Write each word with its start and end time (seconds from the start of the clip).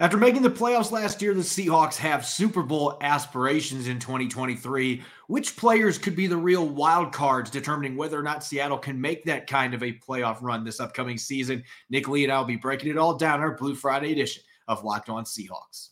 After 0.00 0.16
making 0.16 0.40
the 0.40 0.50
playoffs 0.50 0.90
last 0.90 1.20
year, 1.20 1.34
the 1.34 1.42
Seahawks 1.42 1.96
have 1.96 2.24
Super 2.24 2.62
Bowl 2.62 2.96
aspirations 3.02 3.86
in 3.86 3.98
2023. 3.98 5.02
Which 5.26 5.58
players 5.58 5.98
could 5.98 6.16
be 6.16 6.26
the 6.26 6.38
real 6.38 6.66
wild 6.66 7.12
cards 7.12 7.50
determining 7.50 7.98
whether 7.98 8.18
or 8.18 8.22
not 8.22 8.42
Seattle 8.42 8.78
can 8.78 8.98
make 8.98 9.24
that 9.24 9.46
kind 9.46 9.74
of 9.74 9.82
a 9.82 9.92
playoff 9.92 10.38
run 10.40 10.64
this 10.64 10.80
upcoming 10.80 11.18
season? 11.18 11.64
Nick 11.90 12.08
Lee 12.08 12.24
and 12.24 12.32
I 12.32 12.38
will 12.38 12.46
be 12.46 12.56
breaking 12.56 12.88
it 12.88 12.96
all 12.96 13.18
down 13.18 13.40
our 13.40 13.54
Blue 13.58 13.74
Friday 13.74 14.12
edition 14.12 14.42
of 14.66 14.84
Locked 14.84 15.10
On 15.10 15.24
Seahawks. 15.24 15.90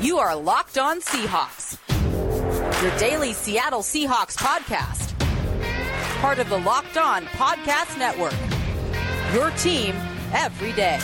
You 0.00 0.18
are 0.18 0.34
Locked 0.34 0.76
On 0.76 1.00
Seahawks, 1.00 1.78
your 2.82 2.98
daily 2.98 3.32
Seattle 3.32 3.82
Seahawks 3.82 4.36
podcast, 4.36 5.16
part 6.20 6.40
of 6.40 6.48
the 6.48 6.58
Locked 6.58 6.96
On 6.96 7.26
Podcast 7.26 7.96
Network. 7.96 8.34
Your 9.32 9.50
team 9.52 9.94
every 10.32 10.72
day. 10.72 10.98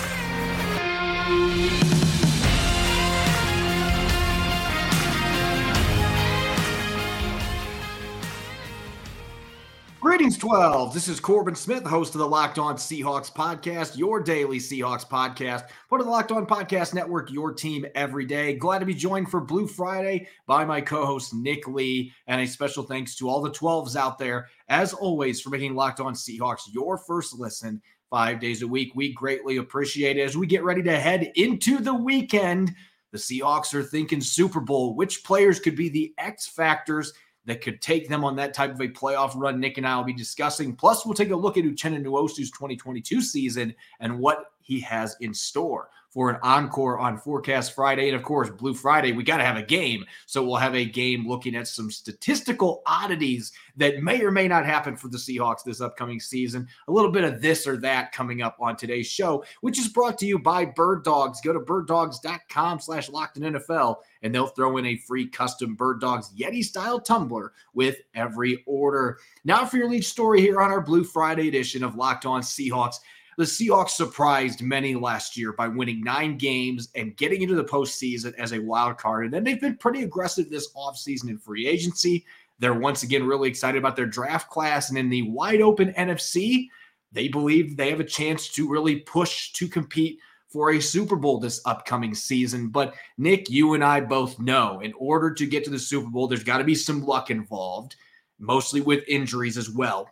Greetings, 10.17 10.39
12. 10.39 10.95
This 10.95 11.09
is 11.09 11.21
Corbin 11.21 11.55
Smith, 11.55 11.85
host 11.85 12.15
of 12.15 12.21
the 12.21 12.27
Locked 12.27 12.59
On 12.59 12.77
Seahawks 12.77 13.33
podcast, 13.33 13.99
your 13.99 14.21
daily 14.21 14.59
Seahawks 14.59 15.07
podcast, 15.07 15.69
part 15.89 16.01
of 16.01 16.07
the 16.07 16.11
Locked 16.11 16.33
On 16.33 16.47
Podcast 16.47 16.95
Network, 16.95 17.31
your 17.31 17.53
team 17.53 17.85
every 17.95 18.25
day. 18.25 18.55
Glad 18.55 18.79
to 18.79 18.87
be 18.87 18.95
joined 18.95 19.31
for 19.31 19.41
Blue 19.41 19.67
Friday 19.67 20.27
by 20.47 20.65
my 20.65 20.81
co 20.81 21.05
host, 21.05 21.35
Nick 21.35 21.69
Lee. 21.69 22.13
And 22.27 22.41
a 22.41 22.47
special 22.47 22.83
thanks 22.83 23.15
to 23.17 23.29
all 23.29 23.41
the 23.41 23.51
12s 23.51 23.95
out 23.95 24.19
there, 24.19 24.49
as 24.69 24.95
always, 24.95 25.41
for 25.41 25.51
making 25.51 25.75
Locked 25.75 26.01
On 26.01 26.15
Seahawks 26.15 26.73
your 26.73 26.97
first 26.97 27.39
listen 27.39 27.83
five 28.11 28.41
days 28.41 28.63
a 28.63 28.69
week. 28.69 28.93
We 28.95 29.13
greatly 29.13 29.57
appreciate 29.57 30.17
it 30.17 30.23
as 30.23 30.37
we 30.37 30.47
get 30.47 30.65
ready 30.65 30.83
to 30.83 30.99
head 30.99 31.33
into 31.35 31.79
the 31.79 31.95
weekend. 31.95 32.75
The 33.13 33.19
Seahawks 33.19 33.75
are 33.75 33.83
thinking 33.83 34.21
Super 34.21 34.61
Bowl. 34.61 34.95
Which 34.95 35.25
players 35.25 35.61
could 35.61 35.77
be 35.77 35.89
the 35.89 36.15
X 36.19 36.47
factors 36.47 37.13
that 37.45 37.63
could 37.63 37.81
take 37.81 38.09
them 38.09 38.25
on 38.25 38.37
that 38.37 38.55
type 38.55 38.73
of 38.73 38.81
a 38.81 38.89
playoff 38.89 39.33
run? 39.35 39.61
Nick 39.61 39.79
and 39.79 39.87
I 39.87 39.97
will 39.97 40.05
be 40.05 40.13
discussing. 40.13 40.75
Plus, 40.75 41.05
we'll 41.05 41.15
take 41.15 41.31
a 41.31 41.37
look 41.37 41.57
at 41.57 41.65
Uchenna 41.65 42.03
Nwosu's 42.03 42.51
2022 42.51 43.21
season 43.21 43.75
and 44.01 44.19
what 44.19 44.45
he 44.67 44.81
has 44.81 45.17
in 45.21 45.33
store 45.33 45.89
for 46.17 46.31
an 46.31 46.39
encore 46.43 46.99
on 46.99 47.19
Forecast 47.19 47.75
Friday. 47.75 48.09
And 48.09 48.17
of 48.17 48.23
course, 48.23 48.49
Blue 48.49 48.73
Friday, 48.73 49.13
we 49.13 49.23
got 49.23 49.37
to 49.37 49.45
have 49.45 49.59
a 49.59 49.63
game. 49.63 50.03
So 50.25 50.43
we'll 50.43 50.57
have 50.57 50.75
a 50.75 50.87
game 50.87 51.29
looking 51.29 51.55
at 51.55 51.69
some 51.69 51.91
statistical 51.91 52.81
oddities 52.87 53.53
that 53.77 54.03
may 54.03 54.23
or 54.23 54.31
may 54.31 54.49
not 54.49 54.65
happen 54.65 54.97
for 54.97 55.09
the 55.09 55.19
Seahawks 55.19 55.63
this 55.63 55.83
upcoming 55.83 56.19
season. 56.19 56.67
A 56.89 56.93
little 56.93 57.11
bit 57.11 57.25
of 57.25 57.43
this 57.43 57.67
or 57.67 57.77
that 57.79 58.13
coming 58.13 58.41
up 58.41 58.57
on 58.61 58.77
today's 58.77 59.07
show, 59.07 59.45
which 59.61 59.79
is 59.79 59.89
brought 59.89 60.17
to 60.21 60.27
you 60.27 60.39
by 60.39 60.65
Bird 60.65 61.05
Dogs. 61.05 61.43
Go 61.43 61.53
to 61.53 61.61
birddogs.com 61.61 62.81
slash 62.81 63.11
locked 63.11 63.37
in 63.37 63.53
NFL 63.53 63.97
and 64.23 64.35
they'll 64.35 64.47
throw 64.47 64.79
in 64.79 64.87
a 64.87 64.97
free 64.97 65.29
custom 65.29 65.75
Bird 65.75 66.01
Dogs 66.01 66.33
Yeti 66.35 66.65
style 66.65 66.99
tumbler 66.99 67.53
with 67.75 67.99
every 68.15 68.65
order. 68.67 69.19
Now 69.45 69.67
for 69.67 69.77
your 69.77 69.91
lead 69.91 70.05
story 70.05 70.41
here 70.41 70.63
on 70.63 70.71
our 70.71 70.81
Blue 70.81 71.05
Friday 71.05 71.49
edition 71.49 71.85
of 71.85 71.95
Locked 71.95 72.25
On 72.25 72.41
Seahawks. 72.41 72.97
The 73.37 73.45
Seahawks 73.45 73.91
surprised 73.91 74.63
many 74.63 74.95
last 74.95 75.37
year 75.37 75.53
by 75.53 75.69
winning 75.69 76.03
nine 76.03 76.39
games 76.39 76.89
and 76.95 77.17
getting 77.19 77.43
into 77.43 77.55
the 77.55 77.65
postseason 77.65 78.35
as 78.39 78.53
a 78.53 78.59
wild 78.59 78.97
card. 78.97 79.27
And 79.27 79.35
then 79.35 79.45
they've 79.45 79.61
been 79.61 79.77
pretty 79.77 80.05
aggressive 80.05 80.49
this 80.49 80.73
offseason 80.73 81.29
in 81.29 81.37
free 81.37 81.67
agency. 81.67 82.25
They're 82.59 82.73
once 82.73 83.03
again 83.03 83.27
really 83.27 83.51
excited 83.51 83.77
about 83.77 83.95
their 83.95 84.07
draft 84.07 84.49
class. 84.49 84.89
And 84.89 84.97
in 84.97 85.11
the 85.11 85.23
wide 85.23 85.61
open 85.61 85.93
NFC, 85.93 86.69
they 87.13 87.29
believe 87.29 87.77
they 87.77 87.91
have 87.91 88.01
a 88.01 88.05
chance 88.05 88.49
to 88.55 88.67
really 88.69 89.01
push 89.01 89.53
to 89.53 89.69
compete 89.69 90.19
for 90.49 90.71
a 90.71 90.81
Super 90.81 91.17
Bowl 91.17 91.39
this 91.39 91.61
upcoming 91.67 92.15
season. 92.15 92.69
But 92.71 92.95
Nick, 93.19 93.51
you 93.51 93.75
and 93.75 93.85
I 93.85 94.01
both 94.01 94.39
know 94.39 94.81
in 94.81 94.95
order 94.95 95.35
to 95.35 95.47
get 95.47 95.63
to 95.65 95.71
the 95.71 95.79
Super 95.79 96.09
Bowl, 96.09 96.27
there's 96.27 96.43
got 96.43 96.59
to 96.59 96.65
be 96.65 96.75
some 96.75 97.05
luck 97.05 97.31
involved, 97.31 97.97
mostly 98.39 98.81
with 98.81 99.05
injuries 99.07 99.59
as 99.59 99.69
well. 99.69 100.09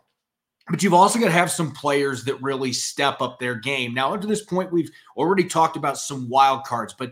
But 0.67 0.81
you've 0.81 0.93
also 0.95 1.19
got 1.19 1.25
to 1.25 1.31
have 1.31 1.51
some 1.51 1.71
players 1.71 2.23
that 2.23 2.41
really 2.41 2.73
step 2.73 3.21
up 3.21 3.39
their 3.39 3.55
game. 3.55 3.93
Now, 3.93 4.13
up 4.13 4.21
to 4.21 4.27
this 4.27 4.43
point, 4.43 4.71
we've 4.71 4.89
already 5.15 5.43
talked 5.43 5.77
about 5.77 5.97
some 5.97 6.27
wild 6.27 6.63
cards, 6.63 6.95
but 6.97 7.11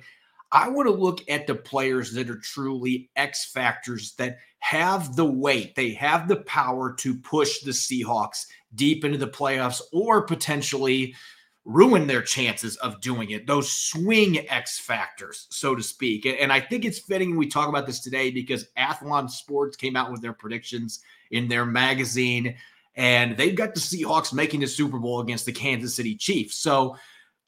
I 0.52 0.70
want 0.70 0.88
to 0.88 0.94
look 0.94 1.20
at 1.30 1.46
the 1.46 1.56
players 1.56 2.14
that 2.14 2.30
are 2.30 2.38
truly 2.38 3.10
X 3.16 3.52
factors 3.52 4.14
that 4.14 4.38
have 4.60 5.16
the 5.16 5.26
weight, 5.26 5.76
they 5.76 5.92
have 5.92 6.28
the 6.28 6.38
power 6.38 6.94
to 6.94 7.16
push 7.16 7.60
the 7.60 7.72
Seahawks 7.72 8.46
deep 8.76 9.04
into 9.04 9.18
the 9.18 9.28
playoffs 9.28 9.82
or 9.92 10.22
potentially 10.22 11.14
ruin 11.66 12.08
their 12.08 12.22
chances 12.22 12.76
of 12.78 13.02
doing 13.02 13.32
it. 13.32 13.48
Those 13.48 13.72
swing 13.72 14.50
X 14.50 14.80
factors, 14.80 15.48
so 15.50 15.76
to 15.76 15.84
speak. 15.84 16.26
And 16.26 16.52
I 16.52 16.60
think 16.60 16.86
it's 16.86 17.00
fitting 17.00 17.36
we 17.36 17.48
talk 17.48 17.68
about 17.68 17.86
this 17.86 18.00
today 18.00 18.32
because 18.32 18.68
Athlon 18.78 19.30
Sports 19.30 19.76
came 19.76 19.96
out 19.96 20.12
with 20.12 20.22
their 20.22 20.34
predictions 20.34 21.02
in 21.32 21.48
their 21.48 21.66
magazine 21.66 22.56
and 22.96 23.38
they've 23.38 23.56
got 23.56 23.74
the 23.74 23.80
Seahawks 23.80 24.34
making 24.34 24.60
the 24.60 24.68
Super 24.68 25.00
Bowl 25.00 25.20
against 25.20 25.46
the 25.46 25.52
Kansas 25.52 25.96
City 25.96 26.16
Chiefs. 26.16 26.58
So, 26.58 26.96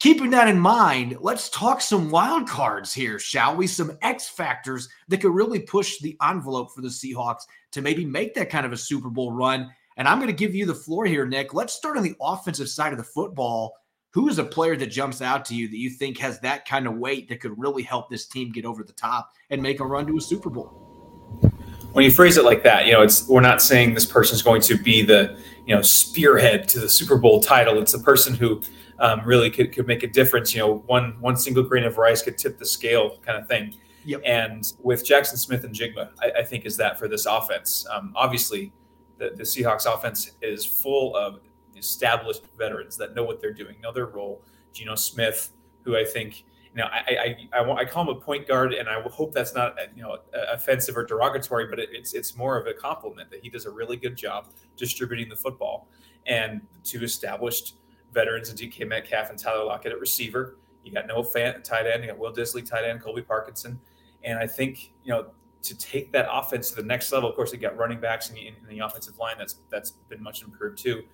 keeping 0.00 0.30
that 0.30 0.48
in 0.48 0.58
mind, 0.58 1.16
let's 1.20 1.48
talk 1.48 1.80
some 1.80 2.10
wild 2.10 2.48
cards 2.48 2.92
here, 2.92 3.18
shall 3.18 3.56
we? 3.56 3.66
Some 3.66 3.96
X 4.02 4.28
factors 4.28 4.88
that 5.08 5.20
could 5.20 5.34
really 5.34 5.60
push 5.60 5.98
the 6.00 6.16
envelope 6.22 6.74
for 6.74 6.82
the 6.82 6.88
Seahawks 6.88 7.42
to 7.72 7.82
maybe 7.82 8.04
make 8.04 8.34
that 8.34 8.50
kind 8.50 8.66
of 8.66 8.72
a 8.72 8.76
Super 8.76 9.10
Bowl 9.10 9.32
run. 9.32 9.70
And 9.96 10.06
I'm 10.06 10.18
going 10.18 10.28
to 10.28 10.34
give 10.34 10.54
you 10.54 10.66
the 10.66 10.74
floor 10.74 11.06
here, 11.06 11.26
Nick. 11.26 11.54
Let's 11.54 11.72
start 11.72 11.96
on 11.96 12.02
the 12.02 12.16
offensive 12.20 12.68
side 12.68 12.92
of 12.92 12.98
the 12.98 13.04
football. 13.04 13.74
Who 14.12 14.28
is 14.28 14.38
a 14.38 14.44
player 14.44 14.76
that 14.76 14.86
jumps 14.86 15.20
out 15.20 15.44
to 15.46 15.54
you 15.54 15.68
that 15.68 15.76
you 15.76 15.90
think 15.90 16.18
has 16.18 16.40
that 16.40 16.66
kind 16.66 16.86
of 16.86 16.96
weight 16.96 17.28
that 17.28 17.40
could 17.40 17.58
really 17.58 17.82
help 17.82 18.08
this 18.08 18.26
team 18.26 18.50
get 18.50 18.64
over 18.64 18.82
the 18.82 18.92
top 18.92 19.30
and 19.50 19.62
make 19.62 19.80
a 19.80 19.86
run 19.86 20.06
to 20.06 20.16
a 20.16 20.20
Super 20.20 20.50
Bowl? 20.50 20.85
When 21.92 22.04
you 22.04 22.10
phrase 22.10 22.36
it 22.36 22.44
like 22.44 22.62
that, 22.64 22.86
you 22.86 22.92
know, 22.92 23.02
it's 23.02 23.26
we're 23.28 23.40
not 23.40 23.62
saying 23.62 23.94
this 23.94 24.06
person's 24.06 24.42
going 24.42 24.60
to 24.62 24.76
be 24.76 25.02
the 25.02 25.38
you 25.66 25.74
know 25.74 25.82
spearhead 25.82 26.68
to 26.68 26.78
the 26.78 26.88
Super 26.88 27.16
Bowl 27.16 27.40
title. 27.40 27.80
It's 27.80 27.94
a 27.94 27.98
person 27.98 28.34
who 28.34 28.62
um, 28.98 29.22
really 29.24 29.50
could, 29.50 29.72
could 29.72 29.86
make 29.86 30.02
a 30.02 30.06
difference. 30.06 30.54
You 30.54 30.60
know, 30.60 30.74
one 30.86 31.16
one 31.20 31.36
single 31.36 31.62
grain 31.62 31.84
of 31.84 31.98
rice 31.98 32.22
could 32.22 32.38
tip 32.38 32.58
the 32.58 32.66
scale, 32.66 33.18
kind 33.24 33.38
of 33.38 33.48
thing. 33.48 33.74
Yep. 34.04 34.22
And 34.24 34.72
with 34.82 35.04
Jackson 35.04 35.36
Smith-Njigba, 35.36 36.10
I, 36.22 36.40
I 36.40 36.42
think 36.44 36.64
is 36.64 36.76
that 36.76 36.96
for 36.96 37.08
this 37.08 37.26
offense. 37.26 37.84
Um, 37.90 38.12
obviously, 38.14 38.72
the, 39.18 39.30
the 39.34 39.42
Seahawks 39.42 39.92
offense 39.92 40.30
is 40.42 40.64
full 40.64 41.16
of 41.16 41.40
established 41.76 42.42
veterans 42.56 42.96
that 42.98 43.16
know 43.16 43.24
what 43.24 43.40
they're 43.40 43.52
doing, 43.52 43.80
know 43.82 43.92
their 43.92 44.06
role. 44.06 44.42
Geno 44.72 44.94
Smith, 44.94 45.52
who 45.82 45.96
I 45.96 46.04
think 46.04 46.44
you 46.76 46.82
know, 46.82 46.88
I, 46.92 47.38
I, 47.54 47.60
I, 47.62 47.72
I, 47.72 47.84
call 47.86 48.02
him 48.02 48.14
a 48.14 48.20
point 48.20 48.46
guard, 48.46 48.74
and 48.74 48.86
I 48.86 49.00
hope 49.00 49.32
that's 49.32 49.54
not 49.54 49.78
you 49.96 50.02
know 50.02 50.18
uh, 50.34 50.52
offensive 50.52 50.94
or 50.94 51.06
derogatory, 51.06 51.68
but 51.68 51.78
it, 51.78 51.88
it's 51.90 52.12
it's 52.12 52.36
more 52.36 52.58
of 52.58 52.66
a 52.66 52.74
compliment 52.74 53.30
that 53.30 53.40
he 53.42 53.48
does 53.48 53.64
a 53.64 53.70
really 53.70 53.96
good 53.96 54.14
job 54.14 54.48
distributing 54.76 55.30
the 55.30 55.36
football. 55.36 55.88
And 56.26 56.60
two 56.84 57.02
established 57.02 57.76
veterans 58.12 58.50
and 58.50 58.58
DK 58.58 58.86
Metcalf 58.86 59.30
and 59.30 59.38
Tyler 59.38 59.64
Lockett 59.64 59.92
at 59.92 60.00
receiver. 60.00 60.58
You 60.84 60.92
got 60.92 61.06
Noah 61.06 61.24
Fant 61.24 61.64
tight 61.64 61.86
end. 61.86 62.02
You 62.02 62.10
got 62.10 62.18
Will 62.18 62.32
Dissly 62.32 62.68
tight 62.68 62.84
end, 62.84 63.00
Colby 63.00 63.22
Parkinson, 63.22 63.80
and 64.22 64.38
I 64.38 64.46
think 64.46 64.92
you 65.02 65.14
know 65.14 65.28
to 65.62 65.78
take 65.78 66.12
that 66.12 66.28
offense 66.30 66.68
to 66.70 66.76
the 66.76 66.82
next 66.82 67.10
level. 67.10 67.30
Of 67.30 67.36
course, 67.36 67.52
they 67.52 67.56
got 67.56 67.74
running 67.78 68.00
backs 68.00 68.28
in 68.28 68.34
the, 68.34 68.48
in 68.48 68.54
the 68.68 68.80
offensive 68.80 69.16
line. 69.18 69.36
That's 69.38 69.56
that's 69.70 69.92
been 69.92 70.22
much 70.22 70.42
improved 70.42 70.76
too. 70.76 71.04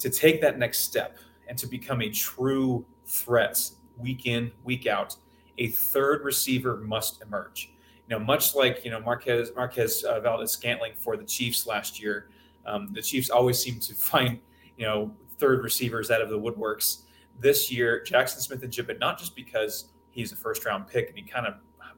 To 0.00 0.10
take 0.10 0.42
that 0.42 0.58
next 0.58 0.80
step 0.80 1.16
and 1.48 1.56
to 1.56 1.66
become 1.66 2.02
a 2.02 2.10
true 2.10 2.84
threat 3.06 3.58
week 3.98 4.26
in, 4.26 4.50
week 4.64 4.86
out, 4.86 5.16
a 5.58 5.68
third 5.68 6.24
receiver 6.24 6.76
must 6.76 7.22
emerge. 7.22 7.72
You 8.08 8.18
know, 8.18 8.24
much 8.24 8.54
like 8.54 8.84
you 8.84 8.90
know 8.90 9.00
Marquez 9.00 9.50
Marquez 9.54 10.02
uh, 10.04 10.20
Valdes 10.20 10.52
Scantling 10.52 10.92
for 10.96 11.16
the 11.16 11.24
Chiefs 11.24 11.66
last 11.66 12.00
year, 12.00 12.30
um, 12.64 12.88
the 12.92 13.02
Chiefs 13.02 13.30
always 13.30 13.58
seem 13.58 13.78
to 13.80 13.94
find 13.94 14.38
you 14.76 14.86
know 14.86 15.14
third 15.38 15.62
receivers 15.62 16.10
out 16.10 16.22
of 16.22 16.30
the 16.30 16.38
woodworks. 16.38 17.02
This 17.40 17.70
year, 17.70 18.02
Jackson 18.02 18.40
Smith-Njigba, 18.40 18.98
not 18.98 19.16
just 19.16 19.36
because 19.36 19.92
he's 20.10 20.32
a 20.32 20.36
first 20.36 20.64
round 20.64 20.88
pick 20.88 21.08
and 21.08 21.16
he 21.16 21.22
kind 21.22 21.46
of 21.46 21.54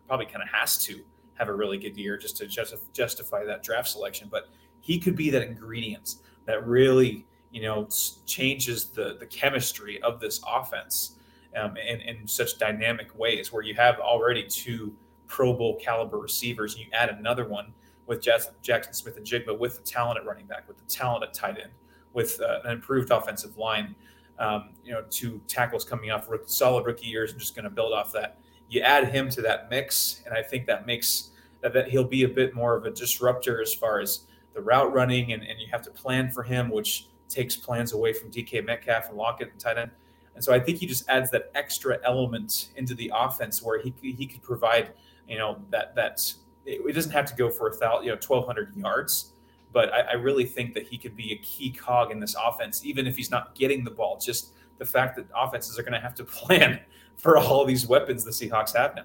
probably 0.06 0.26
kind 0.26 0.42
of 0.42 0.48
has 0.50 0.76
to 0.84 1.00
have 1.34 1.48
a 1.48 1.54
really 1.54 1.78
good 1.78 1.96
year 1.96 2.18
just 2.18 2.36
to 2.36 2.46
justify 2.92 3.44
that 3.44 3.62
draft 3.62 3.88
selection, 3.88 4.28
but 4.30 4.48
he 4.80 4.98
could 4.98 5.16
be 5.16 5.30
that 5.30 5.42
ingredient 5.42 6.16
that 6.44 6.66
really 6.66 7.24
you 7.50 7.62
know 7.62 7.88
changes 8.26 8.86
the 8.86 9.16
the 9.18 9.26
chemistry 9.26 10.00
of 10.02 10.20
this 10.20 10.40
offense 10.46 11.16
um, 11.56 11.76
in, 11.76 12.00
in 12.00 12.26
such 12.26 12.58
dynamic 12.58 13.16
ways 13.18 13.52
where 13.52 13.62
you 13.62 13.74
have 13.74 13.98
already 13.98 14.44
two 14.44 14.94
Pro 15.26 15.52
Bowl 15.52 15.76
caliber 15.80 16.18
receivers. 16.18 16.74
And 16.74 16.84
you 16.84 16.90
add 16.92 17.08
another 17.08 17.46
one 17.46 17.72
with 18.06 18.20
Jackson 18.22 18.92
Smith-Njigba 18.92 19.56
with 19.58 19.76
the 19.76 19.82
talent 19.82 20.18
at 20.18 20.26
running 20.26 20.46
back, 20.46 20.66
with 20.66 20.78
the 20.78 20.84
talent 20.84 21.22
at 21.22 21.32
tight 21.32 21.58
end, 21.62 21.70
with 22.12 22.40
uh, 22.40 22.58
an 22.64 22.72
improved 22.72 23.10
offensive 23.10 23.56
line. 23.56 23.94
Um, 24.38 24.70
you 24.84 24.92
know, 24.92 25.04
two 25.10 25.40
tackles 25.46 25.84
coming 25.84 26.10
off 26.10 26.28
solid 26.46 26.86
rookie 26.86 27.06
years 27.06 27.30
and 27.30 27.38
just 27.38 27.54
going 27.54 27.64
to 27.64 27.70
build 27.70 27.92
off 27.92 28.10
that. 28.12 28.38
You 28.68 28.80
add 28.80 29.08
him 29.08 29.28
to 29.30 29.42
that 29.42 29.68
mix, 29.68 30.22
and 30.24 30.34
I 30.34 30.42
think 30.42 30.66
that 30.66 30.86
makes 30.86 31.30
that, 31.60 31.72
that 31.74 31.88
he'll 31.88 32.04
be 32.04 32.24
a 32.24 32.28
bit 32.28 32.54
more 32.54 32.74
of 32.74 32.86
a 32.86 32.90
disruptor 32.90 33.60
as 33.60 33.74
far 33.74 34.00
as 34.00 34.26
the 34.54 34.62
route 34.62 34.92
running, 34.92 35.32
and, 35.32 35.42
and 35.42 35.60
you 35.60 35.66
have 35.70 35.82
to 35.82 35.90
plan 35.90 36.30
for 36.30 36.42
him, 36.42 36.70
which 36.70 37.08
takes 37.28 37.54
plans 37.54 37.92
away 37.92 38.12
from 38.12 38.30
DK 38.30 38.64
Metcalf 38.64 39.08
and 39.08 39.16
Lockett 39.16 39.50
and 39.52 39.60
tight 39.60 39.78
end. 39.78 39.90
And 40.34 40.44
so 40.44 40.52
I 40.52 40.60
think 40.60 40.78
he 40.78 40.86
just 40.86 41.08
adds 41.08 41.30
that 41.32 41.50
extra 41.54 41.98
element 42.04 42.70
into 42.76 42.94
the 42.94 43.12
offense 43.14 43.62
where 43.62 43.80
he 43.80 43.92
he 44.00 44.26
could 44.26 44.42
provide, 44.42 44.92
you 45.28 45.38
know, 45.38 45.60
that 45.70 45.94
that 45.96 46.32
it, 46.64 46.94
doesn't 46.94 47.12
have 47.12 47.26
to 47.26 47.34
go 47.34 47.50
for 47.50 47.68
a 47.68 47.72
thousand, 47.72 48.06
you 48.06 48.12
know, 48.12 48.18
twelve 48.18 48.46
hundred 48.46 48.74
yards, 48.76 49.32
but 49.72 49.92
I, 49.92 50.00
I 50.00 50.12
really 50.14 50.44
think 50.44 50.74
that 50.74 50.86
he 50.86 50.98
could 50.98 51.16
be 51.16 51.32
a 51.32 51.36
key 51.38 51.70
cog 51.70 52.10
in 52.10 52.20
this 52.20 52.36
offense, 52.42 52.84
even 52.84 53.06
if 53.06 53.16
he's 53.16 53.30
not 53.30 53.54
getting 53.54 53.84
the 53.84 53.90
ball. 53.90 54.18
Just 54.18 54.52
the 54.78 54.84
fact 54.84 55.16
that 55.16 55.26
offenses 55.36 55.78
are 55.78 55.82
going 55.82 55.92
to 55.92 56.00
have 56.00 56.14
to 56.14 56.24
plan 56.24 56.80
for 57.16 57.36
all 57.36 57.64
these 57.64 57.86
weapons 57.86 58.24
the 58.24 58.30
Seahawks 58.30 58.74
have 58.74 58.94
now. 58.96 59.04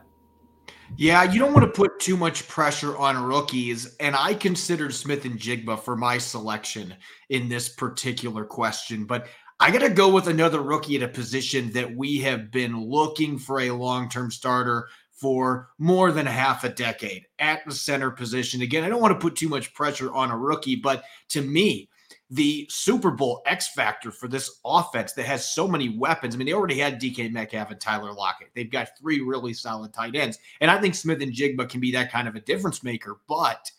Yeah, 0.98 1.24
you 1.24 1.40
don't 1.40 1.54
want 1.54 1.66
to 1.66 1.72
put 1.72 2.00
too 2.00 2.16
much 2.16 2.48
pressure 2.48 2.96
on 2.98 3.22
rookies. 3.22 3.96
And 4.00 4.16
I 4.16 4.34
considered 4.34 4.94
Smith-Njigba 4.94 5.80
for 5.80 5.96
my 5.96 6.18
selection 6.18 6.96
in 7.30 7.50
this 7.50 7.70
particular 7.70 8.46
question. 8.46 9.06
But 9.06 9.28
I 9.60 9.72
got 9.72 9.80
to 9.80 9.90
go 9.90 10.10
with 10.10 10.28
another 10.28 10.62
rookie 10.62 10.98
at 10.98 11.04
a 11.04 11.08
position 11.08 11.72
that 11.72 11.96
we 11.96 12.20
have 12.20 12.52
been 12.52 12.90
looking 12.90 13.40
for 13.40 13.62
a 13.62 13.72
long 13.72 14.10
term 14.10 14.30
starter 14.30 14.90
for 15.12 15.70
more 15.78 16.12
than 16.12 16.26
half 16.26 16.66
a 16.66 16.70
decade 16.70 17.26
at 17.40 17.66
the 17.66 17.74
center 17.74 18.12
position. 18.12 18.62
Again, 18.62 18.84
I 18.84 18.90
don't 18.90 19.02
want 19.02 19.14
to 19.14 19.24
put 19.24 19.38
too 19.38 19.48
much 19.48 19.74
pressure 19.74 20.14
on 20.14 20.30
a 20.30 20.38
rookie, 20.38 20.76
but 20.76 21.06
to 21.30 21.42
me, 21.42 21.90
the 22.30 22.68
Super 22.70 23.12
Bowl 23.12 23.42
X 23.46 23.70
factor 23.70 24.12
for 24.12 24.28
this 24.28 24.60
offense 24.66 25.14
that 25.14 25.26
has 25.26 25.50
so 25.50 25.70
many 25.70 25.98
weapons. 25.98 26.36
I 26.36 26.38
mean, 26.38 26.48
they 26.48 26.54
already 26.54 26.78
had 26.78 27.00
DK 27.00 27.32
Metcalf 27.32 27.72
and 27.72 27.80
Tyler 27.80 28.12
Lockett. 28.12 28.50
They've 28.56 28.70
got 28.70 28.98
three 29.00 29.22
really 29.22 29.54
solid 29.54 29.94
tight 29.94 30.16
ends. 30.16 30.38
And 30.60 30.70
I 30.70 30.82
think 30.82 30.96
Smith-Njigba 30.96 31.70
can 31.70 31.80
be 31.80 31.92
that 31.94 32.12
kind 32.12 32.28
of 32.28 32.36
a 32.36 32.42
difference 32.42 32.84
maker, 32.84 33.20
but 33.30 33.72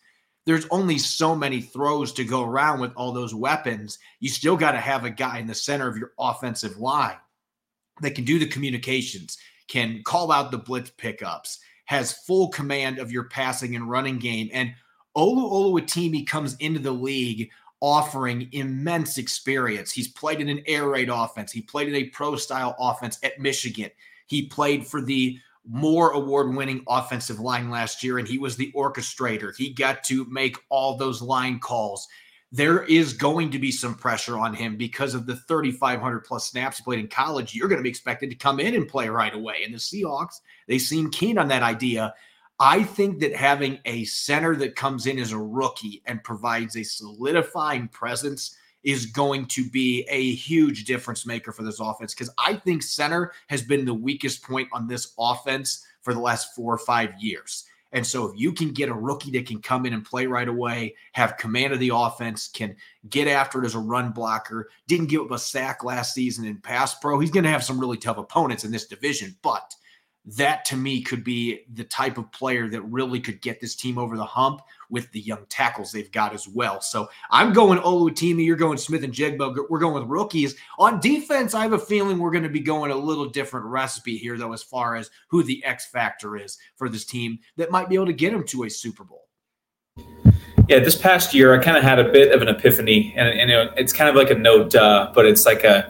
there's 0.47 0.65
only 0.71 0.97
so 0.97 1.35
many 1.35 1.59
throws 1.59 2.13
to 2.13 2.23
go 2.23 2.41
around 2.41 2.79
with 2.79 2.93
all 2.95 3.11
those 3.11 3.35
weapons. 3.35 3.99
You 4.21 4.29
still 4.29 4.55
got 4.55 4.71
to 4.71 4.79
have 4.79 5.03
a 5.03 5.09
guy 5.09 5.39
in 5.39 5.45
the 5.45 5.53
center 5.53 5.89
of 5.89 5.97
your 5.97 6.13
offensive 6.17 6.77
line 6.77 7.17
that 8.01 8.15
can 8.15 8.23
do 8.23 8.39
the 8.39 8.47
communications, 8.47 9.37
can 9.67 10.01
call 10.03 10.31
out 10.31 10.51
the 10.51 10.57
blitz 10.57 10.89
pickups, 10.91 11.59
has 11.83 12.13
full 12.25 12.47
command 12.47 12.97
of 12.97 13.11
your 13.11 13.25
passing 13.25 13.75
and 13.75 13.89
running 13.89 14.19
game. 14.19 14.49
And 14.53 14.73
Olu 15.17 15.51
Oluwatimi 15.51 16.25
comes 16.25 16.55
into 16.59 16.79
the 16.79 16.91
league 16.91 17.49
offering 17.81 18.47
immense 18.53 19.17
experience. 19.17 19.91
He's 19.91 20.07
played 20.07 20.39
in 20.39 20.47
an 20.47 20.63
air 20.65 20.87
raid 20.87 21.09
offense. 21.09 21.51
He 21.51 21.61
played 21.61 21.89
in 21.89 21.95
a 21.95 22.05
pro 22.05 22.37
style 22.37 22.73
offense 22.79 23.19
at 23.21 23.37
Michigan. 23.37 23.91
He 24.27 24.45
played 24.45 24.87
for 24.87 25.01
the 25.01 25.39
more 25.67 26.11
award 26.11 26.55
winning 26.55 26.83
offensive 26.87 27.39
line 27.39 27.69
last 27.69 28.03
year, 28.03 28.17
and 28.17 28.27
he 28.27 28.37
was 28.37 28.55
the 28.55 28.71
orchestrator. 28.75 29.55
He 29.55 29.73
got 29.73 30.03
to 30.05 30.25
make 30.25 30.57
all 30.69 30.97
those 30.97 31.21
line 31.21 31.59
calls. 31.59 32.07
There 32.51 32.83
is 32.83 33.13
going 33.13 33.51
to 33.51 33.59
be 33.59 33.71
some 33.71 33.95
pressure 33.95 34.37
on 34.37 34.53
him 34.53 34.77
because 34.77 35.13
of 35.13 35.25
the 35.25 35.35
3,500 35.35 36.21
plus 36.21 36.47
snaps 36.47 36.77
he 36.77 36.83
played 36.83 36.99
in 36.99 37.09
college. 37.09 37.53
You're 37.53 37.67
going 37.67 37.79
to 37.79 37.83
be 37.83 37.89
expected 37.89 38.29
to 38.29 38.37
come 38.37 38.61
in 38.61 38.75
and 38.75 38.87
play 38.87 39.09
right 39.09 39.33
away. 39.33 39.63
And 39.65 39.73
the 39.73 39.79
Seahawks, 39.79 40.39
they 40.67 40.79
seem 40.79 41.11
keen 41.11 41.37
on 41.37 41.49
that 41.49 41.63
idea. 41.63 42.13
I 42.59 42.83
think 42.83 43.19
that 43.19 43.35
having 43.35 43.79
a 43.85 44.05
center 44.05 44.55
that 44.55 44.75
comes 44.75 45.05
in 45.05 45.19
as 45.19 45.33
a 45.33 45.37
rookie 45.37 46.01
and 46.05 46.23
provides 46.23 46.77
a 46.77 46.83
solidifying 46.83 47.89
presence 47.89 48.55
is 48.87 49.05
going 49.05 49.45
to 49.45 49.69
be 49.69 50.07
a 50.09 50.31
huge 50.31 50.85
difference 50.85 51.25
maker 51.25 51.51
for 51.51 51.63
this 51.63 51.81
offense 51.81 52.13
because 52.13 52.33
I 52.37 52.53
think 52.53 52.81
center 52.81 53.33
has 53.47 53.61
been 53.61 53.83
the 53.83 53.93
weakest 53.93 54.41
point 54.41 54.69
on 54.71 54.87
this 54.87 55.13
offense 55.19 55.85
for 56.01 56.13
the 56.13 56.21
last 56.21 56.55
four 56.55 56.73
or 56.73 56.77
five 56.77 57.11
years. 57.19 57.65
And 57.91 58.07
so 58.07 58.27
if 58.27 58.39
you 58.39 58.53
can 58.53 58.71
get 58.71 58.87
a 58.87 58.93
rookie 58.93 59.31
that 59.31 59.45
can 59.45 59.61
come 59.61 59.85
in 59.85 59.91
and 59.91 60.05
play 60.05 60.25
right 60.25 60.47
away, 60.47 60.95
have 61.11 61.35
command 61.35 61.73
of 61.73 61.81
the 61.81 61.91
offense, 61.93 62.47
can 62.47 62.77
get 63.09 63.27
after 63.27 63.61
it 63.61 63.65
as 63.65 63.75
a 63.75 63.79
run 63.79 64.13
blocker, 64.13 64.69
didn't 64.87 65.09
give 65.09 65.21
up 65.21 65.31
a 65.31 65.37
sack 65.37 65.83
last 65.83 66.13
season 66.13 66.45
in 66.45 66.55
pass 66.55 66.95
pro, 66.95 67.19
he's 67.19 67.31
going 67.31 67.43
to 67.43 67.49
have 67.49 67.65
some 67.65 67.77
really 67.79 67.97
tough 67.97 68.17
opponents 68.17 68.63
in 68.63 68.71
this 68.71 68.87
division. 68.87 69.35
But– 69.41 69.75
that 70.35 70.65
to 70.65 70.75
me 70.75 71.01
could 71.01 71.23
be 71.23 71.63
the 71.73 71.85
type 71.85 72.17
of 72.17 72.29
player 72.33 72.67
that 72.67 72.81
really 72.81 73.19
could 73.19 73.41
get 73.41 73.61
this 73.61 73.75
team 73.75 73.97
over 73.97 74.17
the 74.17 74.25
hump 74.25 74.61
with 74.89 75.09
the 75.13 75.21
young 75.21 75.45
tackles 75.47 75.91
they've 75.91 76.11
got 76.11 76.33
as 76.33 76.49
well. 76.49 76.81
So 76.81 77.07
I'm 77.31 77.53
going 77.53 77.79
Oluwatimi, 77.79 78.45
you're 78.45 78.57
going 78.57 78.77
Smith-Njigba. 78.77 79.69
We're 79.69 79.79
going 79.79 79.93
with 79.93 80.09
rookies. 80.09 80.55
On 80.79 80.99
defense, 80.99 81.53
I 81.53 81.63
have 81.63 81.71
a 81.71 81.79
feeling 81.79 82.19
we're 82.19 82.31
going 82.31 82.43
to 82.43 82.49
be 82.49 82.59
going 82.59 82.91
a 82.91 82.95
little 82.95 83.29
different 83.29 83.67
recipe 83.67 84.17
here, 84.17 84.37
though, 84.37 84.51
as 84.51 84.61
far 84.61 84.97
as 84.97 85.09
who 85.29 85.43
the 85.43 85.63
X 85.63 85.85
factor 85.85 86.35
is 86.35 86.57
for 86.75 86.89
this 86.89 87.05
team 87.05 87.39
that 87.55 87.71
might 87.71 87.87
be 87.87 87.95
able 87.95 88.07
to 88.07 88.13
get 88.13 88.33
them 88.33 88.43
to 88.45 88.63
a 88.63 88.69
Super 88.69 89.05
Bowl. 89.05 89.27
Yeah, 90.67 90.79
this 90.79 90.97
past 90.97 91.33
year 91.33 91.57
I 91.57 91.63
kind 91.63 91.77
of 91.77 91.83
had 91.83 91.99
a 91.99 92.11
bit 92.11 92.33
of 92.33 92.41
an 92.41 92.49
epiphany, 92.49 93.13
and, 93.15 93.29
and 93.29 93.49
know, 93.49 93.71
it's 93.77 93.93
kind 93.93 94.09
of 94.09 94.17
like 94.17 94.29
a 94.29 94.35
note, 94.35 94.75
uh, 94.75 95.09
but 95.15 95.25
it's 95.25 95.45
like 95.45 95.63
a, 95.63 95.89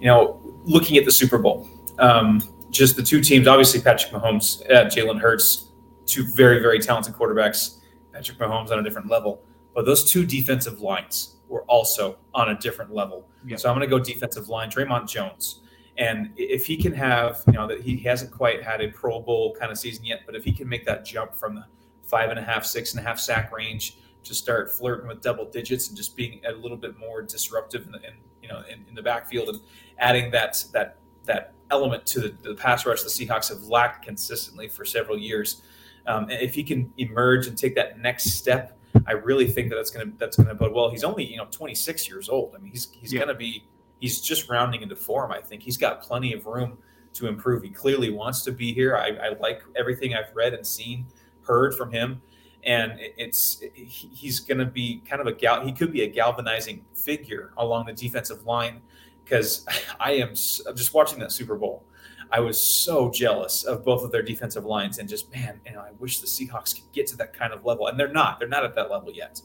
you 0.00 0.06
know, 0.06 0.42
looking 0.64 0.96
at 0.96 1.04
the 1.04 1.12
Super 1.12 1.38
Bowl. 1.38 1.68
Um, 2.00 2.42
just 2.76 2.96
the 2.96 3.02
two 3.02 3.20
teams. 3.20 3.46
Obviously, 3.46 3.80
Patrick 3.80 4.12
Mahomes, 4.12 4.62
uh, 4.70 4.84
Jalen 4.86 5.20
Hurts, 5.20 5.72
two 6.06 6.24
very 6.34 6.60
very 6.60 6.78
talented 6.78 7.14
quarterbacks. 7.14 7.78
Patrick 8.12 8.38
Mahomes 8.38 8.70
on 8.70 8.78
a 8.78 8.82
different 8.82 9.08
level, 9.08 9.42
but 9.74 9.84
those 9.84 10.10
two 10.10 10.24
defensive 10.24 10.80
lines 10.80 11.36
were 11.48 11.62
also 11.64 12.18
on 12.34 12.50
a 12.50 12.58
different 12.58 12.92
level. 12.92 13.28
Yep. 13.46 13.60
So 13.60 13.68
I'm 13.68 13.76
going 13.76 13.88
to 13.88 13.98
go 13.98 14.02
defensive 14.02 14.48
line. 14.48 14.70
Dre'Mont 14.70 15.08
Jones, 15.08 15.60
and 15.98 16.32
if 16.36 16.66
he 16.66 16.76
can 16.76 16.92
have, 16.92 17.42
you 17.46 17.52
know, 17.52 17.66
that 17.66 17.82
he 17.82 17.98
hasn't 17.98 18.30
quite 18.32 18.62
had 18.62 18.80
a 18.80 18.88
Pro 18.88 19.20
Bowl 19.20 19.54
kind 19.58 19.70
of 19.70 19.78
season 19.78 20.04
yet, 20.04 20.22
but 20.26 20.34
if 20.34 20.44
he 20.44 20.52
can 20.52 20.68
make 20.68 20.84
that 20.86 21.04
jump 21.04 21.34
from 21.34 21.54
the 21.54 21.64
five 22.06 22.30
and 22.30 22.38
a 22.38 22.42
half, 22.42 22.64
six 22.64 22.94
and 22.94 23.04
a 23.04 23.06
half 23.06 23.18
sack 23.18 23.52
range 23.52 23.98
to 24.24 24.34
start 24.34 24.72
flirting 24.72 25.06
with 25.06 25.20
double 25.20 25.44
digits 25.44 25.88
and 25.88 25.96
just 25.96 26.16
being 26.16 26.40
a 26.46 26.52
little 26.52 26.76
bit 26.76 26.98
more 26.98 27.22
disruptive 27.22 27.86
in, 27.86 27.92
the, 27.92 27.98
in 27.98 28.14
you 28.42 28.48
know 28.48 28.62
in, 28.70 28.84
in 28.88 28.94
the 28.94 29.02
backfield 29.02 29.48
and 29.48 29.60
adding 29.98 30.30
that 30.30 30.62
that 30.72 30.96
that 31.24 31.54
element 31.70 32.06
to 32.06 32.20
the, 32.20 32.28
the, 32.42 32.54
pass 32.54 32.86
rush 32.86 33.02
the 33.02 33.08
Seahawks 33.08 33.48
have 33.48 33.62
lacked 33.64 34.04
consistently 34.04 34.68
for 34.68 34.84
several 34.84 35.18
years. 35.18 35.62
Um, 36.06 36.30
if 36.30 36.54
he 36.54 36.62
can 36.62 36.92
emerge 36.98 37.46
and 37.46 37.58
take 37.58 37.74
that 37.74 37.98
next 37.98 38.32
step, 38.32 38.78
I 39.06 39.12
really 39.12 39.48
think 39.48 39.70
that 39.70 39.76
that's 39.76 39.90
going 39.90 40.10
to 40.10 40.18
that's 40.18 40.36
going 40.36 40.48
to 40.48 40.54
bode 40.54 40.72
well. 40.72 40.90
He's 40.90 41.04
only 41.04 41.24
you 41.24 41.36
know 41.36 41.46
26 41.50 42.08
years 42.08 42.28
old. 42.28 42.54
I 42.54 42.58
mean, 42.58 42.70
he's 42.70 42.88
he's 42.92 43.12
yeah. 43.12 43.20
going 43.20 43.28
to 43.28 43.34
be 43.34 43.64
he's 44.00 44.20
just 44.20 44.48
rounding 44.48 44.82
into 44.82 44.96
form. 44.96 45.32
I 45.32 45.40
think 45.40 45.62
he's 45.62 45.76
got 45.76 46.02
plenty 46.02 46.32
of 46.32 46.46
room 46.46 46.78
to 47.14 47.26
improve. 47.26 47.62
He 47.62 47.70
clearly 47.70 48.10
wants 48.10 48.42
to 48.42 48.52
be 48.52 48.72
here. 48.72 48.96
I, 48.96 49.08
I 49.08 49.28
like 49.40 49.62
everything 49.76 50.14
I've 50.14 50.34
read 50.34 50.54
and 50.54 50.66
seen, 50.66 51.06
heard 51.42 51.74
from 51.74 51.90
him, 51.90 52.22
and 52.64 52.92
it's 52.98 53.62
he's 53.74 54.40
going 54.40 54.58
to 54.58 54.66
be 54.66 55.02
kind 55.08 55.20
of 55.20 55.26
a 55.26 55.32
gal. 55.32 55.64
He 55.64 55.72
could 55.72 55.92
be 55.92 56.02
a 56.02 56.08
galvanizing 56.08 56.84
figure 56.94 57.52
along 57.56 57.86
the 57.86 57.92
defensive 57.92 58.44
line 58.44 58.80
because 59.26 59.66
I 60.00 60.12
am 60.12 60.30
just 60.30 60.94
watching 60.94 61.18
that 61.18 61.32
Super 61.32 61.56
Bowl. 61.56 61.84
I 62.32 62.40
was 62.40 62.60
so 62.60 63.10
jealous 63.10 63.64
of 63.64 63.84
both 63.84 64.02
of 64.02 64.10
their 64.10 64.22
defensive 64.22 64.64
lines 64.64 64.98
and 64.98 65.08
just 65.08 65.30
man, 65.32 65.60
you 65.66 65.72
know, 65.72 65.80
I 65.80 65.90
wish 65.98 66.20
the 66.20 66.26
Seahawks 66.26 66.74
could 66.74 66.90
get 66.92 67.06
to 67.08 67.16
that 67.18 67.34
kind 67.34 67.52
of 67.52 67.64
level, 67.64 67.86
and 67.86 67.98
they're 67.98 68.12
not. 68.12 68.38
They're 68.38 68.48
not 68.48 68.64
at 68.64 68.74
that 68.74 68.90
level 68.90 69.12
yet, 69.12 69.40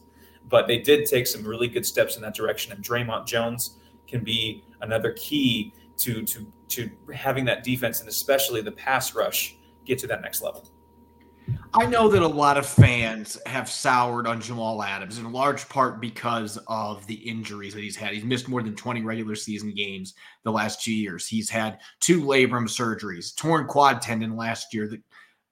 but 0.49 0.67
they 0.67 0.79
did 0.79 1.05
take 1.05 1.27
some 1.27 1.45
really 1.45 1.67
good 1.67 1.85
steps 1.85 2.15
in 2.15 2.21
that 2.23 2.33
direction. 2.33 2.71
And 2.71 2.83
Dre'Mont 2.83 3.27
Jones 3.27 3.77
can 4.07 4.23
be 4.23 4.63
another 4.81 5.11
key 5.13 5.73
to 5.97 6.23
to 6.23 6.51
to 6.69 6.89
having 7.13 7.45
that 7.45 7.63
defense 7.63 7.99
and 7.99 8.09
especially 8.09 8.61
the 8.61 8.71
pass 8.71 9.13
rush 9.13 9.57
get 9.85 9.99
to 9.99 10.07
that 10.07 10.21
next 10.21 10.41
level. 10.41 10.67
I 11.73 11.85
know 11.85 12.09
that 12.09 12.21
a 12.21 12.27
lot 12.27 12.57
of 12.57 12.65
fans 12.65 13.37
have 13.45 13.69
soured 13.69 14.27
on 14.27 14.41
Jamal 14.41 14.83
Adams 14.83 15.19
in 15.19 15.31
large 15.31 15.69
part 15.69 16.01
because 16.01 16.57
of 16.67 17.07
the 17.07 17.15
injuries 17.15 17.73
that 17.73 17.81
he's 17.81 17.95
had. 17.95 18.13
He's 18.13 18.25
missed 18.25 18.49
more 18.49 18.61
than 18.61 18.75
20 18.75 19.03
regular 19.03 19.35
season 19.35 19.73
games 19.73 20.13
the 20.43 20.51
last 20.51 20.83
two 20.83 20.93
years. 20.93 21.27
He's 21.27 21.49
had 21.49 21.79
two 22.01 22.23
labrum 22.23 22.67
surgeries, 22.67 23.35
torn 23.35 23.67
quad 23.67 24.01
tendon 24.01 24.35
last 24.35 24.73
year 24.73 24.89
that 24.89 25.01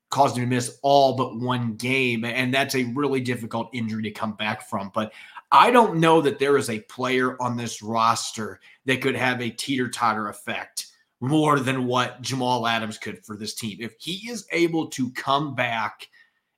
caused 0.09 0.37
him 0.37 0.43
to 0.43 0.47
miss 0.47 0.77
all 0.81 1.15
but 1.15 1.39
one 1.39 1.75
game. 1.75 2.25
And 2.25 2.53
that's 2.53 2.75
a 2.75 2.91
really 2.95 3.21
difficult 3.21 3.69
injury 3.73 4.03
to 4.03 4.11
come 4.11 4.33
back 4.33 4.67
from. 4.69 4.91
But 4.93 5.13
I 5.51 5.71
don't 5.71 5.99
know 5.99 6.21
that 6.21 6.37
there 6.37 6.57
is 6.57 6.69
a 6.69 6.81
player 6.81 7.41
on 7.41 7.55
this 7.55 7.81
roster 7.81 8.59
that 8.85 9.01
could 9.01 9.15
have 9.15 9.41
a 9.41 9.49
teeter 9.49 9.89
totter 9.89 10.27
effect 10.27 10.87
more 11.21 11.59
than 11.59 11.85
what 11.85 12.21
Jamal 12.21 12.65
Adams 12.65 12.97
could 12.97 13.25
for 13.25 13.35
this 13.35 13.53
team. 13.53 13.77
If 13.81 13.95
he 13.99 14.29
is 14.29 14.47
able 14.51 14.87
to 14.91 15.11
come 15.11 15.55
back 15.55 16.07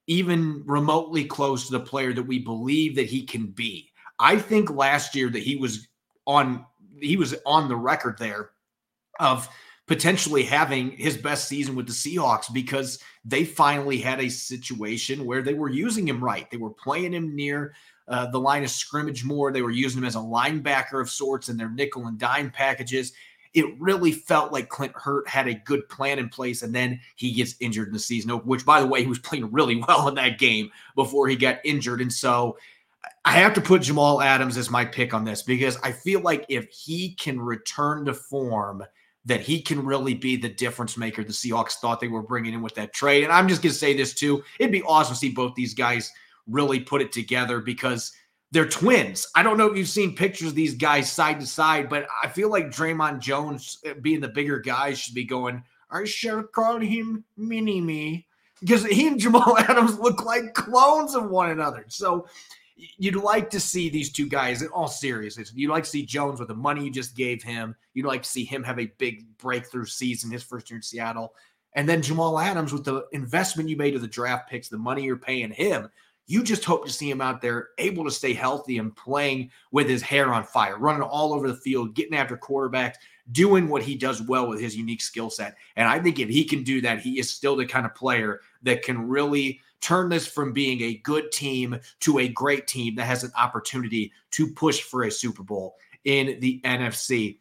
even 0.07 0.63
remotely 0.65 1.25
close 1.25 1.65
to 1.65 1.71
the 1.71 1.79
player 1.79 2.13
that 2.13 2.23
we 2.23 2.39
believe 2.39 2.95
that 2.95 3.07
he 3.07 3.25
can 3.25 3.47
be, 3.47 3.91
I 4.19 4.37
think 4.37 4.69
last 4.69 5.15
year 5.15 5.29
that 5.29 5.43
he 5.43 5.55
was 5.55 5.87
on 6.27 6.65
he 6.99 7.17
was 7.17 7.35
on 7.45 7.67
the 7.67 7.75
record 7.75 8.17
there 8.19 8.51
of 9.19 9.49
potentially 9.87 10.43
having 10.43 10.91
his 10.91 11.17
best 11.17 11.47
season 11.47 11.75
with 11.75 11.87
the 11.87 11.91
Seahawks 11.91 12.53
because 12.53 12.99
they 13.25 13.43
finally 13.43 13.97
had 13.97 14.21
a 14.21 14.29
situation 14.29 15.25
where 15.25 15.41
they 15.41 15.55
were 15.55 15.69
using 15.69 16.07
him 16.07 16.23
right. 16.23 16.49
They 16.49 16.57
were 16.57 16.69
playing 16.69 17.13
him 17.13 17.35
near 17.35 17.73
uh, 18.07 18.27
the 18.27 18.39
line 18.39 18.63
of 18.63 18.69
scrimmage 18.69 19.25
more. 19.25 19.51
They 19.51 19.63
were 19.63 19.71
using 19.71 19.99
him 19.99 20.07
as 20.07 20.15
a 20.15 20.19
linebacker 20.19 21.01
of 21.01 21.09
sorts 21.09 21.49
in 21.49 21.57
their 21.57 21.69
nickel 21.69 22.07
and 22.07 22.19
dime 22.19 22.51
packages 22.51 23.13
it 23.53 23.65
really 23.79 24.11
felt 24.11 24.53
like 24.53 24.69
Clint 24.69 24.93
Hurtt 24.95 25.27
had 25.27 25.47
a 25.47 25.53
good 25.53 25.87
plan 25.89 26.19
in 26.19 26.29
place, 26.29 26.61
and 26.63 26.73
then 26.73 26.99
he 27.15 27.33
gets 27.33 27.55
injured 27.59 27.87
in 27.87 27.93
the 27.93 27.99
season. 27.99 28.31
Which, 28.31 28.65
by 28.65 28.79
the 28.79 28.87
way, 28.87 29.01
he 29.01 29.09
was 29.09 29.19
playing 29.19 29.51
really 29.51 29.75
well 29.87 30.07
in 30.07 30.15
that 30.15 30.39
game 30.39 30.71
before 30.95 31.27
he 31.27 31.35
got 31.35 31.59
injured, 31.63 32.01
and 32.01 32.11
so 32.11 32.57
I 33.25 33.31
have 33.33 33.53
to 33.53 33.61
put 33.61 33.83
Jamal 33.83 34.21
Adams 34.21 34.57
as 34.57 34.69
my 34.69 34.85
pick 34.85 35.13
on 35.13 35.25
this 35.25 35.43
because 35.43 35.77
I 35.83 35.91
feel 35.91 36.21
like 36.21 36.45
if 36.49 36.69
he 36.69 37.13
can 37.15 37.39
return 37.39 38.05
to 38.05 38.13
form 38.13 38.83
that 39.25 39.41
he 39.41 39.61
can 39.61 39.85
really 39.85 40.15
be 40.15 40.35
the 40.35 40.49
difference 40.49 40.97
maker 40.97 41.23
the 41.23 41.31
Seahawks 41.31 41.73
thought 41.73 41.99
they 41.99 42.07
were 42.07 42.23
bringing 42.23 42.55
in 42.55 42.61
with 42.61 42.73
that 42.75 42.93
trade. 42.93 43.23
And 43.23 43.31
I'm 43.31 43.47
just 43.47 43.61
going 43.61 43.71
to 43.71 43.77
say 43.77 43.95
this 43.95 44.15
too. 44.15 44.43
It'd 44.59 44.71
be 44.71 44.81
awesome 44.83 45.13
to 45.13 45.19
see 45.19 45.31
both 45.31 45.53
these 45.53 45.75
guys 45.75 46.11
really 46.47 46.79
put 46.79 47.01
it 47.01 47.11
together 47.11 47.59
because 47.59 48.11
they're 48.51 48.67
twins. 48.67 49.27
I 49.33 49.43
don't 49.43 49.57
know 49.57 49.71
if 49.71 49.77
you've 49.77 49.87
seen 49.87 50.15
pictures 50.15 50.49
of 50.49 50.55
these 50.55 50.75
guys 50.75 51.11
side 51.11 51.39
to 51.39 51.47
side, 51.47 51.89
but 51.89 52.05
I 52.21 52.27
feel 52.27 52.49
like 52.49 52.67
Dre'Mont 52.67 53.19
Jones, 53.19 53.79
eh, 53.85 53.93
being 53.93 54.19
the 54.19 54.27
bigger 54.27 54.59
guy, 54.59 54.93
should 54.93 55.15
be 55.15 55.23
going, 55.23 55.63
I 55.89 56.03
should 56.03 56.51
call 56.51 56.79
him 56.79 57.23
Mini 57.37 57.79
Me 57.81 58.27
because 58.59 58.85
he 58.85 59.07
and 59.07 59.19
Jamal 59.19 59.57
Adams 59.59 59.99
look 59.99 60.25
like 60.25 60.53
clones 60.53 61.15
of 61.15 61.29
one 61.29 61.49
another. 61.49 61.85
So 61.87 62.27
you'd 62.75 63.15
like 63.15 63.49
to 63.51 63.59
see 63.59 63.89
these 63.89 64.11
two 64.11 64.27
guys 64.27 64.61
in 64.61 64.67
all 64.69 64.87
seriousness. 64.87 65.51
You'd 65.55 65.71
like 65.71 65.83
to 65.83 65.89
see 65.89 66.05
Jones 66.05 66.39
with 66.39 66.49
the 66.49 66.55
money 66.55 66.83
you 66.83 66.91
just 66.91 67.15
gave 67.15 67.43
him. 67.43 67.75
You'd 67.93 68.05
like 68.05 68.23
to 68.23 68.29
see 68.29 68.43
him 68.43 68.63
have 68.63 68.79
a 68.79 68.91
big 68.97 69.25
breakthrough 69.37 69.85
season 69.85 70.31
his 70.31 70.43
first 70.43 70.69
year 70.69 70.77
in 70.77 70.83
Seattle. 70.83 71.33
And 71.73 71.87
then 71.87 72.01
Jamal 72.01 72.39
Adams 72.39 72.73
with 72.73 72.83
the 72.83 73.05
investment 73.13 73.69
you 73.69 73.77
made 73.77 73.91
to 73.91 73.99
the 73.99 74.07
draft 74.07 74.49
picks, 74.49 74.67
the 74.67 74.77
money 74.77 75.03
you're 75.03 75.17
paying 75.17 75.51
him. 75.51 75.89
You 76.27 76.43
just 76.43 76.63
hope 76.63 76.85
to 76.85 76.91
see 76.91 77.09
him 77.09 77.21
out 77.21 77.41
there 77.41 77.69
able 77.77 78.05
to 78.05 78.11
stay 78.11 78.33
healthy 78.33 78.77
and 78.77 78.95
playing 78.95 79.51
with 79.71 79.89
his 79.89 80.01
hair 80.01 80.33
on 80.33 80.43
fire, 80.43 80.77
running 80.77 81.01
all 81.01 81.33
over 81.33 81.47
the 81.47 81.55
field, 81.55 81.93
getting 81.93 82.15
after 82.15 82.37
quarterbacks, 82.37 82.95
doing 83.31 83.67
what 83.67 83.83
he 83.83 83.95
does 83.95 84.21
well 84.21 84.47
with 84.47 84.59
his 84.59 84.75
unique 84.75 85.01
skill 85.01 85.29
set. 85.29 85.55
And 85.75 85.87
I 85.87 85.99
think 85.99 86.19
if 86.19 86.29
he 86.29 86.45
can 86.45 86.63
do 86.63 86.81
that, 86.81 86.99
he 86.99 87.19
is 87.19 87.29
still 87.29 87.55
the 87.55 87.65
kind 87.65 87.85
of 87.85 87.95
player 87.95 88.41
that 88.63 88.83
can 88.83 89.07
really 89.07 89.59
turn 89.81 90.09
this 90.09 90.27
from 90.27 90.53
being 90.53 90.81
a 90.81 90.97
good 90.97 91.31
team 91.31 91.79
to 92.01 92.19
a 92.19 92.27
great 92.27 92.67
team 92.67 92.95
that 92.95 93.05
has 93.05 93.23
an 93.23 93.31
opportunity 93.35 94.11
to 94.31 94.47
push 94.53 94.81
for 94.81 95.03
a 95.03 95.11
Super 95.11 95.43
Bowl 95.43 95.75
in 96.05 96.39
the 96.39 96.61
NFC. 96.63 97.39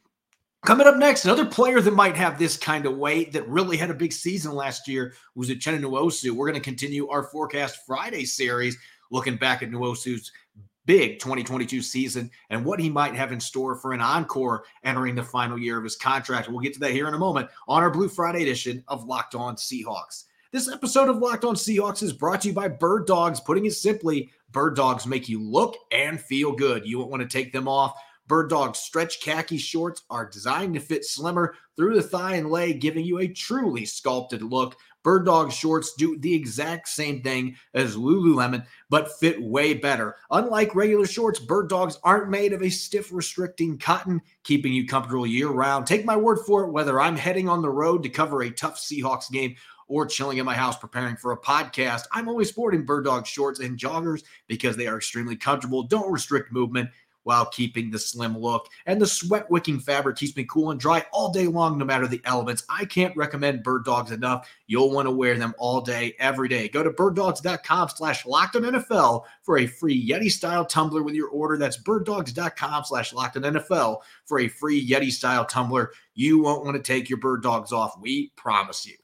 Coming 0.67 0.87
up 0.87 0.97
next, 0.97 1.25
another 1.25 1.47
player 1.47 1.81
that 1.81 1.95
might 1.95 2.17
have 2.17 2.39
this 2.39 2.59
kind 2.59 2.85
of 2.85 2.99
weight 2.99 3.33
that 3.33 3.49
really 3.49 3.79
had 3.79 3.89
a 3.91 3.95
big 3.95 4.13
season 4.13 4.53
last 4.53 4.87
year 4.87 5.15
was 5.35 5.49
Uchenna 5.49 5.81
Nwosu. 5.81 6.33
We're 6.33 6.51
going 6.51 6.61
to 6.61 6.65
continue 6.65 7.09
our 7.09 7.23
Forecast 7.23 7.87
Friday 7.87 8.27
series 8.27 8.77
looking 9.11 9.37
back 9.37 9.63
at 9.63 9.71
Nwosu's 9.71 10.31
big 10.85 11.19
2022 11.19 11.81
season 11.81 12.31
and 12.51 12.63
what 12.63 12.79
he 12.79 12.91
might 12.91 13.15
have 13.15 13.33
in 13.33 13.41
store 13.41 13.75
for 13.75 13.95
an 13.95 14.03
encore 14.03 14.65
entering 14.85 15.15
the 15.15 15.23
final 15.23 15.59
year 15.59 15.79
of 15.79 15.85
his 15.85 15.97
contract. 15.97 16.51
We'll 16.51 16.61
get 16.61 16.75
to 16.75 16.81
that 16.81 16.93
here 16.93 17.09
in 17.09 17.15
a 17.15 17.19
moment 17.19 17.49
on 17.67 17.83
our 17.83 17.91
Blue 17.91 18.09
Friday 18.09 18.43
edition 18.43 18.85
of 18.87 19.07
Locked 19.07 19.35
On 19.35 19.57
Seahawks. 19.57 20.25
This 20.53 20.69
episode 20.69 21.09
of 21.09 21.19
Locked 21.19 21.45
On 21.45 21.55
Seahawks 21.55 22.03
is 22.03 22.13
brought 22.13 22.43
to 22.43 22.49
you 22.49 22.55
by 22.55 22.69
Bird 22.69 23.07
Dogs. 23.07 23.41
Putting 23.41 23.65
it 23.65 23.73
simply, 23.73 24.31
Bird 24.53 24.77
Dogs 24.77 25.07
make 25.07 25.27
you 25.27 25.43
look 25.43 25.77
and 25.91 26.21
feel 26.21 26.53
good. 26.53 26.85
You 26.85 26.99
won't 26.99 27.11
want 27.11 27.23
to 27.23 27.29
take 27.29 27.51
them 27.51 27.67
off. 27.67 27.99
Bird 28.31 28.49
Dogs 28.49 28.79
stretch 28.79 29.21
khaki 29.21 29.59
shorts 29.59 30.05
are 30.09 30.25
designed 30.25 30.75
to 30.75 30.81
fit 30.81 31.05
slimmer 31.05 31.57
through 31.77 31.97
the 31.97 32.03
thigh 32.03 32.37
and 32.37 32.49
leg, 32.49 32.81
giving 32.81 33.05
you 33.05 33.19
a 33.19 33.27
truly 33.27 33.85
sculpted 33.85 34.41
look. 34.41 34.77
Bird 35.03 35.27
Dog 35.27 35.51
shorts 35.51 35.95
do 35.95 36.17
the 36.17 36.33
exact 36.33 36.89
same 36.89 37.23
thing 37.23 37.57
as 37.75 37.97
Lululemon, 37.97 38.65
but 38.89 39.19
fit 39.19 39.43
way 39.43 39.75
better. 39.75 40.15
Unlike 40.31 40.77
regular 40.77 41.07
shorts, 41.07 41.41
Bird 41.41 41.69
Dogs 41.69 41.99
aren't 42.05 42.31
made 42.31 42.53
of 42.53 42.63
a 42.63 42.71
stiff, 42.71 43.13
restricting 43.13 43.77
cotton, 43.79 44.23
keeping 44.45 44.73
you 44.73 44.87
comfortable 44.87 45.27
year 45.27 45.49
round. 45.49 45.89
Take 45.89 46.05
my 46.05 46.17
word 46.17 46.39
for 46.47 46.63
it, 46.63 46.71
whether 46.71 47.01
I'm 47.01 47.17
heading 47.17 47.49
on 47.49 47.63
the 47.63 47.71
road 47.71 48.05
to 48.05 48.09
cover 48.09 48.43
a 48.43 48.51
tough 48.51 48.79
Seahawks 48.79 49.29
game 49.29 49.57
or 49.89 50.07
chilling 50.07 50.39
in 50.39 50.47
my 50.47 50.55
house 50.55 50.79
preparing 50.79 51.17
for 51.17 51.33
a 51.33 51.41
podcast, 51.41 52.03
I'm 52.13 52.29
always 52.29 52.49
sporting 52.49 52.85
bird 52.85 53.07
dog 53.07 53.27
shorts 53.27 53.59
and 53.59 53.77
joggers 53.77 54.23
because 54.47 54.77
they 54.77 54.87
are 54.87 54.99
extremely 54.99 55.35
comfortable, 55.35 55.83
don't 55.83 56.13
restrict 56.13 56.53
movement 56.53 56.91
while 57.25 57.47
keeping 57.47 57.91
the 57.91 57.99
slim 57.99 58.37
look. 58.37 58.69
And 58.87 59.01
the 59.01 59.07
sweat 59.07 59.51
wicking 59.51 59.81
fabric 59.81 60.17
keeps 60.17 60.37
me 60.37 60.45
cool 60.45 60.71
and 60.71 60.81
dry 60.81 61.05
all 61.13 61.33
day 61.33 61.47
long, 61.47 61.79
no 61.79 61.85
matter 61.85 62.07
the 62.07 62.21
elements. 62.25 62.65
I 62.69 62.85
can't 62.85 63.17
recommend 63.17 63.63
bird 63.63 63.85
dogs 63.85 64.11
enough. 64.11 64.51
You'll 64.67 64.91
want 64.91 65.07
to 65.07 65.13
wear 65.13 65.37
them 65.37 65.55
all 65.59 65.81
day, 65.81 66.15
every 66.19 66.49
day. 66.49 66.69
Go 66.69 66.83
to 66.83 66.91
birddogs.com 66.91 67.89
slash 67.91 68.27
locked 68.27 68.57
and 68.57 68.67
NFL 68.67 69.25
for 69.43 69.59
a 69.59 69.67
free 69.67 70.09
Yeti 70.09 70.31
style 70.31 70.65
tumbler 70.65 71.03
with 71.03 71.15
your 71.15 71.29
order. 71.29 71.57
That's 71.57 71.77
birddogs.com 71.77 72.85
slash 72.85 73.13
locked 73.13 73.37
and 73.37 73.45
NFL 73.45 73.99
for 74.25 74.41
a 74.41 74.49
free 74.49 74.87
Yeti 74.87 75.11
style 75.11 75.45
tumbler. 75.45 75.93
You 76.15 76.41
won't 76.41 76.65
want 76.65 76.77
to 76.77 76.83
take 76.83 77.09
your 77.09 77.19
bird 77.19 77.43
dogs 77.43 77.73
off. 77.73 78.01
We 78.01 78.33
promise 78.37 78.87
you. 78.87 79.00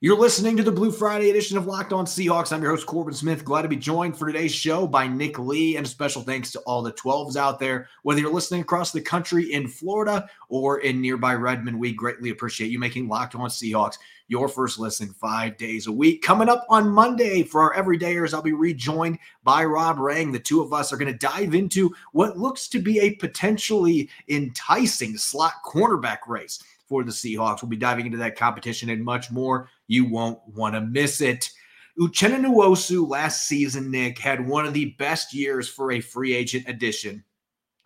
You're 0.00 0.16
listening 0.16 0.56
to 0.56 0.62
the 0.62 0.70
Blue 0.70 0.92
Friday 0.92 1.28
edition 1.28 1.58
of 1.58 1.66
Locked 1.66 1.92
On 1.92 2.06
Seahawks. 2.06 2.52
I'm 2.52 2.62
your 2.62 2.70
host, 2.70 2.86
Corbin 2.86 3.14
Smith. 3.14 3.44
Glad 3.44 3.62
to 3.62 3.68
be 3.68 3.74
joined 3.74 4.16
for 4.16 4.28
today's 4.28 4.54
show 4.54 4.86
by 4.86 5.08
Nick 5.08 5.40
Lee. 5.40 5.76
And 5.76 5.84
a 5.84 5.88
special 5.88 6.22
thanks 6.22 6.52
to 6.52 6.60
all 6.60 6.82
the 6.82 6.92
12s 6.92 7.34
out 7.34 7.58
there. 7.58 7.88
Whether 8.04 8.20
you're 8.20 8.32
listening 8.32 8.60
across 8.60 8.92
the 8.92 9.00
country 9.00 9.52
in 9.52 9.66
Florida 9.66 10.30
or 10.48 10.78
in 10.82 11.00
nearby 11.00 11.34
Redmond, 11.34 11.76
we 11.76 11.92
greatly 11.92 12.30
appreciate 12.30 12.70
you 12.70 12.78
making 12.78 13.08
Locked 13.08 13.34
On 13.34 13.48
Seahawks 13.48 13.98
your 14.28 14.46
first 14.46 14.78
listen 14.78 15.12
five 15.14 15.56
days 15.56 15.88
a 15.88 15.92
week. 15.92 16.22
Coming 16.22 16.48
up 16.48 16.64
on 16.68 16.88
Monday 16.88 17.42
for 17.42 17.60
our 17.60 17.74
everydayers, 17.74 18.32
I'll 18.32 18.40
be 18.40 18.52
rejoined 18.52 19.18
by 19.42 19.64
Rob 19.64 19.98
Rang. 19.98 20.30
The 20.30 20.38
two 20.38 20.60
of 20.60 20.72
us 20.72 20.92
are 20.92 20.96
going 20.96 21.12
to 21.12 21.18
dive 21.18 21.56
into 21.56 21.92
what 22.12 22.38
looks 22.38 22.68
to 22.68 22.78
be 22.78 23.00
a 23.00 23.16
potentially 23.16 24.08
enticing 24.28 25.16
slot 25.16 25.54
cornerback 25.66 26.18
race 26.28 26.62
for 26.88 27.04
the 27.04 27.10
Seahawks. 27.10 27.62
We'll 27.62 27.68
be 27.68 27.76
diving 27.76 28.06
into 28.06 28.18
that 28.18 28.36
competition 28.36 28.90
and 28.90 29.04
much 29.04 29.30
more. 29.30 29.68
You 29.86 30.08
won't 30.08 30.40
want 30.46 30.74
to 30.74 30.80
miss 30.80 31.20
it. 31.20 31.50
Uchenna 31.98 32.44
Nwosu 32.44 33.08
last 33.08 33.48
season, 33.48 33.90
Nick, 33.90 34.18
had 34.18 34.46
one 34.46 34.64
of 34.64 34.72
the 34.72 34.94
best 34.98 35.34
years 35.34 35.68
for 35.68 35.92
a 35.92 36.00
free 36.00 36.32
agent 36.32 36.64
addition 36.68 37.24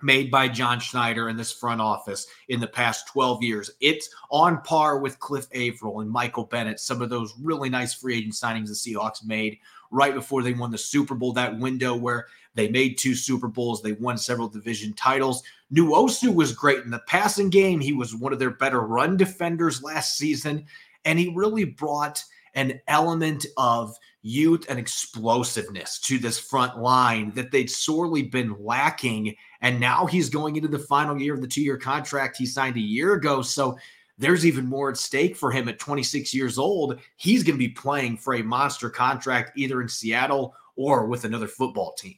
made 0.03 0.31
by 0.31 0.49
John 0.49 0.81
Schneider 0.81 1.29
in 1.29 1.37
this 1.37 1.53
front 1.53 1.81
office 1.81 2.27
in 2.49 2.61
the 2.61 2.67
past 2.67 3.07
12 3.09 3.43
years. 3.43 3.71
It's 3.81 4.11
on 4.31 4.61
par 4.63 4.99
with 4.99 5.19
Cliff 5.19 5.47
Avril 5.55 6.01
and 6.01 6.11
Michael 6.11 6.45
Bennett, 6.45 6.81
some 6.81 7.01
of 7.01 7.09
those 7.09 7.33
really 7.41 7.71
nice 7.71 7.95
free 7.95 8.19
agent 8.19 8.35
signings 8.35 8.67
the 8.67 8.75
Seahawks 8.75 9.25
made 9.25 9.59
right 9.93 10.15
before 10.15 10.43
they 10.43 10.55
won 10.55 10.73
the 10.73 10.79
Super 10.79 11.15
Bowl, 11.15 11.33
that 11.35 11.59
window 11.59 11.95
where 11.95 12.27
they 12.55 12.69
made 12.69 12.99
two 12.99 13.15
Super 13.15 13.47
Bowls, 13.47 13.83
they 13.83 13.93
won 13.93 14.19
several 14.19 14.49
division 14.49 14.93
titles. 14.95 15.43
Nwosu 15.73 16.35
was 16.35 16.53
great 16.53 16.85
in 16.85 16.91
the 16.91 17.03
passing 17.07 17.51
game. 17.51 17.79
He 17.79 17.93
was 17.93 18.15
one 18.15 18.33
of 18.33 18.39
their 18.39 18.51
better 18.51 18.81
run 18.81 19.17
defenders 19.17 19.83
last 19.83 20.17
season, 20.17 20.67
and 21.05 21.19
he 21.19 21.33
really 21.35 21.65
brought 21.65 22.25
an 22.55 22.81
element 22.89 23.47
of 23.57 23.97
youth 24.23 24.67
and 24.69 24.79
explosiveness 24.79 25.99
to 25.99 26.19
this 26.19 26.39
front 26.39 26.79
line 26.79 27.33
that 27.35 27.51
they'd 27.51 27.71
sorely 27.71 28.23
been 28.23 28.55
lacking. 28.61 29.35
And 29.63 29.81
now 29.81 30.07
he's 30.07 30.29
going 30.29 30.57
into 30.57 30.69
the 30.69 30.79
final 30.79 31.21
year 31.21 31.35
of 31.35 31.41
the 31.41 31.47
two 31.47 31.63
year 31.63 31.79
contract 31.79 32.37
he 32.37 32.47
signed 32.47 32.77
a 32.77 32.81
year 32.81 33.15
ago. 33.15 33.43
So 33.43 33.79
there's 34.23 34.47
even 34.47 34.67
more 34.67 34.91
at 34.91 34.97
stake 34.97 35.37
for 35.37 35.51
him 35.51 35.69
at 35.69 35.79
26 35.79 36.33
years 36.33 36.57
old. 36.59 36.99
He's 37.17 37.43
going 37.43 37.55
to 37.55 37.59
be 37.59 37.69
playing 37.69 38.17
for 38.17 38.35
a 38.35 38.43
monster 38.43 38.89
contract 38.89 39.53
either 39.57 39.83
in 39.83 39.89
Seattle 39.89 40.55
or 40.77 41.07
with 41.07 41.25
another 41.25 41.49
football 41.49 41.95
team. 41.95 42.17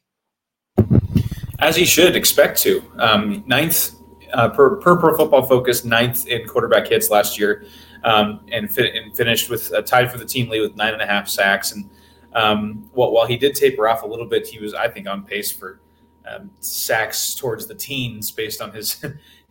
As 1.60 1.76
he 1.76 1.84
should 1.84 2.14
expect 2.14 2.58
to. 2.62 2.82
Um, 2.98 3.42
ninth 3.46 3.94
uh, 4.34 4.50
per, 4.50 4.76
per 4.76 4.98
Pro 4.98 5.16
Football 5.16 5.46
Focus, 5.46 5.84
ninth 5.84 6.26
in 6.26 6.46
quarterback 6.46 6.88
hits 6.88 7.10
last 7.10 7.38
year, 7.38 7.64
um, 8.02 8.40
and, 8.52 8.70
fi- 8.70 8.90
and, 8.90 9.16
finished 9.16 9.48
with 9.48 9.72
uh, 9.72 9.80
tied 9.82 10.10
for 10.10 10.18
the 10.18 10.24
team 10.24 10.48
lead 10.48 10.60
with 10.60 10.76
nine 10.76 10.92
and 10.92 11.00
a 11.00 11.06
half 11.06 11.28
sacks. 11.28 11.72
And 11.72 11.88
um, 12.34 12.90
while, 12.92 13.12
while 13.12 13.26
he 13.26 13.36
did 13.36 13.54
taper 13.54 13.88
off 13.88 14.02
a 14.02 14.06
little 14.06 14.26
bit, 14.26 14.46
he 14.46 14.58
was, 14.58 14.74
I 14.74 14.88
think, 14.88 15.08
on 15.08 15.24
pace 15.24 15.50
for 15.52 15.80
um, 16.28 16.50
sacks 16.60 17.34
towards 17.34 17.66
the 17.66 17.74
teens 17.74 18.30
based 18.30 18.60
on 18.60 18.72
his 18.72 19.02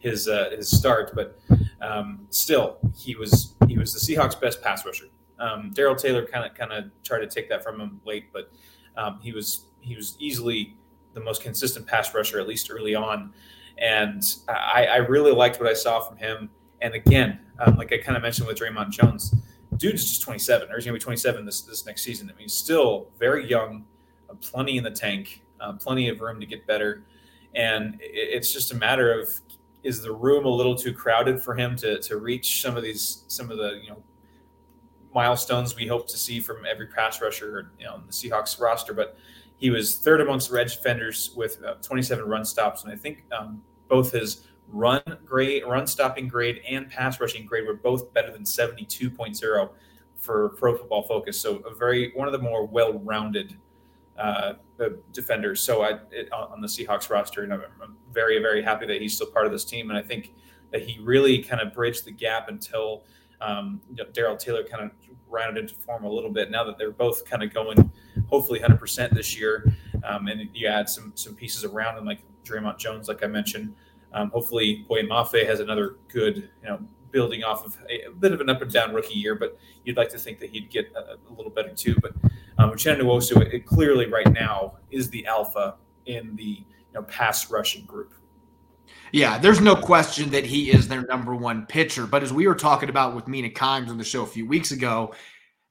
his 0.03 0.27
uh, 0.27 0.51
his 0.55 0.69
start. 0.69 1.13
But 1.15 1.39
um, 1.81 2.27
still, 2.29 2.77
he 2.95 3.15
was 3.15 3.55
he 3.67 3.77
was 3.77 3.93
the 3.93 3.99
Seahawks' 3.99 4.39
best 4.39 4.61
pass 4.61 4.85
rusher. 4.85 5.07
Um, 5.39 5.71
Darrell 5.73 5.95
Taylor 5.95 6.25
kind 6.25 6.45
of 6.45 6.53
kind 6.53 6.71
of 6.71 6.91
tried 7.03 7.19
to 7.19 7.27
take 7.27 7.49
that 7.49 7.63
from 7.63 7.81
him 7.81 7.99
late, 8.05 8.31
but 8.31 8.51
he 9.21 9.31
was 9.31 9.65
he 9.81 9.95
was 9.95 10.15
easily 10.19 10.75
the 11.13 11.19
most 11.19 11.41
consistent 11.41 11.87
pass 11.87 12.13
rusher, 12.13 12.39
at 12.39 12.47
least 12.47 12.69
early 12.71 12.95
on. 12.95 13.33
And 13.77 14.23
I, 14.47 14.85
I 14.85 14.95
really 14.97 15.31
liked 15.31 15.59
what 15.59 15.69
I 15.69 15.73
saw 15.73 15.99
from 15.99 16.17
him. 16.17 16.49
And 16.81 16.93
again, 16.93 17.39
um, 17.59 17.75
like 17.75 17.93
I 17.93 17.97
kind 17.97 18.15
of 18.15 18.23
mentioned 18.23 18.47
with 18.47 18.57
Dre'Mont 18.57 18.89
Jones, 18.89 19.33
dude 19.77 19.95
is 19.95 20.09
just 20.09 20.21
27, 20.21 20.69
or 20.69 20.75
he's 20.75 20.85
to 20.85 20.93
be 20.93 20.99
27 20.99 21.45
this, 21.45 21.61
this 21.61 21.85
next 21.85 22.03
season. 22.03 22.29
I 22.29 22.33
mean, 22.33 22.43
he's 22.43 22.53
still 22.53 23.09
very 23.17 23.47
young, 23.47 23.85
uh, 24.29 24.35
plenty 24.35 24.77
in 24.77 24.83
the 24.83 24.91
tank, 24.91 25.43
uh, 25.59 25.73
plenty 25.73 26.09
of 26.09 26.21
room 26.21 26.39
to 26.39 26.45
get 26.45 26.67
better. 26.67 27.03
And 27.55 27.97
it's 28.01 28.51
just 28.51 28.71
a 28.71 28.75
matter 28.75 29.19
of 29.19 29.29
is 29.83 30.01
the 30.01 30.11
room 30.11 30.45
a 30.45 30.49
little 30.49 30.75
too 30.75 30.93
crowded 30.93 31.41
for 31.41 31.55
him 31.55 31.75
to, 31.77 31.99
to 31.99 32.17
reach 32.17 32.61
some 32.61 32.77
of 32.77 32.83
these, 32.83 33.23
some 33.27 33.51
of 33.51 33.57
the, 33.57 33.79
you 33.83 33.89
know, 33.89 34.01
milestones 35.13 35.75
we 35.75 35.85
hope 35.87 36.07
to 36.07 36.17
see 36.17 36.39
from 36.39 36.65
every 36.65 36.87
pass 36.87 37.21
rusher, 37.21 37.71
you 37.77 37.85
know, 37.85 38.01
the 38.05 38.11
Seahawks 38.11 38.59
roster. 38.59 38.93
But 38.93 39.17
he 39.57 39.69
was 39.69 39.97
third 39.97 40.21
amongst 40.21 40.53
edge 40.53 40.77
defenders 40.77 41.31
with 41.35 41.63
uh, 41.63 41.75
27 41.75 42.25
run 42.25 42.45
stops, 42.45 42.83
and 42.83 42.91
I 42.91 42.95
think 42.95 43.23
um, 43.37 43.61
both 43.87 44.11
his 44.11 44.47
run 44.69 45.01
grade, 45.25 45.63
run 45.65 45.85
stopping 45.85 46.27
grade, 46.27 46.61
and 46.67 46.89
pass 46.89 47.19
rushing 47.19 47.45
grade 47.45 47.67
were 47.67 47.75
both 47.75 48.13
better 48.13 48.31
than 48.31 48.43
72.0 48.43 49.69
for 50.17 50.49
Pro 50.49 50.77
Football 50.77 51.03
Focus. 51.03 51.39
So 51.39 51.57
a 51.59 51.75
very 51.75 52.11
one 52.15 52.27
of 52.27 52.31
the 52.31 52.39
more 52.39 52.65
well-rounded 52.65 53.57
uh, 54.17 54.53
defenders. 55.11 55.61
So 55.61 55.83
I 55.83 55.99
it, 56.11 56.31
on 56.31 56.61
the 56.61 56.67
Seahawks 56.67 57.09
roster, 57.09 57.43
and 57.43 57.53
I'm, 57.53 57.63
very 58.11 58.39
very 58.39 58.61
happy 58.61 58.85
that 58.85 59.01
he's 59.01 59.15
still 59.15 59.27
part 59.27 59.47
of 59.47 59.51
this 59.51 59.65
team, 59.65 59.89
and 59.89 59.97
I 59.97 60.01
think 60.03 60.33
that 60.71 60.83
he 60.83 60.99
really 60.99 61.41
kind 61.41 61.61
of 61.61 61.73
bridged 61.73 62.05
the 62.05 62.11
gap 62.11 62.47
until 62.47 63.03
um, 63.41 63.81
you 63.89 63.95
know, 63.95 64.09
Darrell 64.13 64.37
Taylor 64.37 64.63
kind 64.63 64.83
of 64.83 64.91
rounded 65.27 65.61
into 65.61 65.75
form 65.75 66.03
a 66.03 66.09
little 66.09 66.29
bit. 66.29 66.51
Now 66.51 66.63
that 66.63 66.77
they're 66.77 66.91
both 66.91 67.25
kind 67.25 67.43
of 67.43 67.53
going, 67.53 67.91
hopefully 68.29 68.59
100% 68.59 69.13
this 69.15 69.37
year, 69.37 69.73
um, 70.03 70.27
and 70.27 70.49
you 70.53 70.67
add 70.67 70.87
some 70.89 71.11
some 71.15 71.35
pieces 71.35 71.63
around 71.63 71.97
him 71.97 72.05
like 72.05 72.19
Dre'Mont 72.43 72.77
Jones, 72.77 73.07
like 73.07 73.23
I 73.23 73.27
mentioned. 73.27 73.73
Um, 74.13 74.29
hopefully, 74.29 74.85
Boye 74.87 75.01
Mafe 75.01 75.45
has 75.45 75.59
another 75.59 75.95
good, 76.07 76.49
you 76.61 76.69
know, 76.69 76.79
building 77.13 77.43
off 77.43 77.65
of 77.65 77.77
a, 77.89 78.07
a, 78.07 78.11
bit 78.11 78.33
of 78.33 78.41
an 78.41 78.49
up 78.49 78.61
and 78.61 78.71
down 78.71 78.93
rookie 78.93 79.13
year, 79.13 79.35
but 79.35 79.57
you'd 79.85 79.95
like 79.95 80.09
to 80.09 80.17
think 80.17 80.39
that 80.39 80.49
he'd 80.49 80.69
get 80.69 80.91
a, 80.97 81.13
a 81.13 81.33
little 81.33 81.51
better 81.51 81.73
too. 81.73 81.95
But 82.01 82.11
um, 82.57 82.71
Uchenna 82.71 83.01
Nwosu, 83.01 83.41
it 83.53 83.65
clearly 83.65 84.07
right 84.07 84.29
now 84.33 84.79
is 84.91 85.09
the 85.09 85.25
alpha 85.25 85.75
in 86.07 86.35
the 86.35 86.43
you 86.43 86.65
know 86.93 87.03
pass 87.03 87.49
rushing 87.49 87.85
group. 87.85 88.13
Yeah, 89.13 89.37
there's 89.37 89.61
no 89.61 89.75
question 89.75 90.31
that 90.31 90.43
he 90.43 90.71
is 90.71 90.87
their 90.87 91.03
number 91.03 91.35
one 91.35 91.65
pitcher. 91.67 92.07
But 92.07 92.23
as 92.23 92.33
we 92.33 92.47
were 92.47 92.55
talking 92.55 92.89
about 92.89 93.15
with 93.15 93.27
Mina 93.27 93.49
Kimes 93.49 93.89
on 93.89 93.97
the 93.97 94.03
show 94.03 94.23
a 94.23 94.27
few 94.27 94.47
weeks 94.47 94.71
ago, 94.71 95.13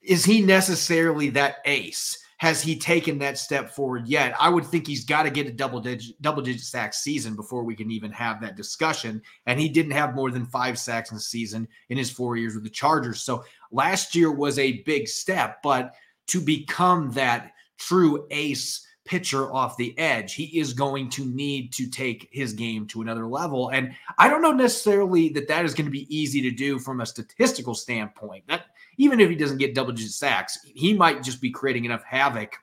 is 0.01 0.25
he 0.25 0.41
necessarily 0.41 1.29
that 1.31 1.57
ace? 1.65 2.19
Has 2.43 2.61
he 2.61 2.77
taken 2.77 3.19
that 3.19 3.39
step 3.39 3.71
forward 3.71 4.09
yet? 4.09 4.35
I 4.37 4.49
would 4.49 4.67
think 4.67 4.85
he's 4.85 5.05
got 5.05 5.23
to 5.23 5.31
get 5.31 5.47
a 5.47 5.53
double 5.53 5.79
digit 5.79 6.21
double 6.23 6.43
digit 6.43 6.63
sack 6.63 6.93
season 6.93 7.37
before 7.37 7.63
we 7.63 7.77
can 7.77 7.89
even 7.93 8.11
have 8.11 8.41
that 8.41 8.57
discussion. 8.57 9.23
And 9.47 9.61
he 9.61 9.69
didn't 9.69 9.93
have 9.93 10.17
more 10.17 10.33
than 10.33 10.47
five 10.47 10.77
sacks 10.77 11.13
in 11.13 11.17
the 11.17 11.23
season 11.23 11.69
in 11.89 11.97
his 11.97 12.11
four 12.11 12.37
years 12.37 12.55
with 12.55 12.65
the 12.65 12.71
Chargers. 12.71 13.23
So 13.23 13.45
last 13.71 14.17
year 14.17 14.33
was 14.33 14.59
a 14.59 14.83
big 14.83 15.07
step, 15.07 15.59
but 15.63 15.95
to 16.27 16.41
become 16.41 17.13
that 17.13 17.53
true 17.79 18.27
ace 18.33 18.85
pitcher 19.05 19.53
off 19.53 19.77
the 19.77 19.97
edge. 19.99 20.35
He 20.35 20.59
is 20.59 20.73
going 20.73 21.11
to 21.11 21.25
need 21.25 21.73
to 21.75 21.89
take 21.89 22.29
his 22.33 22.53
game 22.53 22.87
to 22.89 23.03
another 23.03 23.27
level. 23.27 23.71
And 23.71 23.93
I 24.19 24.29
don't 24.29 24.43
know 24.43 24.53
necessarily 24.53 25.29
that 25.31 25.49
that 25.49 25.65
is 25.65 25.75
going 25.75 25.87
to 25.87 25.91
be 25.91 26.07
easy 26.15 26.41
to 26.43 26.51
do 26.51 26.79
from 26.79 27.01
a 27.01 27.07
statistical 27.07 27.75
standpoint. 27.75 28.45
That 28.49 28.67
even 28.99 29.21
if 29.21 29.31
he 29.31 29.37
doesn't 29.37 29.59
get 29.59 29.75
double 29.75 29.93
digit 29.93 30.13
sacks, 30.13 30.59
he 30.65 30.95
might 30.95 31.23
just 31.23 31.41
be 31.41 31.51
creating 31.51 31.85
enough 31.85 32.05
havoc. 32.05 32.57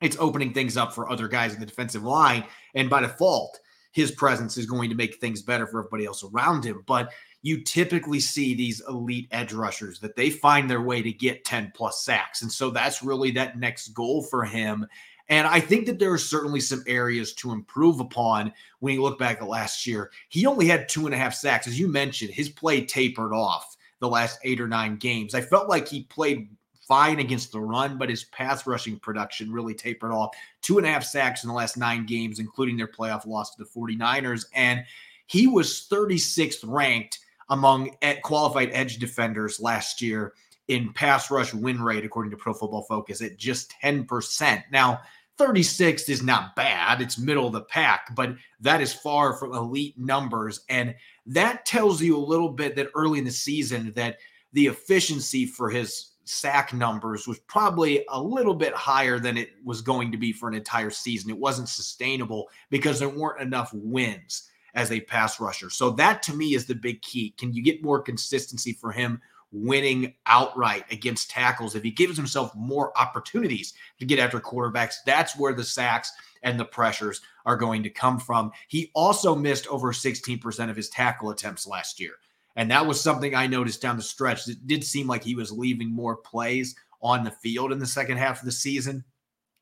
It's 0.00 0.16
opening 0.18 0.52
things 0.52 0.76
up 0.76 0.92
for 0.92 1.10
other 1.10 1.28
guys 1.28 1.54
in 1.54 1.60
the 1.60 1.66
defensive 1.66 2.02
line. 2.02 2.44
And 2.74 2.90
by 2.90 3.00
default, 3.00 3.60
his 3.92 4.10
presence 4.10 4.56
is 4.56 4.66
going 4.66 4.90
to 4.90 4.96
make 4.96 5.16
things 5.16 5.42
better 5.42 5.66
for 5.66 5.80
everybody 5.80 6.06
else 6.06 6.24
around 6.24 6.64
him. 6.64 6.82
But 6.86 7.12
you 7.42 7.62
typically 7.62 8.20
see 8.20 8.54
these 8.54 8.82
elite 8.88 9.28
edge 9.30 9.52
rushers 9.52 10.00
that 10.00 10.16
they 10.16 10.30
find 10.30 10.70
their 10.70 10.80
way 10.80 11.02
to 11.02 11.12
get 11.12 11.44
10 11.44 11.72
plus 11.74 12.04
sacks. 12.04 12.42
And 12.42 12.50
so 12.50 12.70
that's 12.70 13.02
really 13.02 13.30
that 13.32 13.58
next 13.58 13.88
goal 13.88 14.22
for 14.22 14.44
him. 14.44 14.86
And 15.28 15.46
I 15.46 15.60
think 15.60 15.86
that 15.86 15.98
there 15.98 16.12
are 16.12 16.18
certainly 16.18 16.60
some 16.60 16.82
areas 16.86 17.32
to 17.34 17.52
improve 17.52 18.00
upon 18.00 18.52
when 18.80 18.94
you 18.94 19.02
look 19.02 19.18
back 19.18 19.40
at 19.40 19.48
last 19.48 19.86
year. 19.86 20.10
He 20.28 20.46
only 20.46 20.66
had 20.66 20.88
two 20.88 21.06
and 21.06 21.14
a 21.14 21.18
half 21.18 21.34
sacks. 21.34 21.66
As 21.66 21.78
you 21.78 21.88
mentioned, 21.88 22.32
his 22.32 22.48
play 22.48 22.84
tapered 22.84 23.32
off 23.32 23.76
the 24.02 24.08
last 24.08 24.40
eight 24.42 24.60
or 24.60 24.66
nine 24.66 24.96
games. 24.96 25.32
I 25.32 25.40
felt 25.40 25.68
like 25.68 25.86
he 25.86 26.02
played 26.02 26.50
fine 26.88 27.20
against 27.20 27.52
the 27.52 27.60
run, 27.60 27.96
but 27.96 28.10
his 28.10 28.24
pass 28.24 28.66
rushing 28.66 28.98
production 28.98 29.52
really 29.52 29.74
tapered 29.74 30.10
off. 30.10 30.34
Two 30.60 30.76
and 30.76 30.86
a 30.86 30.90
half 30.90 31.04
sacks 31.04 31.44
in 31.44 31.48
the 31.48 31.54
last 31.54 31.76
nine 31.76 32.04
games, 32.04 32.40
including 32.40 32.76
their 32.76 32.88
playoff 32.88 33.24
loss 33.26 33.54
to 33.54 33.62
the 33.62 33.70
49ers. 33.70 34.44
And 34.54 34.82
he 35.26 35.46
was 35.46 35.86
36th 35.88 36.64
ranked 36.64 37.20
among 37.48 37.96
qualified 38.22 38.70
edge 38.72 38.98
defenders 38.98 39.60
last 39.60 40.02
year 40.02 40.34
in 40.66 40.92
pass 40.92 41.30
rush 41.30 41.54
win 41.54 41.80
rate, 41.80 42.04
according 42.04 42.32
to 42.32 42.36
Pro 42.36 42.54
Football 42.54 42.82
Focus, 42.82 43.22
at 43.22 43.36
just 43.36 43.72
10%. 43.84 44.64
Now, 44.72 45.00
36th 45.38 46.08
is 46.08 46.22
not 46.22 46.56
bad. 46.56 47.00
It's 47.00 47.18
middle 47.18 47.46
of 47.46 47.52
the 47.52 47.62
pack, 47.62 48.14
but 48.16 48.34
that 48.60 48.80
is 48.80 48.92
far 48.92 49.34
from 49.34 49.54
elite 49.54 49.96
numbers. 49.96 50.64
And 50.68 50.94
that 51.26 51.64
tells 51.64 52.02
you 52.02 52.16
a 52.16 52.18
little 52.18 52.48
bit 52.48 52.76
that 52.76 52.88
early 52.94 53.18
in 53.18 53.24
the 53.24 53.30
season 53.30 53.92
that 53.94 54.18
the 54.52 54.66
efficiency 54.66 55.46
for 55.46 55.70
his 55.70 56.12
sack 56.24 56.72
numbers 56.72 57.26
was 57.26 57.38
probably 57.40 58.04
a 58.10 58.20
little 58.20 58.54
bit 58.54 58.74
higher 58.74 59.18
than 59.18 59.36
it 59.36 59.50
was 59.64 59.80
going 59.80 60.12
to 60.12 60.18
be 60.18 60.32
for 60.32 60.48
an 60.48 60.54
entire 60.54 60.90
season. 60.90 61.30
It 61.30 61.38
wasn't 61.38 61.68
sustainable 61.68 62.48
because 62.70 62.98
there 62.98 63.08
weren't 63.08 63.40
enough 63.40 63.70
wins 63.72 64.48
as 64.74 64.90
a 64.90 65.00
pass 65.00 65.40
rusher. 65.40 65.68
So 65.68 65.90
that 65.90 66.22
to 66.24 66.34
me 66.34 66.54
is 66.54 66.66
the 66.66 66.74
big 66.74 67.02
key. 67.02 67.34
Can 67.38 67.52
you 67.52 67.62
get 67.62 67.82
more 67.82 68.00
consistency 68.00 68.72
for 68.72 68.92
him 68.92 69.20
winning 69.52 70.14
outright 70.26 70.84
against 70.90 71.30
tackles, 71.30 71.74
if 71.74 71.82
he 71.82 71.90
gives 71.90 72.16
himself 72.16 72.54
more 72.54 72.96
opportunities 72.98 73.74
to 73.98 74.06
get 74.06 74.18
after 74.18 74.40
quarterbacks, 74.40 74.96
that's 75.04 75.38
where 75.38 75.52
the 75.52 75.62
sacks 75.62 76.12
and 76.42 76.58
the 76.58 76.64
pressures 76.64 77.20
are 77.46 77.56
going 77.56 77.82
to 77.82 77.90
come 77.90 78.18
from. 78.18 78.50
He 78.68 78.90
also 78.94 79.34
missed 79.34 79.66
over 79.68 79.92
16% 79.92 80.70
of 80.70 80.76
his 80.76 80.88
tackle 80.88 81.30
attempts 81.30 81.66
last 81.66 82.00
year. 82.00 82.14
And 82.56 82.70
that 82.70 82.86
was 82.86 83.00
something 83.00 83.34
I 83.34 83.46
noticed 83.46 83.80
down 83.80 83.96
the 83.96 84.02
stretch. 84.02 84.46
It 84.48 84.66
did 84.66 84.84
seem 84.84 85.06
like 85.06 85.24
he 85.24 85.34
was 85.34 85.52
leaving 85.52 85.90
more 85.90 86.16
plays 86.16 86.74
on 87.00 87.24
the 87.24 87.30
field 87.30 87.72
in 87.72 87.78
the 87.78 87.86
second 87.86 88.18
half 88.18 88.40
of 88.40 88.44
the 88.44 88.52
season. 88.52 89.04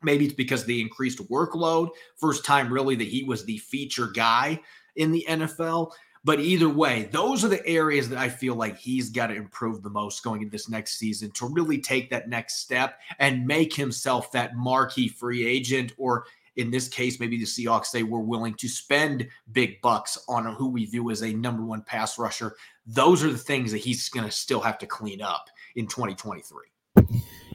Maybe 0.03 0.25
it's 0.25 0.35
because 0.35 0.65
the 0.65 0.81
increased 0.81 1.19
workload. 1.29 1.91
First 2.17 2.45
time, 2.45 2.73
really, 2.73 2.97
that 2.97 3.07
he 3.07 3.23
was 3.23 3.45
the 3.45 3.59
feature 3.59 4.09
guy 4.09 4.61
in 4.97 5.13
the 5.13 5.25
NFL. 5.29 5.93
But 6.23 6.41
either 6.41 6.69
way, 6.69 7.09
those 7.13 7.45
are 7.45 7.49
the 7.49 7.67
areas 7.67 8.09
that 8.11 8.19
I 8.19 8.29
feel 8.29 8.55
like 8.55 8.77
he's 8.77 9.09
got 9.09 9.29
to 9.29 9.35
improve 9.35 9.83
the 9.83 9.89
most 9.89 10.23
going 10.23 10.43
into 10.43 10.51
this 10.51 10.69
next 10.69 10.99
season 10.99 11.31
to 11.33 11.47
really 11.47 11.79
take 11.79 12.11
that 12.11 12.29
next 12.29 12.59
step 12.59 12.99
and 13.19 13.47
make 13.47 13.75
himself 13.75 14.31
that 14.33 14.55
marquee 14.55 15.09
free 15.09 15.47
agent. 15.47 15.93
Or 15.97 16.27
in 16.61 16.71
this 16.71 16.89
case, 16.89 17.19
maybe 17.19 17.39
the 17.39 17.45
Seahawks 17.45 17.87
say 17.87 18.03
we're 18.03 18.21
willing 18.21 18.55
to 18.55 18.69
spend 18.69 19.29
big 19.53 19.81
bucks 19.81 20.19
on 20.29 20.55
who 20.55 20.69
we 20.69 20.85
view 20.87 21.11
as 21.11 21.23
a 21.23 21.33
number 21.33 21.65
one 21.65 21.83
pass 21.83 22.19
rusher. 22.19 22.57
Those 22.87 23.25
are 23.25 23.31
the 23.31 23.39
things 23.39 23.73
that 23.73 23.79
he's 23.79 24.09
going 24.09 24.27
to 24.27 24.33
still 24.33 24.61
have 24.61 24.79
to 24.79 24.87
clean 24.87 25.21
up 25.23 25.49
in 25.77 25.87
2023 25.87 26.71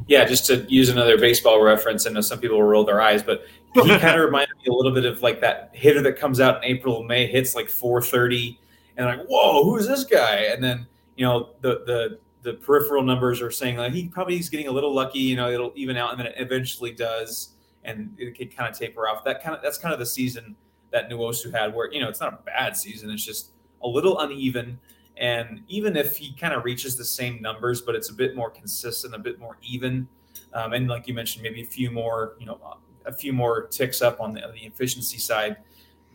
yeah, 0.07 0.25
just 0.25 0.45
to 0.47 0.65
use 0.67 0.89
another 0.89 1.17
baseball 1.17 1.61
reference, 1.63 2.05
I 2.05 2.11
know 2.11 2.21
some 2.21 2.39
people 2.39 2.57
will 2.57 2.65
roll 2.65 2.83
their 2.83 3.01
eyes, 3.01 3.23
but 3.23 3.45
he 3.73 3.81
kind 3.99 4.19
of 4.19 4.25
reminded 4.25 4.55
me 4.57 4.65
a 4.69 4.73
little 4.73 4.91
bit 4.91 5.05
of 5.05 5.21
like 5.21 5.41
that 5.41 5.71
hitter 5.73 6.01
that 6.03 6.19
comes 6.19 6.39
out 6.39 6.63
in 6.63 6.69
April, 6.69 7.03
May, 7.03 7.27
hits 7.27 7.55
like 7.55 7.69
430, 7.69 8.59
and 8.97 9.05
like, 9.07 9.25
whoa, 9.27 9.63
who 9.63 9.77
is 9.77 9.87
this 9.87 10.03
guy? 10.03 10.47
And 10.51 10.63
then 10.63 10.85
you 11.15 11.25
know 11.25 11.49
the 11.61 11.81
the 11.85 12.19
the 12.43 12.53
peripheral 12.53 13.01
numbers 13.01 13.41
are 13.41 13.49
saying 13.49 13.77
like 13.77 13.93
he 13.93 14.07
probably 14.07 14.37
is 14.37 14.49
getting 14.49 14.67
a 14.67 14.71
little 14.71 14.93
lucky, 14.93 15.19
you 15.19 15.35
know, 15.35 15.49
it'll 15.49 15.73
even 15.75 15.97
out, 15.97 16.11
and 16.11 16.19
then 16.19 16.27
it 16.27 16.35
eventually 16.37 16.91
does, 16.91 17.54
and 17.85 18.13
it 18.17 18.37
could 18.37 18.55
kind 18.55 18.69
of 18.69 18.77
taper 18.77 19.07
off. 19.07 19.23
That 19.23 19.43
kind 19.43 19.55
of 19.55 19.61
that's 19.61 19.77
kind 19.77 19.93
of 19.93 19.99
the 19.99 20.05
season 20.05 20.55
that 20.91 21.09
Nwosu 21.09 21.53
had, 21.53 21.73
where 21.73 21.91
you 21.91 21.99
know 21.99 22.09
it's 22.09 22.19
not 22.19 22.33
a 22.33 22.39
bad 22.45 22.75
season, 22.75 23.09
it's 23.09 23.25
just 23.25 23.51
a 23.83 23.87
little 23.87 24.19
uneven. 24.19 24.79
And 25.17 25.61
even 25.67 25.95
if 25.95 26.17
he 26.17 26.33
kind 26.33 26.53
of 26.53 26.65
reaches 26.65 26.97
the 26.97 27.05
same 27.05 27.41
numbers, 27.41 27.81
but 27.81 27.95
it's 27.95 28.09
a 28.09 28.13
bit 28.13 28.35
more 28.35 28.49
consistent, 28.49 29.15
a 29.15 29.19
bit 29.19 29.39
more 29.39 29.57
even, 29.61 30.09
um, 30.53 30.73
and 30.73 30.89
like 30.89 31.07
you 31.07 31.13
mentioned, 31.13 31.41
maybe 31.43 31.61
a 31.61 31.65
few 31.65 31.89
more, 31.89 32.35
you 32.37 32.45
know, 32.45 32.59
a 33.05 33.13
few 33.13 33.31
more 33.31 33.67
ticks 33.67 34.01
up 34.01 34.19
on 34.19 34.33
the, 34.33 34.41
the 34.53 34.65
efficiency 34.65 35.17
side, 35.17 35.57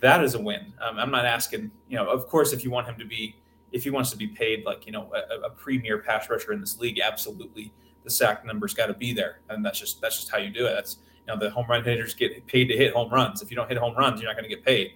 that 0.01 0.23
is 0.23 0.35
a 0.35 0.41
win. 0.41 0.73
Um, 0.83 0.99
I'm 0.99 1.11
not 1.11 1.25
asking, 1.25 1.71
you 1.89 1.97
know, 1.97 2.09
of 2.09 2.27
course, 2.27 2.53
if 2.53 2.65
you 2.65 2.71
want 2.71 2.89
him 2.89 2.99
to 2.99 3.05
be, 3.05 3.37
if 3.73 3.85
he 3.85 3.91
wants 3.91 4.11
to 4.11 4.17
be 4.17 4.27
paid 4.27 4.65
like 4.65 4.85
you 4.85 4.93
know 4.93 5.11
a, 5.15 5.47
a 5.47 5.51
premier 5.51 5.99
pass 5.99 6.29
rusher 6.29 6.53
in 6.53 6.61
this 6.61 6.79
league, 6.79 7.01
absolutely, 7.01 7.73
the 8.05 8.11
sack 8.11 8.45
numbers 8.45 8.75
got 8.75 8.87
to 8.87 8.95
be 8.95 9.13
there, 9.13 9.41
and 9.49 9.65
that's 9.65 9.79
just 9.79 10.01
that's 10.01 10.17
just 10.17 10.31
how 10.31 10.39
you 10.39 10.51
do 10.51 10.67
it. 10.67 10.73
That's 10.75 10.99
know 11.31 11.38
the 11.38 11.51
home 11.51 11.66
run 11.69 11.85
hitters 11.85 12.14
get 12.14 12.47
paid 12.47 12.66
to 12.66 12.77
hit 12.77 12.93
home 12.93 13.11
runs. 13.11 13.43
If 13.43 13.51
you 13.51 13.57
don't 13.57 13.69
hit 13.69 13.79
home 13.79 13.95
runs, 13.97 14.21
you're 14.21 14.31
not 14.31 14.37
going 14.37 14.49
to 14.49 14.55
get 14.55 14.64
paid. 14.64 14.93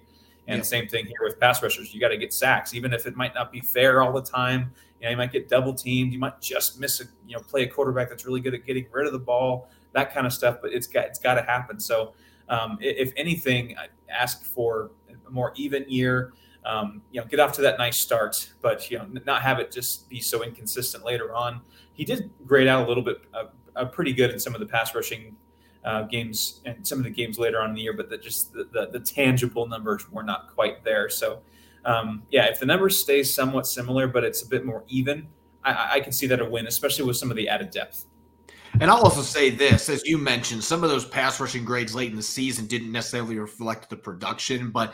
And 0.47 0.57
yeah. 0.57 0.63
same 0.63 0.87
thing 0.87 1.05
here 1.05 1.17
with 1.23 1.39
pass 1.39 1.61
rushers. 1.63 1.93
You 1.93 1.99
got 1.99 2.09
to 2.09 2.17
get 2.17 2.33
sacks, 2.33 2.73
even 2.73 2.93
if 2.93 3.05
it 3.05 3.15
might 3.15 3.33
not 3.33 3.51
be 3.51 3.61
fair 3.61 4.01
all 4.01 4.13
the 4.13 4.21
time. 4.21 4.71
You 4.99 5.05
know, 5.05 5.11
you 5.11 5.17
might 5.17 5.31
get 5.31 5.49
double 5.49 5.73
teamed. 5.73 6.13
You 6.13 6.19
might 6.19 6.39
just 6.39 6.79
miss 6.79 7.01
a, 7.01 7.05
you 7.27 7.35
know, 7.35 7.41
play 7.41 7.63
a 7.63 7.67
quarterback 7.67 8.09
that's 8.09 8.25
really 8.25 8.41
good 8.41 8.53
at 8.53 8.65
getting 8.65 8.85
rid 8.91 9.07
of 9.07 9.13
the 9.13 9.19
ball, 9.19 9.69
that 9.93 10.13
kind 10.13 10.27
of 10.27 10.33
stuff. 10.33 10.57
But 10.61 10.71
it's 10.71 10.87
got 10.87 11.05
it's 11.05 11.19
got 11.19 11.35
to 11.35 11.41
happen. 11.41 11.79
So, 11.79 12.13
um, 12.49 12.77
if 12.79 13.11
anything, 13.17 13.75
I 13.77 13.87
ask 14.09 14.43
for 14.43 14.91
a 15.27 15.31
more 15.31 15.53
even 15.55 15.85
year. 15.87 16.33
Um, 16.63 17.03
you 17.11 17.21
know, 17.21 17.27
get 17.27 17.39
off 17.39 17.53
to 17.53 17.61
that 17.61 17.77
nice 17.77 17.99
start, 17.99 18.51
but 18.61 18.89
you 18.89 18.97
know, 18.97 19.07
not 19.25 19.43
have 19.43 19.59
it 19.59 19.71
just 19.71 20.09
be 20.09 20.19
so 20.19 20.43
inconsistent 20.43 21.05
later 21.05 21.35
on. 21.35 21.61
He 21.93 22.03
did 22.03 22.31
grade 22.47 22.67
out 22.67 22.83
a 22.83 22.87
little 22.87 23.03
bit, 23.03 23.17
uh, 23.35 23.45
uh, 23.75 23.85
pretty 23.85 24.13
good 24.13 24.31
in 24.31 24.39
some 24.39 24.55
of 24.55 24.59
the 24.59 24.65
pass 24.65 24.95
rushing 24.95 25.35
uh, 25.85 26.01
games 26.03 26.61
and 26.65 26.85
some 26.85 26.97
of 26.97 27.03
the 27.03 27.11
games 27.11 27.37
later 27.37 27.61
on 27.61 27.69
in 27.69 27.75
the 27.75 27.81
year, 27.81 27.93
but 27.93 28.09
that 28.09 28.21
just 28.21 28.51
the, 28.53 28.67
the, 28.73 28.89
the, 28.91 28.99
tangible 28.99 29.67
numbers 29.67 30.11
were 30.11 30.23
not 30.23 30.49
quite 30.53 30.83
there. 30.83 31.09
So, 31.09 31.41
um, 31.85 32.23
yeah, 32.31 32.45
if 32.45 32.59
the 32.59 32.65
numbers 32.65 32.97
stay 32.97 33.21
somewhat 33.21 33.67
similar, 33.67 34.07
but 34.07 34.23
it's 34.23 34.41
a 34.41 34.47
bit 34.47 34.65
more 34.65 34.83
even, 34.87 35.27
I, 35.63 35.91
I 35.93 35.99
can 35.99 36.11
see 36.11 36.25
that 36.27 36.41
a 36.41 36.45
win, 36.45 36.65
especially 36.65 37.05
with 37.05 37.17
some 37.17 37.29
of 37.29 37.37
the 37.37 37.47
added 37.47 37.69
depth. 37.69 38.05
And 38.81 38.89
I'll 38.89 39.03
also 39.03 39.21
say 39.21 39.51
this, 39.51 39.87
as 39.87 40.03
you 40.05 40.17
mentioned, 40.17 40.63
some 40.63 40.83
of 40.83 40.89
those 40.89 41.05
pass 41.05 41.39
rushing 41.39 41.63
grades 41.63 41.93
late 41.93 42.09
in 42.09 42.17
the 42.17 42.23
season 42.23 42.65
didn't 42.65 42.91
necessarily 42.91 43.37
reflect 43.37 43.89
the 43.89 43.95
production, 43.95 44.71
but 44.71 44.93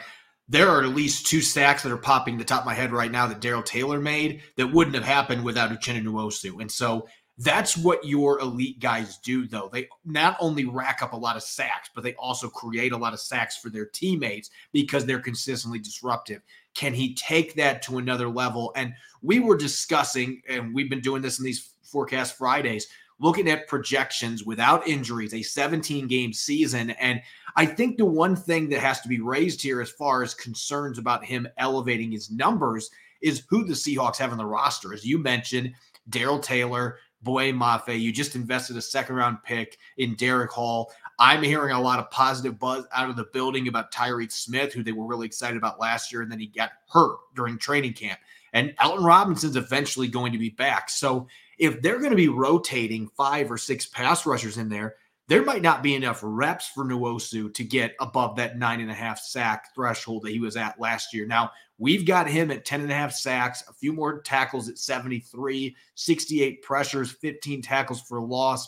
there 0.49 0.69
are 0.69 0.84
at 0.84 0.89
least 0.89 1.25
two 1.25 1.39
sacks 1.39 1.82
that 1.84 1.91
are 1.91 1.97
popping 1.97 2.38
the 2.38 2.43
top 2.43 2.60
of 2.60 2.65
my 2.65 2.73
head 2.73 2.91
right 2.91 3.12
now 3.12 3.25
that 3.27 3.39
Darrell 3.39 3.63
Taylor 3.63 4.01
made 4.01 4.41
that 4.58 4.67
wouldn't 4.67 4.95
have 4.95 5.06
happened 5.06 5.43
without 5.43 5.71
Uchenna 5.71 6.04
Nwosu. 6.04 6.60
And 6.60 6.69
so 6.69 7.08
that's 7.43 7.77
what 7.77 8.06
your 8.06 8.39
elite 8.39 8.80
guys 8.80 9.17
do, 9.17 9.47
though. 9.47 9.69
They 9.71 9.88
not 10.06 10.38
only 10.39 10.65
rack 10.65 11.01
up 11.01 11.13
a 11.13 11.17
lot 11.17 11.36
of 11.36 11.43
sacks, 11.43 11.89
but 11.93 12.04
they 12.04 12.13
also 12.15 12.49
create 12.49 12.91
a 12.91 12.97
lot 12.97 13.13
of 13.13 13.19
sacks 13.19 13.58
for 13.58 13.69
their 13.69 13.86
teammates 13.86 14.51
because 14.71 15.06
they're 15.06 15.19
consistently 15.19 15.80
disruptive. 15.80 16.41
can 16.73 16.93
he 16.93 17.13
take 17.15 17.56
that 17.56 17.82
to 17.84 17.97
another 17.97 18.30
level? 18.30 18.71
And 18.75 18.93
we 19.21 19.39
were 19.39 19.58
discussing, 19.58 20.41
and 20.47 20.73
we've 20.73 20.89
been 20.89 21.01
doing 21.01 21.21
this 21.21 21.39
in 21.39 21.45
these 21.45 21.73
forecast 21.84 22.38
Fridays, 22.38 22.88
looking 23.19 23.49
at 23.49 23.67
projections 23.67 24.45
without 24.45 24.88
injuries, 24.88 25.34
a 25.34 25.41
17 25.41 26.08
game 26.08 26.34
season. 26.34 26.91
And 26.91 27.21
I 27.56 27.65
think 27.65 27.97
the 27.97 28.06
one 28.06 28.36
thing 28.36 28.69
that 28.69 28.80
has 28.80 29.01
to 29.01 29.10
be 29.10 29.19
raised 29.19 29.62
here 29.62 29.82
as 29.82 29.91
far 29.91 30.23
as 30.23 30.34
concerns 30.34 30.97
about 30.97 31.25
him 31.25 31.47
elevating 31.58 32.12
his 32.12 32.32
numbers 32.32 32.89
is 33.21 33.43
who 33.49 33.63
the 33.63 33.73
Seahawks 33.73 34.17
have 34.17 34.32
on 34.32 34.38
the 34.38 34.45
roster. 34.45 34.93
As 34.93 35.06
you 35.06 35.17
mentioned, 35.17 35.73
Darrell 36.10 36.39
Taylor, 36.39 36.97
Boye 37.23 37.51
Mafe, 37.51 37.99
you 37.99 38.12
just 38.12 38.36
invested 38.36 38.77
a 38.77 38.81
second 38.81 39.15
round 39.15 39.43
pick 39.43 39.77
in 39.97 40.15
Derrick 40.15 40.51
Hall. 40.51 40.91
I'm 41.19 41.43
hearing 41.43 41.73
a 41.73 41.81
lot 41.81 41.99
of 41.99 42.10
positive 42.10 42.57
buzz 42.57 42.86
out 42.93 43.10
of 43.10 43.15
the 43.15 43.25
building 43.25 43.67
about 43.67 43.91
Tyreke 43.91 44.31
Smith, 44.31 44.73
who 44.73 44.84
they 44.84 44.91
were 44.91 45.05
really 45.05 45.27
excited 45.27 45.57
about 45.57 45.79
last 45.79 46.12
year, 46.12 46.21
and 46.21 46.31
then 46.31 46.39
he 46.39 46.47
got 46.47 46.71
hurt 46.91 47.17
during 47.36 47.57
training 47.57 47.93
camp. 47.93 48.19
And 48.53 48.73
Alton 48.79 49.05
Robinson's 49.05 49.55
eventually 49.55 50.07
going 50.07 50.31
to 50.31 50.38
be 50.38 50.49
back. 50.49 50.89
So 50.89 51.27
if 51.57 51.81
they're 51.81 51.99
going 51.99 52.12
to 52.12 52.17
be 52.17 52.27
rotating 52.27 53.07
five 53.07 53.51
or 53.51 53.57
six 53.57 53.86
pass 53.86 54.25
rushers 54.25 54.57
in 54.57 54.67
there, 54.67 54.95
there 55.32 55.46
might 55.46 55.62
not 55.62 55.82
be 55.82 55.96
enough 55.96 56.20
reps 56.22 56.67
for 56.67 56.84
Nwosu 56.84 57.54
to 57.54 57.63
get 57.63 57.96
above 58.02 58.36
that 58.36 58.58
nine 58.58 58.82
and 58.82 58.91
a 58.91 58.94
half 58.94 59.17
sack 59.17 59.74
threshold 59.74 60.24
that 60.24 60.32
he 60.32 60.41
was 60.41 60.58
at 60.58 60.78
last 60.78 61.13
year. 61.13 61.26
Now, 61.26 61.52
we've 61.78 62.06
got 62.06 62.28
him 62.28 62.52
at 62.52 62.65
10 62.65 62.82
and 62.82 62.91
a 62.91 62.96
half 62.96 63.13
sacks, 63.13 63.63
a 63.70 63.72
few 63.72 63.94
more 63.94 64.20
tackles 64.24 64.67
at 64.67 64.78
73, 64.78 65.74
68 65.96 66.62
pressures, 66.62 67.13
15 67.13 67.62
tackles 67.62 68.02
for 68.02 68.20
loss. 68.20 68.67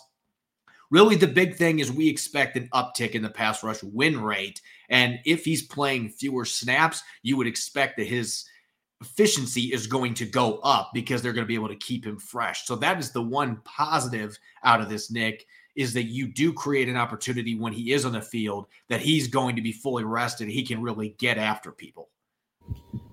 Really, 0.89 1.17
the 1.17 1.28
big 1.28 1.58
thing 1.58 1.80
is 1.80 1.91
we 1.91 2.08
expect 2.08 2.56
an 2.56 2.69
uptick 2.73 3.12
in 3.12 3.23
the 3.23 3.30
pass 3.30 3.62
rush 3.62 3.84
win 3.84 4.21
rate. 4.21 4.62
And 4.88 5.19
if 5.26 5.43
he's 5.43 5.63
playing 5.63 6.12
fewer 6.12 6.45
snaps, 6.45 7.04
you 7.23 7.36
would 7.36 7.47
expect 7.47 7.97
that 7.97 8.08
his 8.08 8.45
efficiency 9.02 9.73
is 9.73 9.86
going 9.86 10.13
to 10.13 10.26
go 10.26 10.60
up 10.60 10.91
because 10.93 11.21
they're 11.21 11.34
going 11.34 11.43
to 11.43 11.47
be 11.47 11.56
able 11.56 11.67
to 11.67 11.76
keep 11.76 12.06
him 12.06 12.17
fresh. 12.17 12.65
So 12.65 12.78
that 12.78 12.99
is 12.99 13.12
the 13.12 13.21
one 13.21 13.58
positive 13.65 14.39
out 14.63 14.80
of 14.80 14.88
this, 14.88 15.12
Nick, 15.12 15.45
is 15.75 15.93
that 15.93 16.03
you 16.03 16.27
do 16.27 16.53
create 16.53 16.88
an 16.88 16.97
opportunity 16.97 17.55
when 17.55 17.73
he 17.73 17.93
is 17.93 18.05
on 18.05 18.12
the 18.12 18.21
field 18.21 18.67
that 18.89 19.01
he's 19.01 19.27
going 19.27 19.55
to 19.55 19.62
be 19.62 19.71
fully 19.71 20.03
rested. 20.03 20.47
He 20.47 20.63
can 20.63 20.81
really 20.81 21.15
get 21.17 21.38
after 21.38 21.71
people. 21.71 22.09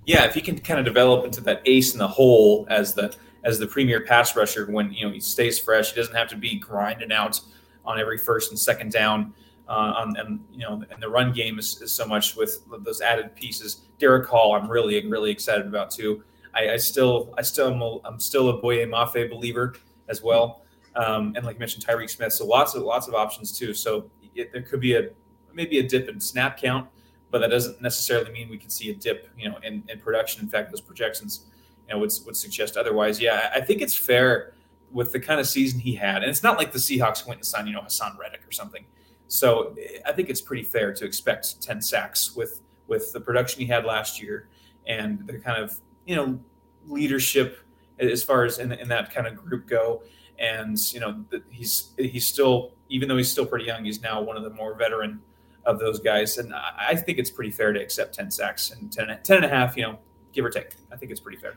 Yeah, 0.07 0.25
if 0.25 0.35
he 0.35 0.40
can 0.40 0.59
kind 0.59 0.79
of 0.79 0.85
develop 0.85 1.25
into 1.25 1.40
that 1.42 1.62
ace 1.64 1.92
in 1.92 1.99
the 1.99 2.09
hole 2.09 2.66
as 2.70 2.94
the 2.94 3.14
as 3.42 3.59
the 3.59 3.66
premier 3.66 4.03
pass 4.03 4.37
rusher 4.37 4.70
when 4.70 4.92
you 4.92 5.07
know 5.07 5.12
he 5.12 5.20
stays 5.20 5.59
fresh, 5.59 5.90
he 5.92 5.96
doesn't 5.96 6.14
have 6.14 6.29
to 6.29 6.37
be 6.37 6.57
grinding 6.57 7.12
out 7.12 7.40
on 7.85 7.99
every 7.99 8.18
first 8.18 8.51
and 8.51 8.59
second 8.59 8.92
down. 8.92 9.33
Uh, 9.68 9.94
on, 9.99 10.16
and 10.16 10.40
you 10.53 10.61
know, 10.61 10.83
and 10.90 11.01
the 11.01 11.09
run 11.09 11.33
game 11.33 11.57
is, 11.59 11.81
is, 11.81 11.92
so 11.92 12.05
much 12.05 12.35
with 12.35 12.59
those 12.81 13.01
added 13.01 13.35
pieces. 13.37 13.83
Derrick 14.01 14.27
Hall, 14.27 14.55
I'm 14.55 14.68
really 14.68 15.07
really 15.07 15.31
excited 15.31 15.64
about 15.64 15.92
too. 15.92 16.25
I, 16.55 16.70
I 16.70 16.77
still 16.77 17.33
I 17.38 17.42
still 17.42 17.73
am 17.73 17.81
a, 17.81 17.99
I'm 18.05 18.18
still 18.18 18.49
a 18.49 18.61
Boye 18.61 18.85
Mafe 18.85 19.31
believer 19.31 19.75
as 20.09 20.23
well. 20.23 20.64
Um, 20.96 21.35
and 21.37 21.44
like 21.44 21.57
you 21.57 21.61
mentioned, 21.61 21.85
Tyreke 21.87 22.11
Smith. 22.11 22.33
So 22.33 22.46
lots 22.46 22.74
of 22.74 22.83
lots 22.83 23.09
of 23.09 23.14
options 23.14 23.57
too. 23.57 23.74
So 23.74 24.11
it, 24.35 24.53
there 24.53 24.62
could 24.62 24.81
be 24.81 24.94
a 24.94 25.11
maybe 25.53 25.79
a 25.79 25.83
dip 25.83 26.09
in 26.09 26.20
snap 26.20 26.59
count, 26.59 26.88
but 27.31 27.38
that 27.40 27.50
doesn't 27.50 27.81
necessarily 27.81 28.31
mean 28.33 28.48
we 28.48 28.59
can 28.59 28.70
see 28.70 28.90
a 28.90 28.94
dip, 28.94 29.29
you 29.37 29.48
know, 29.48 29.59
in, 29.62 29.83
in 29.88 29.98
production. 29.98 30.42
In 30.42 30.48
fact, 30.48 30.70
those 30.70 30.81
projections, 30.81 31.46
you 31.88 31.94
know, 31.94 32.00
would 32.00 32.12
would 32.26 32.37
suggest 32.37 32.76
otherwise. 32.76 33.20
Yeah, 33.20 33.50
I 33.55 33.61
think 33.61 33.83
it's 33.83 33.96
fair 33.96 34.55
with 34.90 35.12
the 35.12 35.20
kind 35.20 35.40
of 35.40 35.46
season 35.46 35.81
he 35.81 35.94
had. 35.94 36.22
And 36.22 36.31
it's 36.31 36.42
not 36.42 36.59
like 36.59 36.72
the 36.72 36.79
Seahawks 36.79 37.26
went 37.26 37.38
and 37.38 37.46
signed, 37.46 37.68
you 37.68 37.74
know, 37.74 37.81
Haason 37.81 38.18
Reddick 38.18 38.46
or 38.46 38.53
something. 38.53 38.85
So 39.29 39.76
I 40.05 40.12
think 40.12 40.29
it's 40.29 40.40
pretty 40.40 40.64
fair 40.64 40.92
to 40.92 41.05
expect 41.05 41.62
10 41.62 41.81
sacks 41.81 42.35
with 42.35 42.62
with 42.88 43.12
the 43.12 43.20
production 43.20 43.61
he 43.61 43.66
had 43.68 43.85
last 43.85 44.20
year 44.20 44.48
and 44.85 45.24
the 45.24 45.38
kind 45.38 45.62
of, 45.62 45.79
you 46.07 46.16
know, 46.16 46.40
leadership 46.88 47.59
as 48.00 48.24
far 48.24 48.44
as 48.44 48.59
in, 48.59 48.72
in 48.72 48.88
that 48.88 49.14
kind 49.14 49.29
of 49.29 49.37
group 49.37 49.68
go. 49.68 50.03
And, 50.40 50.79
you 50.92 51.00
know, 51.00 51.24
he's 51.50 51.92
he's 51.98 52.26
still, 52.26 52.72
even 52.88 53.09
though 53.09 53.18
he's 53.18 53.31
still 53.31 53.46
pretty 53.46 53.66
young, 53.66 53.85
he's 53.85 54.00
now 54.00 54.22
one 54.22 54.37
of 54.37 54.42
the 54.42 54.50
more 54.50 54.74
veteran 54.74 55.20
of 55.66 55.79
those 55.79 56.00
guys. 56.00 56.38
And 56.38 56.55
I 56.55 56.96
think 56.96 57.18
it's 57.18 57.31
pretty 57.31 57.50
fair 57.50 57.72
to 57.72 57.81
accept 57.81 58.14
10 58.14 58.31
sacks 58.31 58.70
and 58.70 58.90
10, 58.90 59.18
10 59.22 59.37
and 59.37 59.44
a 59.44 59.48
half, 59.48 59.76
you 59.76 59.83
know, 59.83 59.98
give 60.33 60.44
or 60.44 60.50
take. 60.50 60.70
I 60.90 60.96
think 60.96 61.12
it's 61.12 61.20
pretty 61.20 61.38
fair. 61.38 61.55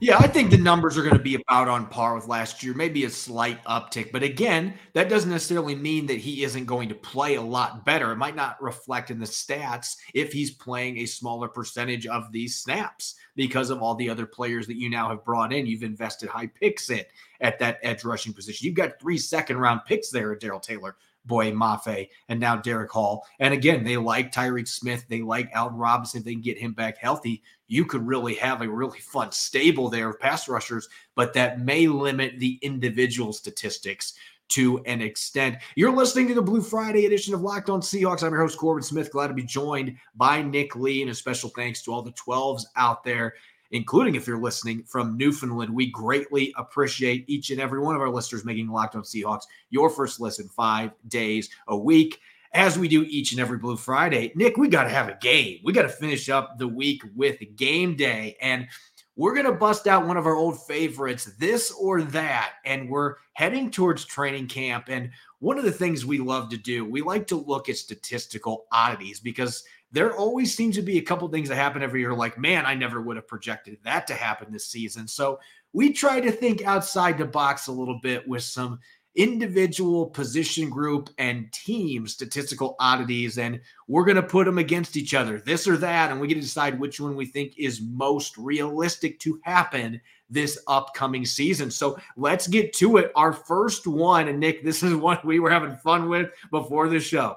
Yeah, 0.00 0.18
I 0.18 0.26
think 0.26 0.50
the 0.50 0.58
numbers 0.58 0.98
are 0.98 1.02
going 1.02 1.16
to 1.16 1.22
be 1.22 1.36
about 1.36 1.68
on 1.68 1.86
par 1.86 2.14
with 2.14 2.26
last 2.26 2.62
year, 2.62 2.74
maybe 2.74 3.04
a 3.04 3.10
slight 3.10 3.62
uptick. 3.64 4.10
But 4.12 4.22
again, 4.22 4.74
that 4.92 5.08
doesn't 5.08 5.30
necessarily 5.30 5.74
mean 5.74 6.06
that 6.06 6.18
he 6.18 6.42
isn't 6.42 6.64
going 6.64 6.88
to 6.88 6.94
play 6.94 7.36
a 7.36 7.42
lot 7.42 7.84
better. 7.84 8.10
It 8.12 8.16
might 8.16 8.34
not 8.34 8.60
reflect 8.62 9.10
in 9.10 9.20
the 9.20 9.26
stats 9.26 9.96
if 10.12 10.32
he's 10.32 10.50
playing 10.50 10.98
a 10.98 11.06
smaller 11.06 11.48
percentage 11.48 12.06
of 12.06 12.32
these 12.32 12.56
snaps 12.56 13.14
because 13.36 13.70
of 13.70 13.82
all 13.82 13.94
the 13.94 14.10
other 14.10 14.26
players 14.26 14.66
that 14.66 14.76
you 14.76 14.90
now 14.90 15.08
have 15.08 15.24
brought 15.24 15.52
in. 15.52 15.66
You've 15.66 15.84
invested 15.84 16.28
high 16.28 16.48
picks 16.48 16.90
in 16.90 17.04
at 17.40 17.58
that 17.60 17.78
edge 17.82 18.04
rushing 18.04 18.32
position. 18.32 18.66
You've 18.66 18.76
got 18.76 19.00
three 19.00 19.18
second 19.18 19.58
round 19.58 19.82
picks 19.86 20.10
there 20.10 20.32
at 20.32 20.40
Darrell 20.40 20.60
Taylor. 20.60 20.96
Boye 21.24 21.52
Mafe, 21.52 22.08
and 22.28 22.38
now 22.38 22.56
Derrick 22.56 22.90
Hall. 22.90 23.26
And 23.40 23.54
again, 23.54 23.84
they 23.84 23.96
like 23.96 24.32
Tyreke 24.32 24.68
Smith. 24.68 25.06
They 25.08 25.22
like 25.22 25.50
Alton 25.54 25.78
Robinson. 25.78 26.18
If 26.18 26.24
they 26.24 26.32
can 26.32 26.42
get 26.42 26.58
him 26.58 26.72
back 26.72 26.98
healthy, 26.98 27.42
you 27.66 27.84
could 27.84 28.06
really 28.06 28.34
have 28.34 28.60
a 28.60 28.68
really 28.68 29.00
fun 29.00 29.32
stable 29.32 29.88
there 29.88 30.10
of 30.10 30.20
pass 30.20 30.48
rushers, 30.48 30.88
but 31.14 31.32
that 31.34 31.60
may 31.60 31.86
limit 31.86 32.38
the 32.38 32.58
individual 32.62 33.32
statistics 33.32 34.14
to 34.48 34.78
an 34.84 35.00
extent. 35.00 35.56
You're 35.74 35.94
listening 35.94 36.28
to 36.28 36.34
the 36.34 36.42
Blue 36.42 36.60
Friday 36.60 37.06
edition 37.06 37.32
of 37.34 37.40
Locked 37.40 37.70
On 37.70 37.80
Seahawks. 37.80 38.22
I'm 38.22 38.32
your 38.32 38.42
host, 38.42 38.58
Corbin 38.58 38.82
Smith. 38.82 39.10
Glad 39.10 39.28
to 39.28 39.34
be 39.34 39.42
joined 39.42 39.96
by 40.14 40.42
Nick 40.42 40.76
Lee, 40.76 41.00
and 41.00 41.10
a 41.10 41.14
special 41.14 41.50
thanks 41.50 41.82
to 41.82 41.92
all 41.92 42.02
the 42.02 42.12
12s 42.12 42.64
out 42.76 43.02
there, 43.02 43.34
including 43.74 44.14
if 44.14 44.26
you're 44.26 44.40
listening 44.40 44.84
from 44.84 45.18
Newfoundland. 45.18 45.74
We 45.74 45.90
greatly 45.90 46.54
appreciate 46.56 47.24
each 47.28 47.50
and 47.50 47.60
every 47.60 47.80
one 47.80 47.94
of 47.94 48.00
our 48.00 48.08
listeners 48.08 48.44
making 48.44 48.68
Locked 48.68 48.94
On 48.94 49.02
Seahawks 49.02 49.42
your 49.68 49.90
first 49.90 50.20
listen 50.20 50.48
five 50.48 50.92
days 51.08 51.50
a 51.68 51.76
week 51.76 52.20
as 52.54 52.78
we 52.78 52.86
do 52.86 53.02
each 53.02 53.32
and 53.32 53.40
every 53.40 53.58
Blue 53.58 53.76
Friday, 53.76 54.32
Nick, 54.36 54.56
we 54.56 54.68
got 54.68 54.84
to 54.84 54.90
have 54.90 55.08
a 55.08 55.18
game. 55.20 55.58
We 55.64 55.72
got 55.72 55.82
to 55.82 55.88
finish 55.88 56.28
up 56.28 56.56
the 56.56 56.68
week 56.68 57.02
with 57.16 57.40
game 57.56 57.96
day. 57.96 58.36
And 58.40 58.68
we're 59.16 59.34
going 59.34 59.46
to 59.46 59.52
bust 59.52 59.88
out 59.88 60.06
one 60.06 60.16
of 60.16 60.26
our 60.26 60.36
old 60.36 60.64
favorites, 60.64 61.24
this 61.38 61.72
or 61.72 62.02
that. 62.02 62.52
And 62.64 62.88
we're 62.88 63.16
heading 63.32 63.72
towards 63.72 64.04
training 64.04 64.46
camp. 64.46 64.84
And 64.88 65.10
one 65.40 65.58
of 65.58 65.64
the 65.64 65.72
things 65.72 66.06
we 66.06 66.18
love 66.18 66.48
to 66.50 66.56
do, 66.56 66.84
we 66.84 67.02
like 67.02 67.26
to 67.28 67.36
look 67.36 67.68
at 67.68 67.76
statistical 67.76 68.66
oddities 68.70 69.18
because 69.18 69.64
there 69.94 70.12
always 70.12 70.52
seems 70.52 70.74
to 70.74 70.82
be 70.82 70.98
a 70.98 71.02
couple 71.02 71.28
things 71.28 71.48
that 71.48 71.54
happen 71.54 71.80
every 71.80 72.00
year. 72.00 72.12
Like, 72.12 72.36
man, 72.36 72.66
I 72.66 72.74
never 72.74 73.00
would 73.00 73.14
have 73.14 73.28
projected 73.28 73.78
that 73.84 74.08
to 74.08 74.14
happen 74.14 74.52
this 74.52 74.66
season. 74.66 75.06
So 75.06 75.38
we 75.72 75.92
try 75.92 76.18
to 76.20 76.32
think 76.32 76.66
outside 76.66 77.16
the 77.16 77.24
box 77.24 77.68
a 77.68 77.72
little 77.72 78.00
bit 78.02 78.26
with 78.26 78.42
some 78.42 78.80
individual 79.14 80.06
position 80.06 80.68
group 80.68 81.10
and 81.18 81.52
team 81.52 82.08
statistical 82.08 82.74
oddities 82.80 83.38
and 83.38 83.60
we're 83.86 84.04
going 84.04 84.16
to 84.16 84.22
put 84.24 84.44
them 84.44 84.58
against 84.58 84.96
each 84.96 85.14
other 85.14 85.38
this 85.38 85.68
or 85.68 85.76
that 85.76 86.10
and 86.10 86.20
we 86.20 86.26
get 86.26 86.34
to 86.34 86.40
decide 86.40 86.80
which 86.80 86.98
one 86.98 87.14
we 87.14 87.24
think 87.24 87.54
is 87.56 87.80
most 87.80 88.36
realistic 88.36 89.20
to 89.20 89.38
happen 89.44 90.00
this 90.28 90.58
upcoming 90.66 91.24
season 91.24 91.70
so 91.70 91.96
let's 92.16 92.48
get 92.48 92.72
to 92.72 92.96
it 92.96 93.12
our 93.14 93.32
first 93.32 93.86
one 93.86 94.26
and 94.26 94.40
nick 94.40 94.64
this 94.64 94.82
is 94.82 94.94
one 94.96 95.16
we 95.22 95.38
were 95.38 95.50
having 95.50 95.76
fun 95.76 96.08
with 96.08 96.28
before 96.50 96.88
the 96.88 96.98
show 96.98 97.36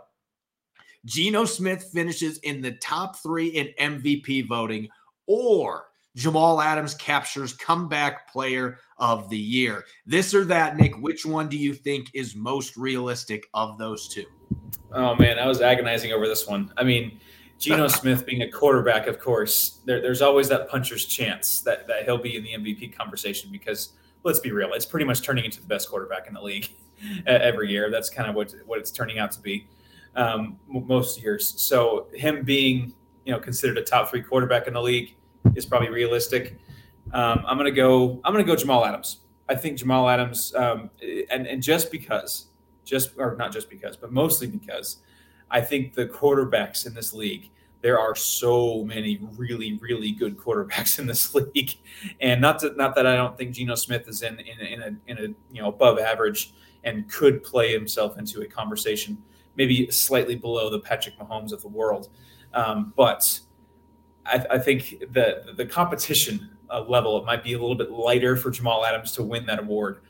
Geno 1.06 1.46
Smith 1.46 1.90
finishes 1.94 2.38
in 2.40 2.62
the 2.62 2.72
top 2.74 3.18
three 3.18 3.48
in 3.48 3.70
MVP 3.80 4.48
voting, 4.48 4.90
or 5.26 5.86
Jamal 6.16 6.62
Adams 6.62 6.96
captures 6.96 7.54
comeback 7.54 8.32
player 8.32 8.80
of 8.98 9.30
the 9.30 9.38
year. 9.38 9.86
This 10.06 10.34
or 10.34 10.44
that, 10.46 10.76
Nick, 10.76 10.98
which 11.00 11.26
one 11.26 11.48
do 11.48 11.58
you 11.58 11.74
think 11.74 12.10
is 12.14 12.36
most 12.36 12.76
realistic 12.76 13.48
of 13.54 13.78
those 13.78 14.08
two? 14.08 14.26
Oh, 14.92 15.16
man, 15.16 15.38
I 15.38 15.46
was 15.46 15.62
agonizing 15.62 16.12
over 16.14 16.28
this 16.28 16.48
one. 16.48 16.74
I 16.76 16.84
mean, 16.84 17.20
Geno 17.60 17.88
Smith 17.88 18.26
being 18.26 18.42
a 18.42 18.52
quarterback, 18.52 19.06
of 19.06 19.20
course, 19.20 19.82
there, 19.86 20.02
there's 20.02 20.24
always 20.24 20.50
that 20.50 20.70
puncher's 20.70 21.06
chance 21.06 21.62
that, 21.62 21.88
that 21.88 22.06
he'll 22.06 22.18
be 22.18 22.36
in 22.36 22.44
the 22.44 22.54
MVP 22.54 22.98
conversation 22.98 23.52
because 23.52 23.90
let's 24.24 24.40
be 24.40 24.52
real, 24.52 24.74
it's 24.74 24.86
pretty 24.86 25.06
much 25.06 25.22
turning 25.22 25.46
into 25.46 25.62
the 25.62 25.68
best 25.68 25.88
quarterback 25.90 26.28
in 26.28 26.34
the 26.34 26.42
league 26.42 26.70
every 27.28 27.70
year. 27.70 27.92
That's 27.92 28.10
kind 28.10 28.28
of 28.28 28.36
what, 28.36 28.56
what 28.66 28.80
it's 28.80 28.92
turning 28.92 29.20
out 29.20 29.32
to 29.34 29.40
be 29.40 29.68
um, 30.18 30.58
most 30.68 31.22
years. 31.22 31.48
So 31.62 32.08
him 32.14 32.44
being, 32.44 32.94
you 33.26 33.32
know, 33.32 33.40
considered 33.40 33.78
a 33.78 33.84
top 33.84 34.10
three 34.10 34.22
quarterback 34.22 34.68
in 34.68 34.74
the 34.74 34.82
league– 34.82 35.16
is 35.56 35.66
probably 35.66 35.90
realistic. 35.90 36.58
Um, 37.14 37.44
I'm 37.46 37.58
gonna 37.58 37.72
go. 37.72 38.20
I'm 38.24 38.34
gonna 38.34 38.44
go 38.44 38.56
Jamal 38.56 38.86
Adams. 38.86 39.22
I 39.50 39.56
think 39.56 39.78
Jamal 39.78 40.10
Adams, 40.10 40.54
um, 40.56 40.90
and 41.32 41.48
and 41.48 41.62
just 41.62 41.92
because, 41.92 42.48
just 42.84 43.12
or 43.18 43.36
not 43.36 43.52
just 43.52 43.70
because, 43.70 43.96
but 43.96 44.12
mostly 44.12 44.48
because, 44.48 44.98
I 45.50 45.62
think 45.62 45.94
the 45.94 46.06
quarterbacks 46.06 46.86
in 46.86 46.94
this 46.94 47.14
league. 47.14 47.50
There 47.82 48.00
are 48.00 48.16
so 48.16 48.84
many 48.84 49.20
really, 49.38 49.78
really 49.78 50.12
good 50.12 50.36
quarterbacks 50.36 50.98
in 50.98 51.06
this 51.06 51.34
league, 51.36 51.76
and 52.20 52.42
not 52.42 52.60
to, 52.60 52.74
not 52.76 52.96
that 52.96 53.06
I 53.06 53.16
don't 53.16 53.38
think 53.38 53.54
Geno 53.54 53.76
Smith 53.76 54.08
is 54.08 54.24
in 54.24 54.40
in, 54.40 54.60
in 54.60 54.82
a 54.82 55.12
in 55.12 55.18
a 55.18 55.54
you 55.54 55.62
know 55.62 55.70
above 55.70 56.00
average 56.00 56.54
and 56.84 57.10
could 57.10 57.44
play 57.44 57.72
himself 57.72 58.18
into 58.18 58.42
a 58.42 58.48
conversation, 58.48 59.18
maybe 59.58 59.90
slightly 59.92 60.36
below 60.36 60.70
the 60.70 60.80
Patrick 60.80 61.18
Mahomes 61.20 61.52
of 61.52 61.62
the 61.62 61.68
world. 61.68 62.10
Um, 62.54 62.94
but 62.96 63.40
I, 64.26 64.46
I, 64.52 64.60
think 64.60 65.00
the 65.12 65.54
the 65.56 65.66
competition 65.66 66.58
uh, 66.70 66.84
level 66.88 67.18
it 67.18 67.26
might 67.26 67.44
be 67.44 67.54
a 67.54 67.60
little 67.60 67.76
bit 67.76 67.92
lighter 67.92 68.38
for 68.38 68.52
Jamal 68.52 68.86
Adams 68.86 69.12
to 69.14 69.24
win 69.24 69.46
that 69.48 69.60
award 69.60 70.02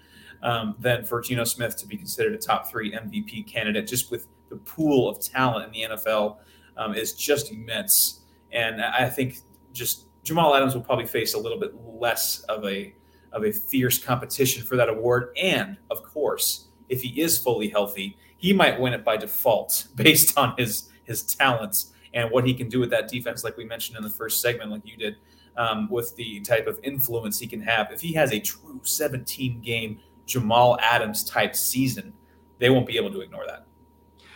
um, 0.43 0.75
than 0.79 1.03
for 1.03 1.21
Geno 1.21 1.45
Smith 1.45 1.77
to 1.77 1.87
be 1.87 1.97
considered 1.97 2.33
a 2.33 2.37
top 2.37 2.69
three 2.69 2.91
MVP 2.91 3.51
candidate. 3.51 3.87
Just 3.87 4.11
with 4.11 4.27
the 4.49 4.57
pool 4.57 5.09
of 5.09 5.19
talent 5.19 5.65
in 5.65 5.71
the 5.71 5.95
NFL 5.95 6.37
um, 6.77 6.93
is 6.93 7.13
just 7.13 7.51
immense, 7.51 8.21
and 8.51 8.81
I 8.81 9.09
think 9.09 9.39
just 9.73 10.05
Jamal 10.23 10.53
Adams 10.55 10.75
will 10.75 10.83
probably 10.83 11.07
face 11.07 11.33
a 11.33 11.39
little 11.39 11.59
bit 11.59 11.73
less 11.83 12.41
of 12.41 12.65
a 12.65 12.93
of 13.33 13.43
a 13.43 13.51
fierce 13.51 13.97
competition 13.97 14.63
for 14.63 14.75
that 14.77 14.89
award. 14.89 15.35
And 15.41 15.77
of 15.89 16.03
course, 16.03 16.67
if 16.89 17.01
he 17.01 17.21
is 17.21 17.37
fully 17.37 17.69
healthy, 17.69 18.17
he 18.37 18.53
might 18.53 18.79
win 18.79 18.93
it 18.93 19.03
by 19.03 19.17
default 19.17 19.87
based 19.95 20.37
on 20.37 20.55
his 20.57 20.89
his 21.03 21.23
talents 21.23 21.93
and 22.13 22.31
what 22.31 22.45
he 22.45 22.53
can 22.53 22.69
do 22.69 22.79
with 22.79 22.89
that 22.89 23.07
defense, 23.07 23.43
like 23.43 23.57
we 23.57 23.65
mentioned 23.65 23.97
in 23.97 24.03
the 24.03 24.09
first 24.09 24.41
segment, 24.41 24.71
like 24.71 24.81
you 24.85 24.97
did, 24.97 25.17
um, 25.55 25.89
with 25.89 26.15
the 26.15 26.39
type 26.41 26.67
of 26.67 26.79
influence 26.83 27.39
he 27.39 27.47
can 27.47 27.61
have. 27.61 27.91
If 27.91 28.01
he 28.01 28.13
has 28.13 28.31
a 28.33 28.39
true 28.39 28.81
17 28.83 29.61
game 29.61 29.99
Jamal 30.25 30.77
Adams 30.81 31.23
type 31.23 31.55
season, 31.55 32.13
they 32.59 32.69
won't 32.69 32.87
be 32.87 32.97
able 32.97 33.11
to 33.11 33.21
ignore 33.21 33.45
that. 33.47 33.65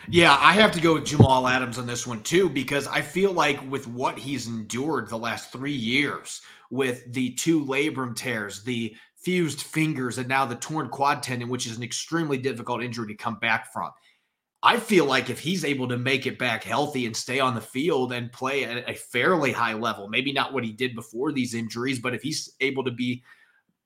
Yeah, 0.08 0.38
I 0.40 0.54
have 0.54 0.72
to 0.74 0.82
go 0.82 0.96
with 0.96 1.06
Jamal 1.06 1.48
Adams 1.48 1.78
on 1.78 1.86
this 1.86 2.08
one 2.08 2.24
too, 2.24 2.50
because 2.50 2.88
I 2.88 3.02
feel 3.02 3.32
like 3.32 3.60
with 3.70 3.88
what 3.88 4.18
he's 4.18 4.48
endured 4.48 5.10
the 5.10 5.18
last 5.18 5.52
three 5.52 5.72
years, 5.72 6.42
with 6.72 7.12
the 7.14 7.32
two 7.32 7.64
labrum 7.66 8.16
tears, 8.16 8.64
the 8.64 8.96
fused 9.22 9.62
fingers, 9.62 10.18
and 10.18 10.28
now 10.28 10.46
the 10.46 10.56
torn 10.56 10.90
quad 10.90 11.22
tendon, 11.24 11.50
which 11.50 11.68
is 11.68 11.78
an 11.78 11.84
extremely 11.84 12.38
difficult 12.38 12.84
injury 12.84 13.08
to 13.08 13.16
come 13.16 13.36
back 13.36 13.72
from. 13.72 13.92
I 14.64 14.78
feel 14.78 15.06
like 15.06 15.30
if 15.30 15.40
he's 15.40 15.66
able 15.66 15.88
to 15.88 15.98
make 15.98 16.28
it 16.28 16.38
back 16.38 16.64
healthy 16.64 17.08
and 17.08 17.16
stay 17.16 17.40
on 17.40 17.56
the 17.56 17.62
field 17.62 18.14
and 18.14 18.32
play 18.32 18.64
at 18.64 18.88
a 18.90 18.94
fairly 18.94 19.52
high 19.52 19.74
level, 19.74 20.08
maybe 20.08 20.32
not 20.32 20.54
what 20.54 20.64
he 20.64 20.72
did 20.72 20.96
before 20.96 21.32
these 21.32 21.56
injuries, 21.56 22.00
but 22.00 22.14
if 22.14 22.22
he's 22.22 22.56
able 22.60 22.84
to 22.84 22.92
be 22.92 23.24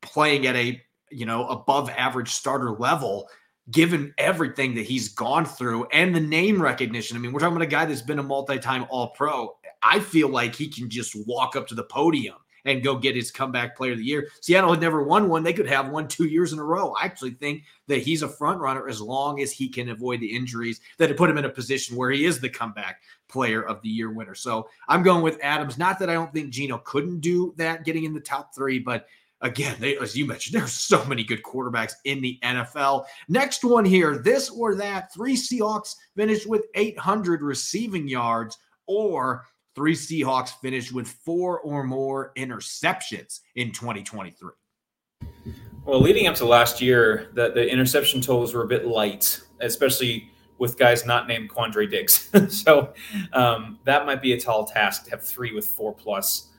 playing 0.01 0.47
at 0.47 0.55
a 0.55 0.81
you 1.11 1.25
know 1.25 1.47
above 1.47 1.89
average 1.91 2.29
starter 2.29 2.71
level, 2.71 3.29
given 3.71 4.13
everything 4.17 4.75
that 4.75 4.85
he's 4.85 5.09
gone 5.09 5.45
through 5.45 5.85
and 5.91 6.15
the 6.15 6.19
name 6.19 6.61
recognition. 6.61 7.17
I 7.17 7.19
mean, 7.19 7.31
we're 7.33 7.39
talking 7.39 7.55
about 7.55 7.65
a 7.65 7.69
guy 7.69 7.85
that's 7.85 8.01
been 8.01 8.19
a 8.19 8.23
multi-time 8.23 8.85
All-Pro. 8.89 9.55
I 9.81 9.99
feel 9.99 10.29
like 10.29 10.55
he 10.55 10.67
can 10.67 10.89
just 10.89 11.15
walk 11.25 11.55
up 11.55 11.67
to 11.67 11.75
the 11.75 11.83
podium 11.83 12.35
and 12.65 12.84
go 12.84 12.95
get 12.97 13.15
his 13.15 13.32
comeback 13.32 13.78
player 13.78 13.93
of 13.93 13.99
the 13.99 14.04
year. 14.04 14.28
Seattle 14.41 14.71
had 14.71 14.82
never 14.82 15.04
won 15.04 15.30
one. 15.30 15.43
They 15.43 15.54
could 15.54 15.67
have 15.67 15.89
one 15.89 16.08
two 16.08 16.25
years 16.25 16.51
in 16.51 16.60
a 16.60 16.63
row. 16.63 16.93
I 16.93 17.06
actually 17.06 17.32
think 17.32 17.63
that 17.88 17.99
he's 17.99 18.23
a 18.23 18.28
front 18.28 18.60
runner 18.60 18.89
as 18.89 18.99
long 18.99 19.41
as 19.41 19.51
he 19.51 19.69
can 19.69 19.89
avoid 19.89 20.19
the 20.19 20.36
injuries 20.36 20.82
that 20.97 21.10
have 21.10 21.17
put 21.17 21.30
him 21.30 21.38
in 21.38 21.45
a 21.45 21.49
position 21.49 21.95
where 21.95 22.12
he 22.12 22.25
is 22.25 22.39
the 22.39 22.49
comeback 22.49 23.01
player 23.28 23.63
of 23.63 23.82
the 23.82 23.89
year 23.89 24.12
winner. 24.12 24.36
So 24.36 24.67
I'm 24.88 25.04
going 25.04 25.21
with 25.21 25.39
Adams. 25.41 25.78
Not 25.78 25.99
that 25.99 26.10
I 26.10 26.13
don't 26.13 26.34
think 26.34 26.49
Geno 26.49 26.80
couldn't 26.80 27.21
do 27.21 27.54
that 27.58 27.86
getting 27.86 28.04
in 28.04 28.13
the 28.13 28.19
top 28.19 28.54
three, 28.54 28.80
but 28.80 29.08
again, 29.41 29.75
they, 29.80 29.97
as 29.97 30.15
you 30.15 30.25
mentioned, 30.25 30.60
there's 30.60 30.73
so 30.73 31.04
many 31.06 31.23
good 31.23 31.43
quarterbacks 31.43 31.93
in 32.06 32.21
the 32.21 32.39
NFL. 32.43 33.06
Next 33.28 33.63
one 33.63 33.86
here, 33.86 34.17
this 34.17 34.49
or 34.49 34.75
that. 34.75 35.13
Three 35.13 35.36
Seahawks 35.36 35.95
finished 36.15 36.47
with 36.47 36.65
800 36.75 37.41
receiving 37.41 38.08
yards, 38.08 38.58
or 38.88 39.45
Three 39.75 39.93
Seahawks 39.93 40.51
finished 40.61 40.93
with 40.93 41.07
four 41.07 41.59
or 41.59 41.83
more 41.83 42.31
interceptions 42.38 43.41
in 43.55 43.73
2023. 43.73 44.51
Well, 45.83 46.01
leading 46.01 46.27
up 46.27 46.35
to 46.35 46.45
last 46.45 46.81
year, 46.81 47.29
the, 47.33 47.51
the 47.51 47.69
interception 47.69 48.21
totals 48.21 48.53
were 48.53 48.63
a 48.63 48.67
bit 48.67 48.88
light, 48.88 49.41
especially 49.59 50.31
with 50.57 50.79
guys 50.79 51.05
not 51.05 51.27
named 51.27 51.49
Quandre 51.49 51.89
Diggs. 51.89 52.29
so 52.49 52.93
um, 53.33 53.77
that 53.83 54.05
might 54.05 54.21
be 54.21 54.33
a 54.33 54.39
tall 54.39 54.65
task 54.65 55.03
to 55.05 55.11
have 55.11 55.21
three 55.21 55.53
with 55.53 55.67
four 55.67 55.93
plus. 55.93 56.49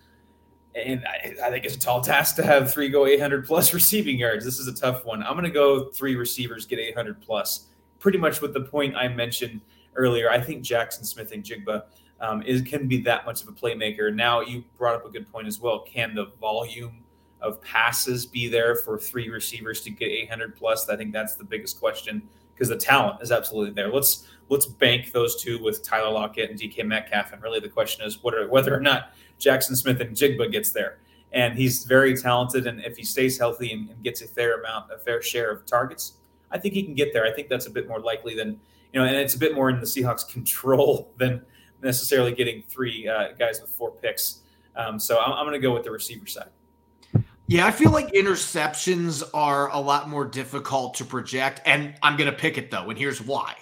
And 0.74 1.02
I, 1.07 1.35
I, 1.46 1.50
think 1.50 1.64
it's 1.64 1.74
a 1.74 1.79
tall 1.79 2.02
task 2.02 2.37
to 2.37 2.42
have 2.42 2.70
three 2.70 2.90
go 2.90 3.07
800 3.07 3.46
plus 3.46 3.72
receiving 3.74 4.18
yards. 4.18 4.44
This 4.44 4.59
is 4.59 4.68
a 4.68 4.74
tough 4.74 5.07
one. 5.07 5.22
I'm 5.22 5.33
going 5.33 5.44
to 5.44 5.50
go 5.50 5.88
three 5.88 6.16
receivers 6.16 6.66
get 6.66 6.79
800 6.79 7.22
plus. 7.22 7.68
Pretty 7.98 8.18
much 8.18 8.42
with 8.42 8.52
the 8.52 8.61
point 8.61 8.94
I 8.94 9.09
mentioned 9.09 9.62
earlier. 9.96 10.31
I 10.31 10.38
think 10.38 10.62
Jackson 10.62 11.02
Smith-Njigba 11.02 11.85
um, 12.20 12.42
is 12.42 12.62
can 12.62 12.88
be 12.88 13.00
that 13.02 13.26
much 13.26 13.42
of 13.42 13.48
a 13.48 13.52
playmaker. 13.52 14.14
Now 14.14 14.40
you 14.40 14.64
brought 14.79 14.94
up 14.94 15.07
a 15.07 15.11
good 15.11 15.31
point 15.31 15.46
as 15.46 15.61
well. 15.61 15.81
Can 15.81 16.14
the 16.14 16.33
volume 16.40 17.02
of 17.40 17.61
passes 17.61 18.26
be 18.26 18.48
there 18.48 18.76
for 18.76 18.98
three 18.98 19.29
receivers 19.29 19.83
to 19.83 19.90
get 19.90 20.07
800 20.07 20.57
plus? 20.57 20.88
I 20.88 20.96
think 20.96 21.12
that's 21.12 21.35
the 21.35 21.44
biggest 21.44 21.79
question 21.79 22.22
because 22.55 22.68
the 22.68 22.76
talent 22.76 23.20
is 23.20 23.31
absolutely 23.31 23.74
there. 23.74 23.92
Let's 23.92 24.26
let's 24.48 24.66
bank 24.66 25.12
those 25.12 25.42
two 25.42 25.62
with 25.62 25.83
Tyler 25.83 26.11
Lockett 26.11 26.50
and 26.50 26.59
DK 26.59 26.85
Metcalf, 26.87 27.33
and 27.33 27.42
really 27.42 27.61
the 27.61 27.68
question 27.68 28.05
is 28.07 28.22
whether 28.22 28.48
whether 28.48 28.74
or 28.74 28.81
not 28.81 29.12
Jackson 29.38 29.76
Smith-Njigba 29.76 30.50
gets 30.50 30.70
there. 30.70 30.98
And 31.33 31.59
he's 31.59 31.85
very 31.85 32.16
talented, 32.16 32.66
and 32.66 32.81
if 32.81 32.96
he 32.96 33.05
stays 33.05 33.37
healthy 33.38 33.72
and, 33.72 33.90
and 33.90 34.02
gets 34.02 34.22
a 34.22 34.29
fair 34.29 34.61
amount, 34.61 34.90
a 34.90 34.96
fair 34.96 35.20
share 35.20 35.50
of 35.50 35.66
targets, 35.66 36.14
I 36.50 36.59
think 36.59 36.72
he 36.72 36.83
can 36.83 36.94
get 36.94 37.12
there. 37.12 37.26
I 37.26 37.33
think 37.33 37.48
that's 37.48 37.66
a 37.66 37.70
bit 37.70 37.88
more 37.88 38.00
likely 38.00 38.35
than 38.35 38.59
you 38.92 39.00
know, 39.00 39.07
and 39.07 39.16
it's 39.16 39.35
a 39.35 39.38
bit 39.38 39.55
more 39.55 39.68
in 39.68 39.79
the 39.79 39.87
Seahawks' 39.87 40.26
control 40.26 41.12
than 41.18 41.44
necessarily 41.82 42.32
getting 42.32 42.62
three 42.62 43.08
uh, 43.08 43.32
guys 43.38 43.60
with 43.60 43.70
four 43.70 43.92
picks. 43.92 44.40
Um, 44.76 44.98
so 44.98 45.18
I'm, 45.18 45.32
I'm 45.32 45.44
going 45.46 45.60
to 45.60 45.66
go 45.66 45.72
with 45.72 45.84
the 45.84 45.90
receiver 45.90 46.26
side. 46.26 46.50
Yeah, 47.48 47.66
I 47.66 47.70
feel 47.70 47.92
like 47.92 48.08
interceptions 48.12 49.22
are 49.32 49.70
a 49.70 49.78
lot 49.78 50.08
more 50.08 50.24
difficult 50.24 50.94
to 50.94 51.04
project, 51.04 51.60
and 51.64 51.94
I'm 52.02 52.16
going 52.16 52.30
to 52.30 52.36
pick 52.36 52.58
it 52.58 52.72
though, 52.72 52.90
and 52.90 52.98
here's 52.98 53.22
why. 53.22 53.54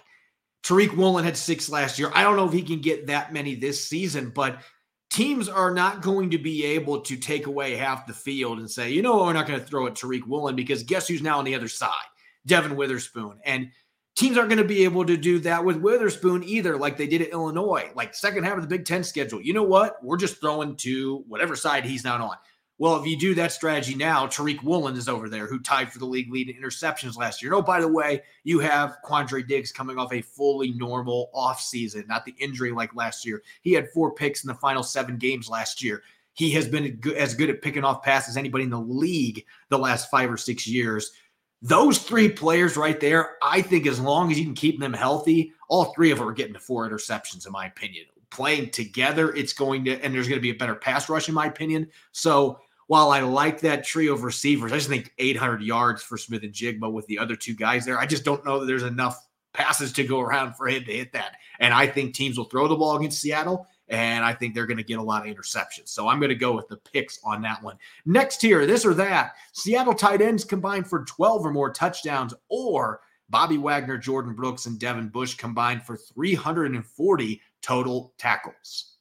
Tariq 0.63 0.97
Woolen 0.97 1.25
had 1.25 1.37
six 1.37 1.69
last 1.69 1.99
year. 1.99 2.11
I 2.15 2.23
don't 2.23 2.37
know 2.37 2.47
if 2.47 2.53
he 2.55 2.63
can 2.63 2.81
get 2.81 3.07
that 3.09 3.35
many 3.35 3.55
this 3.55 3.87
season, 3.87 4.31
but 4.31 4.63
teams 5.11 5.49
are 5.49 5.71
not 5.71 6.01
going 6.01 6.31
to 6.31 6.39
be 6.39 6.65
able 6.65 7.03
to 7.03 7.17
take 7.17 7.47
away 7.47 7.77
half 7.77 8.07
the 8.07 8.15
field 8.15 8.59
and 8.59 8.71
say, 8.71 8.91
you 8.91 9.03
know, 9.03 9.19
we're 9.19 9.35
not 9.35 9.47
going 9.47 9.61
to 9.61 9.67
throw 9.67 9.87
at 9.87 9.95
Tariq 9.95 10.27
Woolen 10.27 10.57
because 10.57 10.83
guess 10.83 11.07
who's 11.07 11.21
now 11.21 11.39
on 11.39 11.45
the 11.45 11.55
other 11.55 11.69
side? 11.69 11.93
Devon 12.47 12.77
Witherspoon. 12.77 13.39
And 13.45 13.71
teams 14.15 14.37
aren't 14.37 14.51
going 14.51 14.63
to 14.63 14.69
be 14.69 14.85
able 14.85 15.05
to 15.05 15.17
do 15.17 15.39
that 15.41 15.65
with 15.65 15.77
Witherspoon 15.79 16.45
either, 16.45 16.77
like 16.77 16.97
they 16.97 17.07
did 17.07 17.23
at 17.23 17.31
Illinois, 17.31 17.91
like 17.95 18.15
second 18.15 18.45
half 18.45 18.57
of 18.57 18.63
the 18.63 18.69
Big 18.69 18.85
Ten 18.85 19.03
schedule. 19.03 19.41
You 19.41 19.53
know 19.53 19.63
what? 19.63 20.03
We're 20.03 20.17
just 20.17 20.41
throwing 20.41 20.77
to 20.77 21.25
whatever 21.29 21.57
side 21.57 21.85
he's 21.85 22.05
not 22.05 22.21
on. 22.21 22.37
Well, 22.79 23.01
if 23.01 23.07
you 23.07 23.17
do 23.17 23.37
that 23.37 23.53
strategy 23.53 23.95
now, 23.95 24.27
Tariq 24.27 24.65
Woolen 24.65 24.97
is 24.97 25.09
over 25.09 25.29
there, 25.29 25.47
who 25.47 25.61
tied 25.61 25.93
for 25.93 26.01
the 26.01 26.07
league 26.07 26.33
lead 26.33 26.49
in 26.49 26.61
interceptions 26.61 27.17
last 27.17 27.41
year. 27.41 27.55
Oh, 27.55 27.63
by 27.63 27.81
the 27.81 27.87
way, 27.87 28.23
you 28.43 28.59
have 28.59 28.97
Quandre 29.05 29.47
Diggs 29.47 29.71
coming 29.71 29.97
off 29.97 30.13
a 30.13 30.23
fully 30.23 30.73
normal 30.73 31.31
offseason, 31.35 32.09
not 32.09 32.25
the 32.25 32.35
injury 32.41 32.73
like 32.73 32.95
last 32.97 33.25
year. 33.25 33.43
He 33.63 33.73
had 33.73 33.91
four 33.91 34.13
picks 34.13 34.43
in 34.43 34.49
the 34.49 34.55
final 34.55 34.83
seven 34.83 35.19
games 35.19 35.49
last 35.49 35.85
year. 35.85 36.03
He 36.33 36.51
has 36.51 36.67
been 36.67 37.01
as 37.17 37.35
good 37.35 37.49
at 37.49 37.63
picking 37.63 37.85
off 37.85 38.03
passes 38.03 38.31
as 38.31 38.37
anybody 38.37 38.65
in 38.65 38.71
the 38.71 38.81
league 38.81 39.45
the 39.69 39.79
last 39.79 40.11
five 40.11 40.29
or 40.29 40.37
six 40.37 40.67
years. 40.67 41.13
Those 41.63 41.99
three 41.99 42.29
players 42.29 42.77
right 42.77 43.01
there, 43.01 43.37
I 43.43 43.63
think 43.63 43.87
as 43.87 43.99
long 43.99 44.31
as 44.31 44.39
you 44.39 44.45
can 44.45 44.55
keep 44.55 44.81
them 44.81 44.93
healthy, 44.93 45.53
all 45.69 45.95
three 45.95 46.11
of 46.11 46.19
them 46.19 46.29
are 46.29 46.33
getting 46.33 46.55
to 46.55 46.61
four 46.61 46.89
interceptions, 46.89 47.47
in 47.47 47.53
my 47.53 47.67
opinion. 47.67 48.05
Playing 48.31 48.71
together, 48.71 49.35
it's 49.35 49.53
going 49.53 49.85
to, 49.87 49.99
and 50.03 50.15
there's 50.15 50.29
going 50.29 50.39
to 50.39 50.43
be 50.43 50.51
a 50.51 50.55
better 50.55 50.75
pass 50.75 51.09
rush, 51.09 51.29
in 51.29 51.35
my 51.35 51.47
opinion. 51.47 51.89
So 52.13 52.59
while 52.87 53.11
I 53.11 53.21
like 53.21 53.61
that 53.61 53.85
trio 53.85 54.13
of 54.13 54.25
receivers, 54.25 54.73
I 54.73 54.77
just 54.77 54.89
think 54.89 55.13
800 55.19 55.63
yards 55.63 56.03
for 56.03 56.19
Smith-Njigba 56.19 56.93
with 56.93 57.07
the 57.07 57.19
other 57.19 57.37
two 57.37 57.55
guys 57.55 57.87
there. 57.87 57.99
I 57.99 58.07
just 58.07 58.25
don't 58.25 58.45
know 58.45 58.61
that 58.61 58.67
there's 58.67 58.83
enough 58.83 59.27
passes 59.55 59.93
to 59.93 60.05
go 60.05 60.21
around 60.21 60.55
for 60.55 60.69
him 60.69 60.85
to 60.85 60.93
hit 60.93 61.13
that. 61.13 61.37
And 61.61 61.73
I 61.73 61.87
think 61.87 62.13
teams 62.13 62.37
will 62.37 62.45
throw 62.45 62.69
the 62.69 62.77
ball 62.77 62.97
against 62.97 63.21
Seattle 63.21 63.67
and 63.89 64.25
I 64.25 64.33
think 64.33 64.55
they're 64.55 64.67
going 64.67 64.79
to 64.79 64.85
get 64.85 64.99
a 64.99 65.03
lot 65.03 65.27
of 65.27 65.35
interceptions. 65.35 65.89
So 65.89 66.09
I'm 66.09 66.19
going 66.19 66.31
to 66.31 66.35
go 66.35 66.53
with 66.53 66.69
the 66.69 66.77
picks 66.77 67.19
on 67.25 67.43
that 67.43 67.63
one. 67.63 67.77
Next 68.07 68.41
here, 68.41 68.67
this 68.67 68.85
or 68.85 68.95
that. 68.95 69.35
Seattle 69.53 69.95
tight 69.95 70.23
ends 70.23 70.45
combined 70.45 70.87
for 70.87 71.05
12 71.05 71.47
or 71.47 71.53
more 71.53 71.71
touchdowns, 71.71 72.35
or 72.49 73.01
Bobby 73.31 73.59
Wagner, 73.59 73.99
Jordyn 73.99 74.35
Brooks, 74.35 74.67
and 74.67 74.79
Devin 74.79 75.09
Bush 75.09 75.35
combined 75.35 75.83
for 75.83 75.97
340 75.97 77.41
total 77.63 78.13
tackles. 78.19 78.95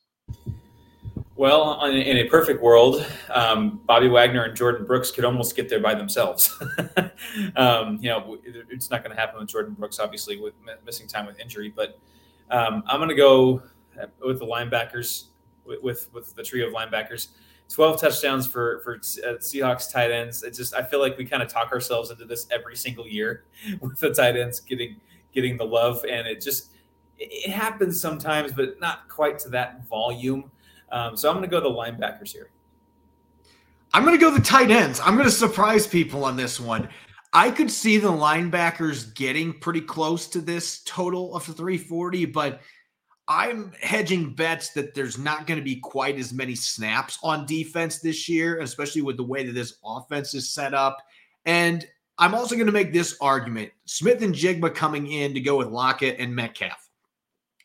Well, 1.36 1.84
in 1.86 2.18
a 2.18 2.26
perfect 2.26 2.62
world, 2.62 3.06
um, 3.32 3.82
Bobby 3.88 4.08
Wagner 4.08 4.44
and 4.44 4.58
Jordyn 4.58 4.86
Brooks 4.86 5.10
could 5.10 5.26
almost 5.26 5.56
get 5.56 5.68
there 5.68 5.80
by 5.80 5.96
themselves. 5.96 6.62
um, 7.56 7.98
you 8.00 8.10
know, 8.10 8.38
it's 8.44 8.92
not 8.92 9.04
going 9.04 9.16
to 9.16 9.20
happen 9.20 9.40
with 9.40 9.50
Jordyn 9.50 9.76
Brooks, 9.76 10.00
obviously, 10.00 10.40
with 10.40 10.54
missing 10.86 11.08
time 11.08 11.26
with 11.26 11.40
injury. 11.40 11.74
But 11.76 11.98
um, 12.52 12.84
I'm 12.86 13.00
going 13.00 13.10
to 13.10 13.16
go 13.16 13.64
with 14.26 14.40
the 14.40 14.46
linebackers, 14.46 15.26
with, 15.66 16.10
with, 16.14 16.36
the 16.36 16.44
trio 16.44 16.68
of 16.68 16.74
linebackers. 16.74 17.30
12 17.70 18.02
touchdowns 18.02 18.46
for 18.46 18.82
for 18.84 18.96
uh, 18.96 19.38
Seahawks 19.40 19.92
tight 19.92 20.12
ends. 20.12 20.44
It's 20.44 20.58
just 20.58 20.76
I 20.76 20.84
feel 20.84 21.00
like 21.00 21.18
we 21.18 21.26
kind 21.26 21.42
of 21.42 21.50
talk 21.50 21.72
ourselves 21.72 22.12
into 22.12 22.26
this 22.26 22.46
every 22.52 22.76
single 22.76 23.08
year 23.08 23.46
with 23.80 24.00
the 24.00 24.14
tight 24.14 24.36
ends 24.36 24.60
getting 24.60 24.98
getting 25.34 25.58
the 25.58 25.64
love, 25.64 26.06
and 26.08 26.28
it 26.28 26.42
just 26.42 26.72
it 27.18 27.50
happens 27.50 28.00
sometimes, 28.00 28.52
but 28.52 28.80
not 28.80 29.08
quite 29.08 29.40
to 29.40 29.50
that 29.50 29.88
volume. 29.88 30.52
Um, 30.92 31.18
so 31.18 31.30
I'm 31.30 31.36
going 31.36 31.50
to 31.50 31.52
go 31.52 31.62
the 31.62 31.70
linebackers 31.70 32.32
here. 32.32 32.50
I'm 33.94 34.04
going 34.04 34.18
to 34.18 34.22
go 34.22 34.32
the 34.32 34.42
tight 34.42 34.72
ends. 34.72 35.00
I'm 35.00 35.16
going 35.16 35.26
to 35.26 35.32
surprise 35.32 35.88
people 35.88 36.26
on 36.26 36.36
this 36.36 36.60
one. 36.60 36.90
I 37.32 37.50
could 37.50 37.72
see 37.72 37.98
the 37.98 38.12
linebackers 38.12 39.14
getting 39.16 39.60
pretty 39.60 39.82
close 39.82 40.28
to 40.30 40.40
this 40.40 40.84
total 40.84 41.36
of 41.36 41.44
340, 41.44 42.26
but 42.26 42.62
I'm 43.28 43.72
hedging 43.82 44.34
bets 44.34 44.72
that 44.72 44.94
there's 44.94 45.18
not 45.18 45.48
going 45.48 45.58
to 45.58 45.64
be 45.64 45.78
quite 45.78 46.18
as 46.18 46.34
many 46.34 46.56
snaps 46.56 47.18
on 47.24 47.46
defense 47.46 48.00
this 48.00 48.28
year, 48.28 48.60
especially 48.60 49.02
with 49.02 49.18
the 49.18 49.24
way 49.24 49.46
that 49.46 49.54
this 49.54 49.78
offense 49.86 50.34
is 50.34 50.50
set 50.50 50.74
up. 50.74 50.98
And 51.46 51.88
I'm 52.18 52.36
also 52.36 52.56
going 52.56 52.68
to 52.68 52.74
make 52.74 52.92
this 52.92 53.16
argument 53.22 53.72
Smith-Njigba 53.86 54.76
coming 54.76 55.12
in 55.12 55.34
to 55.34 55.40
go 55.40 55.58
with 55.58 55.70
Lockett 55.70 56.20
and 56.20 56.36
Metcalf. 56.36 56.90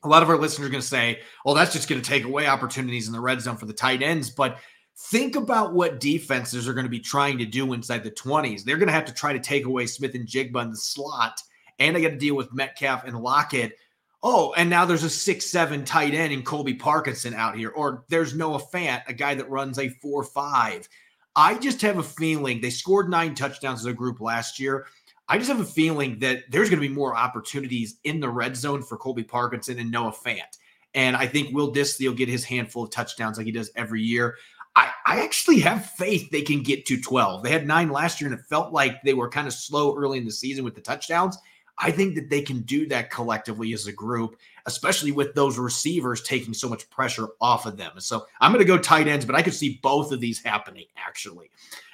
A 0.04 0.08
lot 0.08 0.22
of 0.22 0.30
our 0.30 0.38
listeners 0.38 0.68
are 0.68 0.70
going 0.70 0.80
to 0.80 0.86
say, 0.86 1.20
well, 1.44 1.56
that's 1.56 1.72
just 1.72 1.88
going 1.88 2.00
to 2.00 2.08
take 2.08 2.24
away 2.24 2.46
opportunities 2.46 3.08
in 3.08 3.12
the 3.12 3.20
red 3.20 3.40
zone 3.40 3.56
for 3.56 3.66
the 3.66 3.72
tight 3.72 4.00
ends. 4.00 4.30
But 4.30 4.58
think 4.96 5.34
about 5.34 5.74
what 5.74 5.98
defenses 5.98 6.68
are 6.68 6.72
going 6.72 6.86
to 6.86 6.90
be 6.90 7.00
trying 7.00 7.36
to 7.38 7.44
do 7.44 7.72
inside 7.72 8.04
the 8.04 8.10
20s. 8.12 8.62
They're 8.62 8.76
going 8.76 8.86
to 8.86 8.92
have 8.92 9.06
to 9.06 9.14
try 9.14 9.32
to 9.32 9.40
take 9.40 9.66
away 9.66 9.86
Smith-Njigba 9.86 10.62
in 10.62 10.70
the 10.70 10.76
slot, 10.76 11.42
and 11.80 11.96
they 11.96 12.02
got 12.02 12.10
to 12.10 12.16
deal 12.16 12.36
with 12.36 12.54
Metcalf 12.54 13.04
and 13.04 13.20
Lockett 13.20 13.76
oh, 14.22 14.52
and 14.56 14.68
now 14.68 14.84
there's 14.84 15.04
a 15.04 15.10
six 15.10 15.46
seven 15.46 15.84
tight 15.84 16.14
end 16.14 16.32
in 16.32 16.42
Colby 16.42 16.74
Parkinson 16.74 17.34
out 17.34 17.56
here, 17.56 17.70
or 17.70 18.04
there's 18.08 18.34
Noah 18.34 18.62
Fant, 18.72 19.02
a 19.06 19.12
guy 19.12 19.34
that 19.34 19.50
runs 19.50 19.78
a 19.78 19.88
four 19.88 20.24
five. 20.24 20.88
I 21.36 21.56
just 21.58 21.80
have 21.82 21.98
a 21.98 22.02
feeling 22.02 22.60
they 22.60 22.70
scored 22.70 23.08
nine 23.08 23.34
touchdowns 23.34 23.80
as 23.80 23.86
a 23.86 23.92
group 23.92 24.20
last 24.20 24.58
year. 24.58 24.86
I 25.28 25.38
just 25.38 25.50
have 25.50 25.60
a 25.60 25.64
feeling 25.64 26.18
that 26.20 26.44
there's 26.50 26.70
going 26.70 26.82
to 26.82 26.88
be 26.88 26.94
more 26.94 27.14
opportunities 27.14 27.98
in 28.04 28.18
the 28.18 28.30
red 28.30 28.56
zone 28.56 28.82
for 28.82 28.96
Colby 28.96 29.22
Parkinson 29.22 29.78
and 29.78 29.90
Noah 29.90 30.12
Fant. 30.12 30.58
And 30.94 31.16
I 31.16 31.26
think 31.26 31.54
Will 31.54 31.72
Dissly 31.72 32.08
will 32.08 32.14
get 32.14 32.30
his 32.30 32.44
handful 32.44 32.84
of 32.84 32.90
touchdowns 32.90 33.36
like 33.36 33.46
he 33.46 33.52
does 33.52 33.70
every 33.76 34.02
year. 34.02 34.36
I, 34.74 34.90
I 35.04 35.20
actually 35.22 35.60
have 35.60 35.84
faith 35.84 36.30
they 36.30 36.42
can 36.42 36.62
get 36.62 36.86
to 36.86 37.00
12. 37.00 37.42
They 37.42 37.50
had 37.50 37.66
nine 37.66 37.90
last 37.90 38.20
year, 38.20 38.30
and 38.30 38.38
it 38.38 38.46
felt 38.46 38.72
like 38.72 39.02
they 39.02 39.14
were 39.14 39.28
kind 39.28 39.46
of 39.46 39.52
slow 39.52 39.94
early 39.96 40.18
in 40.18 40.24
the 40.24 40.32
season 40.32 40.64
with 40.64 40.74
the 40.74 40.80
touchdowns. 40.80 41.36
I 41.80 41.90
think 41.92 42.16
that 42.16 42.28
they 42.28 42.42
can 42.42 42.62
do 42.62 42.86
that 42.88 43.10
collectively 43.10 43.72
as 43.72 43.86
a 43.86 43.92
group, 43.92 44.36
especially 44.66 45.12
with 45.12 45.34
those 45.34 45.58
receivers 45.58 46.22
taking 46.22 46.52
so 46.52 46.68
much 46.68 46.90
pressure 46.90 47.28
off 47.40 47.66
of 47.66 47.76
them. 47.76 47.92
So 47.98 48.26
I'm 48.40 48.52
going 48.52 48.64
to 48.64 48.70
go 48.70 48.78
tight 48.78 49.06
ends, 49.06 49.24
but 49.24 49.36
I 49.36 49.42
could 49.42 49.54
see 49.54 49.78
both 49.82 50.10
of 50.10 50.20
these 50.20 50.42
happening 50.42 50.86
actually. 50.96 51.50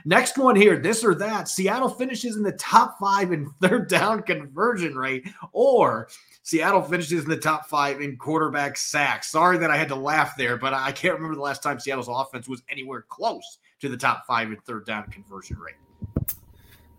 Next 0.06 0.38
one 0.38 0.56
here, 0.56 0.78
this 0.78 1.04
or 1.04 1.14
that. 1.16 1.48
Seattle 1.48 1.88
finishes 1.88 2.36
in 2.36 2.42
the 2.42 2.52
top 2.52 2.98
five 2.98 3.32
in 3.32 3.50
third 3.60 3.88
down 3.88 4.22
conversion 4.22 4.96
rate, 4.96 5.28
or 5.52 6.08
Seattle 6.42 6.82
finishes 6.82 7.24
in 7.24 7.30
the 7.30 7.36
top 7.36 7.66
five 7.66 8.00
in 8.00 8.16
quarterback 8.16 8.76
sacks. 8.76 9.30
Sorry 9.30 9.58
that 9.58 9.70
I 9.70 9.76
had 9.76 9.88
to 9.88 9.94
laugh 9.94 10.36
there, 10.36 10.56
but 10.56 10.74
I 10.74 10.92
can't 10.92 11.14
remember 11.14 11.36
the 11.36 11.42
last 11.42 11.62
time 11.62 11.78
Seattle's 11.78 12.08
offense 12.08 12.48
was 12.48 12.62
anywhere 12.68 13.02
close 13.08 13.58
to 13.80 13.88
the 13.88 13.96
top 13.96 14.26
five 14.26 14.48
in 14.48 14.56
third 14.58 14.86
down 14.86 15.10
conversion 15.10 15.58
rate. 15.58 15.76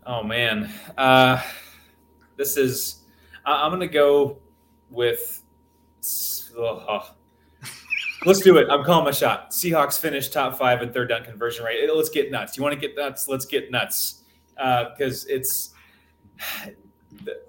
Oh 0.05 0.23
man. 0.23 0.71
Uh 0.97 1.41
this 2.37 2.57
is 2.57 3.05
I'm 3.45 3.71
gonna 3.71 3.87
go 3.87 4.39
with. 4.89 5.43
Let's 8.25 8.41
do 8.41 8.57
it. 8.57 8.67
I'm 8.69 8.83
calling 8.83 9.05
my 9.05 9.11
shot. 9.11 9.51
Seahawks 9.51 9.99
finish 9.99 10.29
top 10.29 10.57
five 10.57 10.81
in 10.81 10.91
third 10.91 11.09
down 11.09 11.23
conversion 11.23 11.63
rate. 11.63 11.87
Let's 11.93 12.09
get 12.09 12.31
nuts. 12.31 12.57
You 12.57 12.63
want 12.63 12.73
to 12.73 12.79
get 12.79 12.95
nuts? 12.95 13.27
Let's 13.27 13.45
get 13.45 13.69
nuts 13.71 14.23
because 14.55 15.25
uh, 15.25 15.35
it's. 15.35 15.73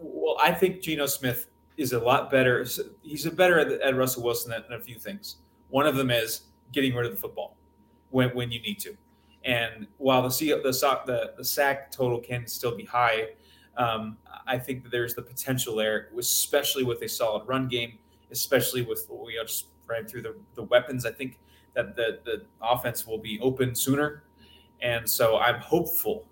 Well, 0.01 0.37
I 0.41 0.53
think 0.53 0.83
Geno 0.83 1.07
Smith 1.07 1.49
is 1.77 1.93
a 1.93 1.99
lot 1.99 2.31
better. 2.31 2.67
He's 3.03 3.27
a 3.27 3.31
better 3.31 3.59
at, 3.59 3.73
at 3.81 3.97
Russell 3.97 4.23
Wilson 4.23 4.51
than 4.51 4.79
a 4.79 4.83
few 4.83 4.99
things. 4.99 5.37
One 5.69 5.87
of 5.87 5.97
them 5.97 6.11
is 6.11 6.43
getting 6.73 6.95
rid 6.95 7.07
of 7.07 7.13
the 7.13 7.19
football 7.19 7.57
when, 8.11 8.31
when 8.31 8.51
you 8.51 8.61
need 8.61 8.79
to. 8.81 8.97
And 9.45 9.87
while 9.99 10.23
the 10.23 10.29
the 10.29 10.73
the, 11.07 11.33
the 11.37 11.45
sack 11.45 11.91
total 11.91 12.19
can 12.19 12.47
still 12.47 12.77
be 12.77 12.85
high, 12.85 13.29
um, 13.77 14.17
I 14.47 14.59
think 14.59 14.83
that 14.85 14.91
there's 14.91 15.15
the 15.15 15.23
potential 15.23 15.77
there, 15.77 16.09
especially 16.19 16.85
with 16.85 17.03
a 17.03 17.09
solid 17.09 17.47
run 17.47 17.69
game, 17.69 17.99
especially 18.31 18.83
with 18.83 19.07
what 19.09 19.25
we 19.27 19.35
just 19.35 19.67
ran 19.87 20.07
through 20.07 20.23
the, 20.23 20.35
the 20.55 20.63
weapons. 20.63 21.05
I 21.05 21.13
think 21.13 21.39
that 21.75 21.95
the, 21.97 22.21
the 22.25 22.45
offense 22.63 23.07
will 23.07 23.19
be 23.19 23.39
open 23.41 23.75
sooner. 23.75 24.25
And 24.81 25.09
so 25.09 25.39
I'm 25.39 25.61
hopeful 25.61 26.27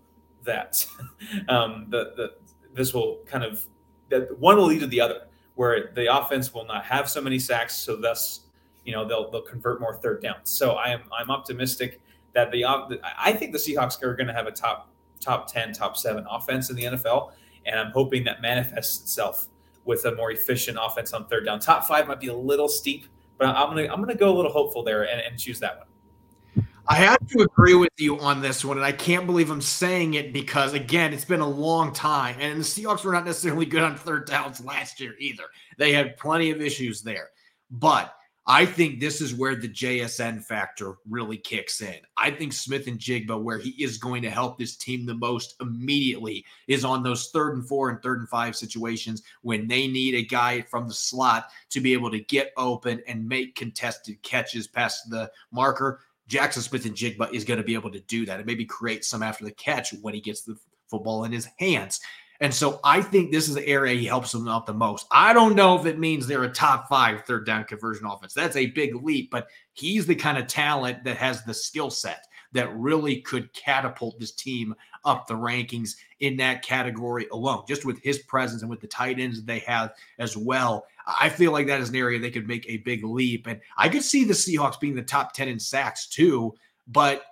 that 0.44 0.85
um, 1.48 1.87
the, 1.90 2.12
the, 2.16 2.35
this 2.72 2.94
will 2.94 3.20
kind 3.26 3.44
of, 3.44 3.64
that 4.09 4.38
one 4.38 4.57
will 4.57 4.66
lead 4.66 4.80
to 4.80 4.87
the 4.87 5.00
other, 5.00 5.26
where 5.54 5.92
the 5.94 6.14
offense 6.14 6.52
will 6.52 6.64
not 6.64 6.85
have 6.85 7.09
so 7.09 7.20
many 7.20 7.38
sacks. 7.38 7.74
So 7.74 7.96
thus, 7.96 8.40
you 8.85 8.92
know, 8.92 9.07
they'll, 9.07 9.30
they'll 9.30 9.42
convert 9.42 9.80
more 9.80 9.94
third 9.94 10.22
downs. 10.22 10.50
So 10.50 10.72
I 10.72 10.88
am, 10.88 11.02
I'm 11.16 11.30
optimistic 11.30 12.00
that 12.33 12.50
the, 12.50 12.64
I 12.64 13.33
think 13.33 13.52
the 13.52 13.59
Seahawks 13.59 14.02
are 14.02 14.16
going 14.16 14.26
to 14.26 14.33
have 14.33 14.46
a 14.46 14.50
top 14.50 14.90
top 15.24 15.52
10, 15.52 15.72
top 15.72 15.96
seven 15.96 16.26
offense 16.30 16.70
in 16.70 16.76
the 16.76 16.84
NFL. 16.84 17.32
And 17.66 17.78
I'm 17.80 17.92
hoping 17.92 18.24
that 18.24 18.42
manifests 18.42 19.00
itself 19.00 19.48
with 19.84 20.04
a 20.04 20.14
more 20.14 20.30
efficient 20.32 20.78
offense 20.80 21.12
on 21.12 21.26
third 21.26 21.44
down. 21.44 21.60
Top 21.60 21.84
five 21.84 22.08
might 22.08 22.20
be 22.20 22.28
a 22.28 22.37
little 22.37 22.68
steep, 22.68 23.06
but 23.38 23.48
I'm 23.48 23.68
gonna 23.70 23.88
I'm 23.92 24.00
gonna 24.00 24.14
go 24.14 24.34
a 24.34 24.37
little 24.37 24.52
hopeful 24.52 24.82
there 24.82 25.02
and, 25.08 25.20
and 25.20 25.38
choose 25.38 25.60
that 25.60 25.78
one. 25.78 26.66
I 26.87 26.96
have 26.96 27.26
to 27.28 27.40
agree 27.40 27.74
with 27.74 27.92
you 27.96 28.20
on 28.20 28.42
this 28.42 28.62
one, 28.62 28.76
and 28.76 28.84
I 28.84 28.92
can't 28.92 29.24
believe 29.24 29.50
I'm 29.50 29.62
saying 29.62 30.14
it 30.14 30.34
because 30.34 30.74
again, 30.74 31.14
it's 31.14 31.24
been 31.24 31.40
a 31.40 31.48
long 31.48 31.92
time, 31.94 32.37
and 32.38 32.60
the 32.60 32.64
Seahawks 32.64 33.04
were 33.04 33.12
not 33.12 33.24
necessarily 33.24 33.64
good 33.64 33.82
on 33.82 33.96
third 33.96 34.26
downs 34.26 34.62
last 34.62 35.00
year 35.00 35.14
either. 35.18 35.44
They 35.78 35.92
had 35.92 36.16
plenty 36.18 36.50
of 36.50 36.60
issues 36.60 37.00
there, 37.00 37.30
but 37.70 38.14
I 38.46 38.66
think 38.66 39.00
this 39.00 39.22
is 39.22 39.35
where 39.35 39.57
the 39.57 39.70
JSN 39.70 40.44
factor 40.44 40.96
really 41.09 41.38
kicks 41.38 41.80
in. 41.80 41.96
I 42.18 42.30
think 42.30 42.52
Smith-Njigba, 42.52 43.42
where 43.42 43.57
he 43.57 43.70
is 43.83 43.96
going 43.96 44.20
to 44.22 44.30
help 44.30 44.59
this 44.59 44.76
team 44.76 45.07
the 45.07 45.14
most 45.14 45.54
immediately, 45.62 46.44
is 46.68 46.85
on 46.85 47.02
those 47.02 47.30
third 47.30 47.54
and 47.54 47.66
four 47.66 47.88
and 47.88 48.02
third 48.02 48.18
and 48.18 48.28
five 48.28 48.54
situations 48.54 49.22
when 49.40 49.66
they 49.66 49.87
need 49.87 50.14
a 50.14 50.26
guy 50.26 50.61
from 50.61 50.87
the 50.87 50.94
slot 50.94 51.48
to 51.70 51.80
be 51.80 51.94
able 51.94 52.11
to 52.11 52.20
get 52.20 52.52
open 52.59 53.02
and 53.09 53.26
make 53.26 53.54
contested 53.54 54.22
catches 54.22 54.66
past 54.66 55.09
the 55.09 55.30
marker. 55.50 56.00
Jackson 56.28 56.62
Smith-Njigba 56.62 57.33
is 57.33 57.44
going 57.44 57.59
to 57.59 57.64
be 57.64 57.74
able 57.74 57.90
to 57.90 58.00
do 58.00 58.26
that 58.26 58.38
and 58.38 58.46
maybe 58.46 58.66
create 58.66 59.07
some 59.07 59.22
after 59.22 59.44
the 59.44 59.52
catch 59.52 59.94
when 60.02 60.12
he 60.12 60.20
gets 60.20 60.42
the 60.42 60.57
football 60.90 61.24
in 61.24 61.33
his 61.33 61.48
hands. 61.59 61.98
And 62.44 62.52
so 62.52 62.78
I 62.85 63.00
think 63.00 63.33
this 63.33 63.48
is 63.48 63.54
the 63.54 63.66
area 63.66 63.98
he 63.98 64.04
helps 64.04 64.30
them 64.30 64.48
out 64.48 64.66
the 64.66 64.74
most. 64.74 65.07
I 65.11 65.33
don't 65.33 65.54
know 65.54 65.80
if 65.80 65.87
it 65.87 65.98
means 65.98 66.26
they're 66.26 66.44
a 66.44 66.50
top 66.50 66.90
five 66.90 67.24
third 67.24 67.46
down 67.46 67.64
conversion 67.64 68.04
offense. 68.04 68.35
That's 68.35 68.57
a 68.57 68.66
big 68.66 69.02
leap, 69.02 69.30
but 69.30 69.46
he's 69.72 70.04
the 70.04 70.14
kind 70.14 70.37
of 70.37 70.46
talent 70.46 71.04
that 71.04 71.16
has 71.16 71.42
the 71.44 71.54
skill 71.54 71.88
set 71.88 72.26
that 72.52 72.70
really 72.76 73.22
could 73.22 73.50
catapult 73.54 74.20
this 74.20 74.33
team 74.33 74.74
up 75.07 75.26
the 75.26 75.33
rankings 75.33 75.96
in 76.20 76.37
that 76.37 76.61
category 76.61 77.26
alone, 77.33 77.62
just 77.66 77.87
with 77.87 77.98
his 78.02 78.18
presence 78.18 78.61
and 78.61 78.70
with 78.70 78.83
the 78.83 78.88
tight 78.88 79.18
ends 79.18 79.38
that 79.38 79.46
they 79.46 79.61
have 79.61 79.94
as 80.18 80.37
well. 80.37 80.85
I 81.07 81.30
feel 81.30 81.50
like 81.50 81.66
that 81.68 81.80
is 81.80 81.88
an 81.88 81.96
area 81.96 82.18
they 82.18 82.30
could 82.30 82.46
make 82.46 82.68
a 82.68 82.76
big 82.76 83.04
leap. 83.04 83.46
And 83.46 83.59
I 83.78 83.88
could 83.88 84.04
see 84.04 84.22
the 84.22 84.35
Seahawks 84.35 84.78
being 84.78 84.94
the 84.94 85.00
top 85.00 85.33
10 85.33 85.48
in 85.48 85.59
sacks 85.59 86.09
too, 86.09 86.52
but 86.88 87.22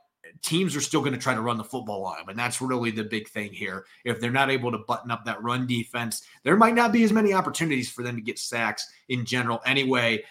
teams 0.42 0.74
are 0.74 0.80
still 0.80 1.00
going 1.00 1.12
to 1.12 1.18
try 1.18 1.34
to 1.34 1.40
run 1.40 1.56
the 1.56 1.64
football 1.64 2.04
on 2.04 2.18
them. 2.18 2.28
And 2.28 2.38
that's 2.38 2.60
really 2.60 2.90
the 2.90 3.04
big 3.04 3.28
thing 3.28 3.52
here. 3.52 3.86
If 4.04 4.20
they're 4.20 4.30
not 4.30 4.50
able 4.50 4.72
to 4.72 4.78
button 4.78 5.10
up 5.10 5.24
that 5.24 5.42
run 5.42 5.66
defense, 5.66 6.22
there 6.42 6.56
might 6.56 6.74
not 6.74 6.92
be 6.92 7.04
as 7.04 7.12
many 7.12 7.32
opportunities 7.32 7.90
for 7.90 8.02
them 8.02 8.16
to 8.16 8.22
get 8.22 8.38
sacks 8.38 8.90
in 9.08 9.24
general 9.24 9.60
anyway. 9.64 10.22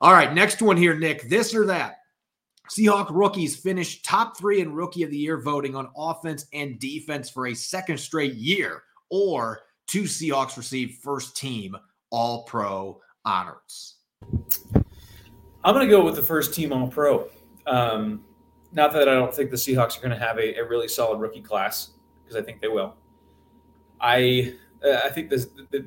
All 0.00 0.12
right, 0.12 0.32
next 0.32 0.62
one 0.62 0.76
here, 0.76 0.96
Nick. 0.96 1.28
This 1.28 1.54
or 1.54 1.66
that. 1.66 1.98
Seahawk 2.70 3.08
rookies 3.10 3.56
finished 3.56 4.04
top 4.04 4.36
three 4.36 4.60
in 4.60 4.72
rookie 4.72 5.02
of 5.02 5.10
the 5.10 5.16
year 5.16 5.40
voting 5.40 5.76
on 5.76 5.88
offense 5.96 6.46
and 6.52 6.78
defense 6.78 7.30
for 7.30 7.48
a 7.48 7.54
second 7.54 7.98
straight 7.98 8.34
year, 8.34 8.82
or 9.08 9.60
two 9.86 10.02
Seahawks 10.02 10.56
received 10.56 11.00
first 11.00 11.36
team 11.36 11.76
all 12.10 12.42
pro 12.44 13.00
honors. 13.24 13.96
I'm 15.64 15.74
going 15.74 15.86
to 15.86 15.90
go 15.90 16.04
with 16.04 16.16
the 16.16 16.22
first 16.22 16.54
team 16.54 16.72
all 16.72 16.88
pro. 16.88 17.28
Um, 17.66 18.24
not 18.76 18.92
that 18.92 19.08
I 19.08 19.14
don't 19.14 19.34
think 19.34 19.50
the 19.50 19.56
Seahawks 19.56 19.98
are 19.98 20.02
going 20.02 20.16
to 20.16 20.24
have 20.24 20.38
a, 20.38 20.54
a 20.56 20.64
really 20.68 20.86
solid 20.86 21.18
rookie 21.18 21.40
class 21.40 21.92
because 22.22 22.36
I 22.36 22.44
think 22.44 22.60
they 22.60 22.68
will. 22.68 22.94
I 24.00 24.54
uh, 24.84 25.00
I 25.04 25.08
think 25.08 25.30
this, 25.30 25.48
the, 25.70 25.86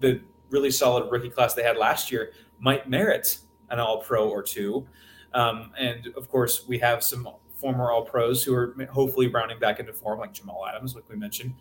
the 0.00 0.20
really 0.50 0.70
solid 0.70 1.10
rookie 1.10 1.30
class 1.30 1.54
they 1.54 1.62
had 1.62 1.78
last 1.78 2.12
year 2.12 2.32
might 2.60 2.88
merit 2.88 3.38
an 3.70 3.80
All 3.80 4.02
Pro 4.02 4.28
or 4.28 4.42
two, 4.42 4.86
um, 5.32 5.72
and 5.78 6.08
of 6.14 6.28
course 6.28 6.68
we 6.68 6.78
have 6.78 7.02
some 7.02 7.26
former 7.54 7.90
All 7.90 8.02
Pros 8.02 8.44
who 8.44 8.54
are 8.54 8.76
hopefully 8.90 9.28
rounding 9.28 9.58
back 9.58 9.80
into 9.80 9.94
form, 9.94 10.20
like 10.20 10.34
Jamal 10.34 10.66
Adams, 10.66 10.94
like 10.94 11.08
we 11.08 11.16
mentioned. 11.16 11.54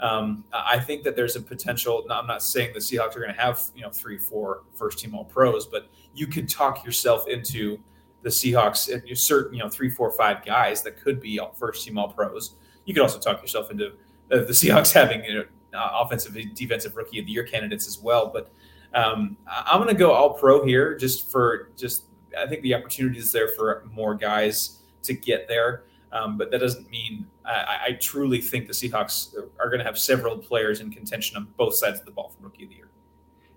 Um, 0.00 0.44
I 0.52 0.78
think 0.78 1.04
that 1.04 1.16
there's 1.16 1.36
a 1.36 1.42
potential. 1.42 2.06
I'm 2.10 2.26
not 2.26 2.42
saying 2.42 2.72
the 2.72 2.80
Seahawks 2.80 3.16
are 3.16 3.20
going 3.20 3.34
to 3.34 3.40
have 3.40 3.60
you 3.74 3.82
know 3.82 3.90
three, 3.90 4.16
four 4.16 4.62
first 4.74 4.98
team 4.98 5.14
All 5.14 5.26
Pros, 5.26 5.66
but 5.66 5.90
you 6.14 6.26
could 6.26 6.48
talk 6.48 6.86
yourself 6.86 7.28
into 7.28 7.78
the 8.26 8.32
Seahawks, 8.32 8.92
and 8.92 9.08
you 9.08 9.14
certain, 9.14 9.54
you 9.54 9.62
know, 9.62 9.68
three, 9.68 9.88
four, 9.88 10.10
five 10.10 10.44
guys 10.44 10.82
that 10.82 11.00
could 11.00 11.20
be 11.20 11.38
first 11.54 11.84
team 11.84 11.96
all 11.96 12.08
pros. 12.08 12.56
You 12.84 12.92
could 12.92 13.04
also 13.04 13.20
talk 13.20 13.40
yourself 13.40 13.70
into 13.70 13.92
uh, 14.32 14.38
the 14.38 14.38
Seahawks 14.46 14.92
having 14.92 15.24
you 15.24 15.34
know, 15.34 15.44
uh, 15.78 15.90
offensive, 16.02 16.34
and 16.34 16.52
defensive 16.52 16.96
rookie 16.96 17.20
of 17.20 17.26
the 17.26 17.30
year 17.30 17.44
candidates 17.44 17.86
as 17.86 18.00
well. 18.00 18.26
But 18.26 18.50
um, 18.94 19.36
I'm 19.46 19.80
going 19.80 19.94
to 19.94 19.98
go 19.98 20.10
all 20.10 20.34
pro 20.34 20.64
here 20.66 20.96
just 20.96 21.30
for 21.30 21.70
just, 21.76 22.06
I 22.36 22.48
think 22.48 22.62
the 22.62 22.74
opportunity 22.74 23.20
is 23.20 23.30
there 23.30 23.46
for 23.50 23.84
more 23.92 24.16
guys 24.16 24.80
to 25.04 25.14
get 25.14 25.46
there. 25.46 25.84
Um, 26.10 26.36
but 26.36 26.50
that 26.50 26.58
doesn't 26.58 26.90
mean 26.90 27.28
I, 27.44 27.78
I, 27.88 27.92
truly 28.00 28.40
think 28.40 28.66
the 28.66 28.72
Seahawks 28.72 29.34
are 29.60 29.66
going 29.66 29.78
to 29.78 29.84
have 29.84 29.98
several 29.98 30.38
players 30.38 30.80
in 30.80 30.90
contention 30.90 31.36
on 31.36 31.48
both 31.56 31.74
sides 31.74 32.00
of 32.00 32.06
the 32.06 32.12
ball 32.12 32.30
for 32.30 32.44
rookie 32.44 32.64
of 32.64 32.70
the 32.70 32.76
year. 32.76 32.88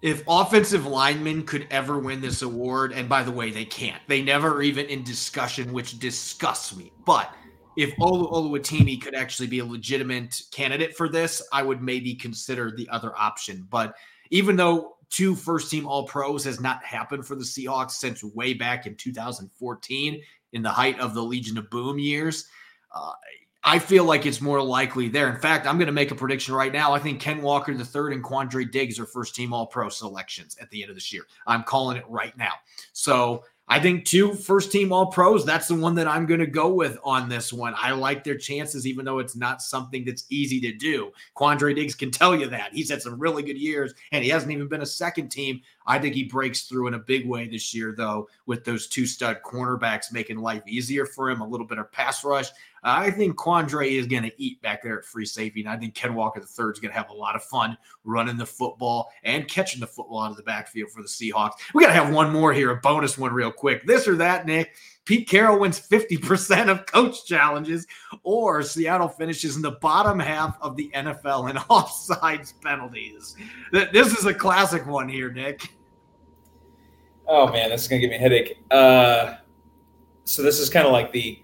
If 0.02 0.24
offensive 0.28 0.86
linemen 0.86 1.44
could 1.44 1.68
ever 1.72 2.00
win 2.00 2.22
this 2.22 2.42
award, 2.42 2.94
and 2.94 3.10
by 3.10 3.24
the 3.24 3.32
way, 3.32 3.52
they 3.52 3.66
can't. 3.66 4.02
They 4.08 4.22
never 4.22 4.62
even 4.62 4.86
in 4.86 5.04
discussion, 5.04 5.74
which 5.74 6.00
disgusts 6.00 6.76
me. 6.76 6.92
But 7.06 7.34
if 7.76 7.96
Olu 7.98 8.32
Oluwatimi 8.32 9.02
could 9.02 9.16
actually 9.16 9.48
be 9.48 9.60
a 9.60 9.66
legitimate 9.66 10.42
candidate 10.52 10.96
for 10.96 11.10
this, 11.10 11.42
I 11.52 11.64
would 11.64 11.82
maybe 11.82 12.16
consider 12.16 12.72
the 12.72 12.88
other 12.90 13.18
option. 13.18 13.68
But 13.70 13.96
even 14.32 14.56
though 14.56 14.96
two 15.10 15.36
first 15.36 15.70
team 15.70 15.86
All 15.86 16.06
Pros 16.06 16.44
has 16.46 16.60
not 16.60 16.84
happened 16.84 17.26
for 17.26 17.36
the 17.36 17.44
Seahawks 17.44 17.92
since 17.92 18.24
way 18.24 18.54
back 18.54 18.86
in 18.86 18.96
2014 18.96 20.22
in 20.54 20.62
the 20.62 20.70
height 20.70 21.00
of 21.00 21.14
the 21.14 21.24
Legion 21.24 21.58
of 21.58 21.70
Boom 21.70 22.00
years, 22.00 22.48
uh, 22.94 23.12
I 23.64 23.78
feel 23.78 24.06
like 24.06 24.26
it's 24.26 24.40
more 24.40 24.62
likely 24.62 25.10
there. 25.10 25.30
In 25.30 25.40
fact, 25.40 25.68
I'm 25.68 25.78
going 25.78 25.88
to 25.88 25.94
make 25.94 26.12
a 26.12 26.16
prediction 26.16 26.54
right 26.54 26.72
now. 26.72 26.94
I 26.94 27.00
think 27.00 27.20
Ken 27.20 27.42
Walker 27.42 27.74
the 27.74 27.84
third 27.84 28.14
and 28.14 28.24
Quandre 28.24 28.72
Diggs 28.72 29.00
are 29.00 29.06
first 29.06 29.36
team 29.36 29.54
All 29.54 29.68
Pro 29.68 29.90
selections 29.90 30.58
at 30.62 30.70
the 30.70 30.82
end 30.82 30.90
of 30.90 30.96
this 30.96 31.12
year. 31.12 31.24
I'm 31.46 31.64
calling 31.64 31.98
it 31.98 32.06
right 32.08 32.36
now. 32.38 32.54
So 32.94 33.44
I 33.72 33.80
think 33.80 34.06
two 34.06 34.34
first 34.34 34.72
team 34.72 34.92
All 34.92 35.06
Pros, 35.06 35.46
that's 35.46 35.68
the 35.68 35.76
one 35.76 35.94
that 35.96 36.08
I'm 36.08 36.26
going 36.26 36.40
to 36.40 36.48
go 36.48 36.74
with 36.74 36.98
on 37.04 37.30
this 37.30 37.54
one. 37.54 37.76
I 37.78 37.92
like 37.92 38.24
their 38.24 38.38
chances, 38.38 38.88
even 38.88 39.06
though 39.06 39.20
it's 39.20 39.36
not 39.36 39.62
something 39.62 40.04
that's 40.04 40.26
easy 40.30 40.60
to 40.62 40.74
do. 40.74 41.12
Quandre 41.38 41.76
Diggs 41.76 41.94
can 41.94 42.10
tell 42.10 42.36
you 42.36 42.48
that. 42.48 42.74
He's 42.74 42.90
had 42.90 43.04
some 43.04 43.20
really 43.20 43.44
good 43.44 43.60
years, 43.60 43.94
and 44.12 44.24
he 44.24 44.30
hasn't 44.32 44.52
even 44.52 44.68
been 44.68 44.82
a 44.82 44.88
second 44.88 45.30
team. 45.30 45.62
I 45.86 46.00
think 46.00 46.16
he 46.16 46.24
breaks 46.24 46.64
through 46.64 46.88
in 46.88 46.96
a 46.96 47.00
big 47.00 47.28
way 47.28 47.48
this 47.48 47.72
year, 47.72 47.94
though, 47.96 48.28
with 48.48 48.66
those 48.66 48.88
two 48.88 49.06
stud 49.06 49.38
cornerbacks 49.46 50.12
making 50.12 50.40
life 50.40 50.64
easier 50.68 51.06
for 51.06 51.30
him, 51.30 51.42
a 51.42 51.48
little 51.48 51.68
bit 51.68 51.78
of 51.78 51.92
pass 51.92 52.24
rush. 52.24 52.48
I 52.84 53.12
think 53.12 53.36
Quandre 53.36 53.92
is 53.92 54.08
going 54.08 54.24
to 54.24 54.32
eat 54.42 54.62
back 54.62 54.82
there 54.82 55.00
at 55.00 55.06
free 55.06 55.26
safety, 55.26 55.62
and 55.62 55.70
I 55.70 55.78
think 55.78 55.96
Ken 55.96 56.16
Walker 56.16 56.40
III 56.40 56.72
is 56.72 56.80
going 56.80 56.92
to 56.92 56.98
have 56.98 57.10
a 57.10 57.14
lot 57.14 57.36
of 57.36 57.44
fun 57.44 57.78
running 58.04 58.38
the 58.38 58.46
football 58.46 59.12
and 59.24 59.48
catching 59.48 59.80
the 59.80 59.88
football 59.88 60.22
out 60.22 60.32
of 60.32 60.38
the 60.38 60.44
backfield 60.44 60.92
for 60.92 61.02
the 61.02 61.08
Seahawks. 61.08 61.54
We 61.74 61.84
got 61.84 61.90
to 61.90 61.94
have 61.94 62.14
one 62.14 62.32
more 62.32 62.54
here, 62.54 62.72
a 62.72 62.76
bonus 62.78 63.18
one, 63.18 63.34
real 63.34 63.52
quick. 63.52 63.86
This 63.86 64.08
or 64.08 64.16
that, 64.18 64.46
Nick. 64.46 64.76
Pete 65.06 65.28
Carroll 65.28 65.60
wins 65.60 65.80
50% 65.80 66.70
of 66.70 66.86
coach 66.86 67.26
challenges, 67.26 67.88
or 68.22 68.62
Seattle 68.62 69.08
finishes 69.08 69.56
in 69.56 69.62
the 69.64 69.72
bottom 69.72 70.20
half 70.20 70.56
of 70.62 70.76
the 70.76 70.92
NFL 70.94 71.50
in 71.50 71.56
offsides 71.70 72.54
penalties. 72.62 73.36
This 73.72 74.16
is 74.16 74.26
a 74.26 74.34
classic 74.34 74.86
one 74.86 75.10
here, 75.10 75.32
Nick. 75.32 75.74
Oh, 77.28 77.52
man, 77.52 77.70
this 77.70 77.82
is 77.82 77.88
going 77.88 78.02
to 78.02 78.08
give 78.08 78.12
me 78.12 78.18
a 78.18 78.20
headache. 78.20 78.60
Uh, 78.70 79.38
so, 80.26 80.44
this 80.44 80.60
is 80.60 80.70
kind 80.70 80.86
of 80.86 80.94
like 80.94 81.12
the 81.12 81.42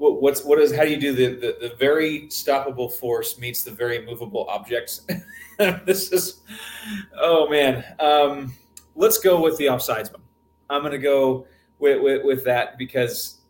what, 0.00 0.22
what's 0.22 0.42
what 0.44 0.58
is 0.58 0.74
how 0.74 0.82
do 0.82 0.90
you 0.90 0.96
do 0.96 1.12
the, 1.12 1.26
the, 1.34 1.68
the 1.68 1.74
very 1.76 2.22
stoppable 2.28 2.90
force 2.90 3.38
meets 3.38 3.62
the 3.62 3.70
very 3.70 4.04
movable 4.04 4.46
objects? 4.48 5.02
this 5.58 6.10
is 6.10 6.40
oh 7.18 7.46
man. 7.50 7.84
Um, 8.00 8.54
let's 8.94 9.18
go 9.18 9.42
with 9.42 9.58
the 9.58 9.66
offsides 9.66 10.10
one. 10.10 10.22
I'm 10.70 10.80
going 10.80 10.92
to 10.92 10.98
go 10.98 11.46
with, 11.80 12.00
with, 12.00 12.24
with 12.24 12.44
that 12.44 12.78
because 12.78 13.40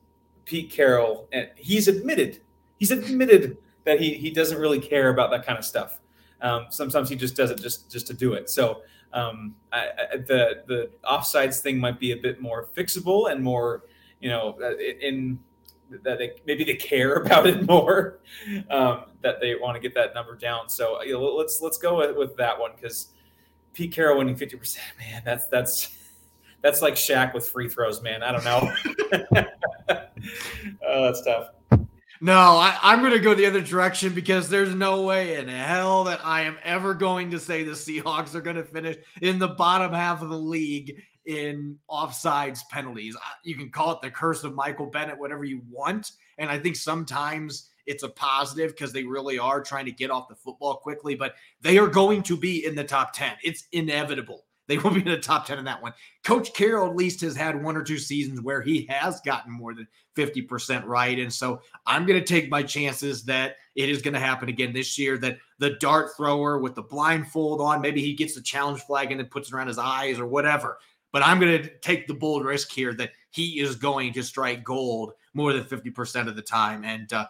Pete 0.44 0.72
Carroll 0.72 1.28
and 1.32 1.48
he's 1.54 1.86
admitted 1.86 2.40
he's 2.78 2.90
admitted 2.90 3.56
that 3.84 4.00
he 4.00 4.14
he 4.14 4.28
doesn't 4.28 4.58
really 4.58 4.80
care 4.80 5.10
about 5.10 5.30
that 5.30 5.46
kind 5.46 5.56
of 5.56 5.64
stuff. 5.64 6.00
Um, 6.42 6.66
sometimes 6.70 7.08
he 7.08 7.14
just 7.14 7.36
does 7.36 7.52
it 7.52 7.62
just 7.62 7.88
just 7.92 8.08
to 8.08 8.14
do 8.14 8.32
it. 8.32 8.50
So 8.50 8.82
um, 9.12 9.54
I, 9.72 9.78
I, 10.12 10.16
the 10.16 10.64
the 10.66 10.90
offsides 11.04 11.60
thing 11.60 11.78
might 11.78 12.00
be 12.00 12.10
a 12.10 12.16
bit 12.16 12.40
more 12.40 12.66
fixable 12.76 13.30
and 13.30 13.40
more 13.40 13.84
you 14.18 14.30
know 14.30 14.58
in 15.00 15.38
that 16.02 16.18
they 16.18 16.32
maybe 16.46 16.64
they 16.64 16.74
care 16.74 17.14
about 17.22 17.46
it 17.46 17.66
more, 17.66 18.20
um, 18.70 19.04
that 19.22 19.40
they 19.40 19.54
want 19.54 19.74
to 19.76 19.80
get 19.80 19.94
that 19.94 20.14
number 20.14 20.36
down. 20.36 20.68
So 20.68 21.02
you 21.02 21.14
know, 21.14 21.22
let's 21.22 21.60
let's 21.60 21.78
go 21.78 21.98
with, 21.98 22.16
with 22.16 22.36
that 22.36 22.58
one 22.58 22.72
because 22.74 23.08
Pete 23.72 23.92
Carroll 23.92 24.18
winning 24.18 24.36
fifty 24.36 24.56
percent, 24.56 24.86
man, 24.98 25.22
that's 25.24 25.46
that's 25.48 25.96
that's 26.62 26.82
like 26.82 26.94
Shaq 26.94 27.34
with 27.34 27.48
free 27.48 27.68
throws, 27.68 28.02
man. 28.02 28.22
I 28.22 28.32
don't 28.32 28.44
know. 28.44 28.74
oh, 30.82 31.04
that's 31.04 31.24
tough. 31.24 31.48
No, 32.22 32.38
I, 32.38 32.92
am 32.92 33.00
going 33.00 33.12
to 33.12 33.18
go 33.18 33.34
the 33.34 33.46
other 33.46 33.62
direction 33.62 34.12
because 34.12 34.50
there's 34.50 34.74
no 34.74 35.02
way 35.02 35.36
in 35.36 35.48
hell 35.48 36.04
that 36.04 36.20
I 36.22 36.42
am 36.42 36.58
ever 36.62 36.92
going 36.92 37.30
to 37.30 37.40
say 37.40 37.62
the 37.62 37.70
Seahawks 37.72 38.34
are 38.34 38.42
going 38.42 38.56
to 38.56 38.64
finish 38.64 38.98
in 39.22 39.38
the 39.38 39.48
bottom 39.48 39.94
half 39.94 40.20
of 40.20 40.28
the 40.28 40.38
league 40.38 41.02
in 41.24 41.78
offsides 41.88 42.60
penalties. 42.70 43.16
You 43.42 43.56
can 43.56 43.70
call 43.70 43.92
it 43.92 44.02
the 44.02 44.10
curse 44.10 44.44
of 44.44 44.54
Michael 44.54 44.86
Bennett, 44.86 45.18
whatever 45.18 45.44
you 45.44 45.62
want. 45.70 46.12
And 46.36 46.50
I 46.50 46.58
think 46.58 46.76
sometimes 46.76 47.70
it's 47.86 48.02
a 48.02 48.08
positive 48.10 48.72
because 48.72 48.92
they 48.92 49.04
really 49.04 49.38
are 49.38 49.62
trying 49.62 49.86
to 49.86 49.92
get 49.92 50.10
off 50.10 50.28
the 50.28 50.34
football 50.34 50.76
quickly, 50.76 51.14
but 51.14 51.36
they 51.62 51.78
are 51.78 51.88
going 51.88 52.22
to 52.24 52.36
be 52.36 52.66
in 52.66 52.74
the 52.74 52.84
top 52.84 53.14
10. 53.14 53.32
It's 53.42 53.64
inevitable. 53.72 54.44
They 54.70 54.78
will 54.78 54.92
be 54.92 55.00
in 55.00 55.08
the 55.08 55.18
top 55.18 55.46
10 55.46 55.58
in 55.58 55.64
that 55.64 55.82
one. 55.82 55.92
Coach 56.22 56.54
Carroll 56.54 56.88
at 56.88 56.94
least 56.94 57.22
has 57.22 57.34
had 57.34 57.60
one 57.60 57.76
or 57.76 57.82
two 57.82 57.98
seasons 57.98 58.40
where 58.40 58.62
he 58.62 58.86
has 58.88 59.20
gotten 59.22 59.50
more 59.50 59.74
than 59.74 59.88
50% 60.16 60.86
right. 60.86 61.18
And 61.18 61.32
so 61.32 61.60
I'm 61.86 62.06
going 62.06 62.20
to 62.20 62.24
take 62.24 62.48
my 62.48 62.62
chances 62.62 63.24
that 63.24 63.56
it 63.74 63.88
is 63.88 64.00
going 64.00 64.14
to 64.14 64.20
happen 64.20 64.48
again 64.48 64.72
this 64.72 64.96
year. 64.96 65.18
That 65.18 65.38
the 65.58 65.70
dart 65.80 66.10
thrower 66.16 66.60
with 66.60 66.76
the 66.76 66.82
blindfold 66.82 67.60
on, 67.60 67.80
maybe 67.80 68.00
he 68.00 68.14
gets 68.14 68.36
the 68.36 68.42
challenge 68.42 68.82
flag 68.82 69.10
and 69.10 69.18
then 69.18 69.26
puts 69.26 69.48
it 69.48 69.54
around 69.54 69.66
his 69.66 69.78
eyes 69.78 70.20
or 70.20 70.26
whatever. 70.26 70.78
But 71.10 71.24
I'm 71.24 71.40
going 71.40 71.64
to 71.64 71.78
take 71.78 72.06
the 72.06 72.14
bold 72.14 72.44
risk 72.44 72.70
here 72.70 72.94
that 72.94 73.10
he 73.30 73.58
is 73.58 73.74
going 73.74 74.12
to 74.12 74.22
strike 74.22 74.62
gold 74.62 75.14
more 75.34 75.52
than 75.52 75.64
50% 75.64 76.28
of 76.28 76.36
the 76.36 76.42
time. 76.42 76.84
And 76.84 77.12
uh, 77.12 77.26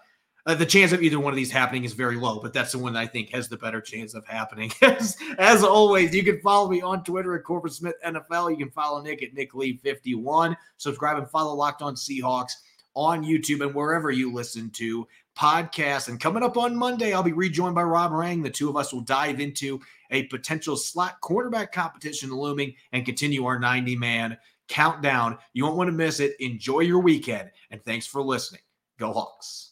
uh, 0.47 0.55
the 0.55 0.67
chance 0.67 0.93
of 0.93 1.03
either 1.03 1.19
one 1.19 1.33
of 1.33 1.37
these 1.37 1.51
happening 1.51 1.85
is 1.85 1.93
very 1.93 2.17
low, 2.17 2.41
but 2.41 2.53
that's 2.53 2.73
the 2.73 2.79
one 2.79 2.95
that 2.95 3.01
I 3.01 3.07
think 3.07 3.31
has 3.31 3.49
the 3.49 3.57
better 3.57 3.81
chance 3.81 4.15
of 4.15 4.27
happening. 4.27 4.73
as, 4.83 5.17
as 5.39 5.63
always, 5.63 6.15
you 6.15 6.23
can 6.23 6.41
follow 6.41 6.71
me 6.71 6.81
on 6.81 7.05
Twitter 7.05 7.35
at 7.37 7.45
Corbin 7.45 7.71
Smith 7.71 7.97
NFL. 8.05 8.51
You 8.51 8.57
can 8.57 8.71
follow 8.71 9.03
Nick 9.03 9.23
at 9.23 9.35
Nick 9.35 9.55
Lee 9.55 9.77
51. 9.77 10.57
Subscribe 10.79 11.19
and 11.19 11.31
follow 11.31 11.55
Locked 11.55 11.83
On 11.83 11.95
Seahawks 11.95 12.53
on 12.95 13.25
YouTube 13.25 13.65
and 13.65 13.75
wherever 13.75 14.11
you 14.11 14.33
listen 14.33 14.71
to 14.71 15.07
podcasts. 15.37 16.09
And 16.09 16.21
coming 16.21 16.43
up 16.43 16.57
on 16.57 16.75
Monday, 16.75 17.13
I'll 17.13 17.23
be 17.23 17.33
rejoined 17.33 17.75
by 17.75 17.83
Rob 17.83 18.13
Rang. 18.13 18.43
The 18.43 18.51
two 18.51 18.69
of 18.69 18.77
us 18.77 18.93
will 18.93 19.03
dive 19.03 19.41
into 19.41 19.81
a 20.11 20.25
potential 20.25 20.77
slot 20.77 21.21
quarterback 21.21 21.73
competition 21.73 22.31
looming 22.31 22.75
and 22.93 23.07
continue 23.07 23.47
our 23.47 23.59
90 23.59 23.97
man 23.97 24.37
countdown. 24.69 25.39
You 25.53 25.65
won't 25.65 25.77
want 25.77 25.89
to 25.89 25.93
miss 25.93 26.21
it. 26.21 26.37
Enjoy 26.41 26.81
your 26.81 27.01
weekend. 27.01 27.51
And 27.71 27.85
thanks 27.85 28.07
for 28.07 28.23
listening. 28.23 28.63
Go 28.99 29.13
Hawks. 29.13 29.69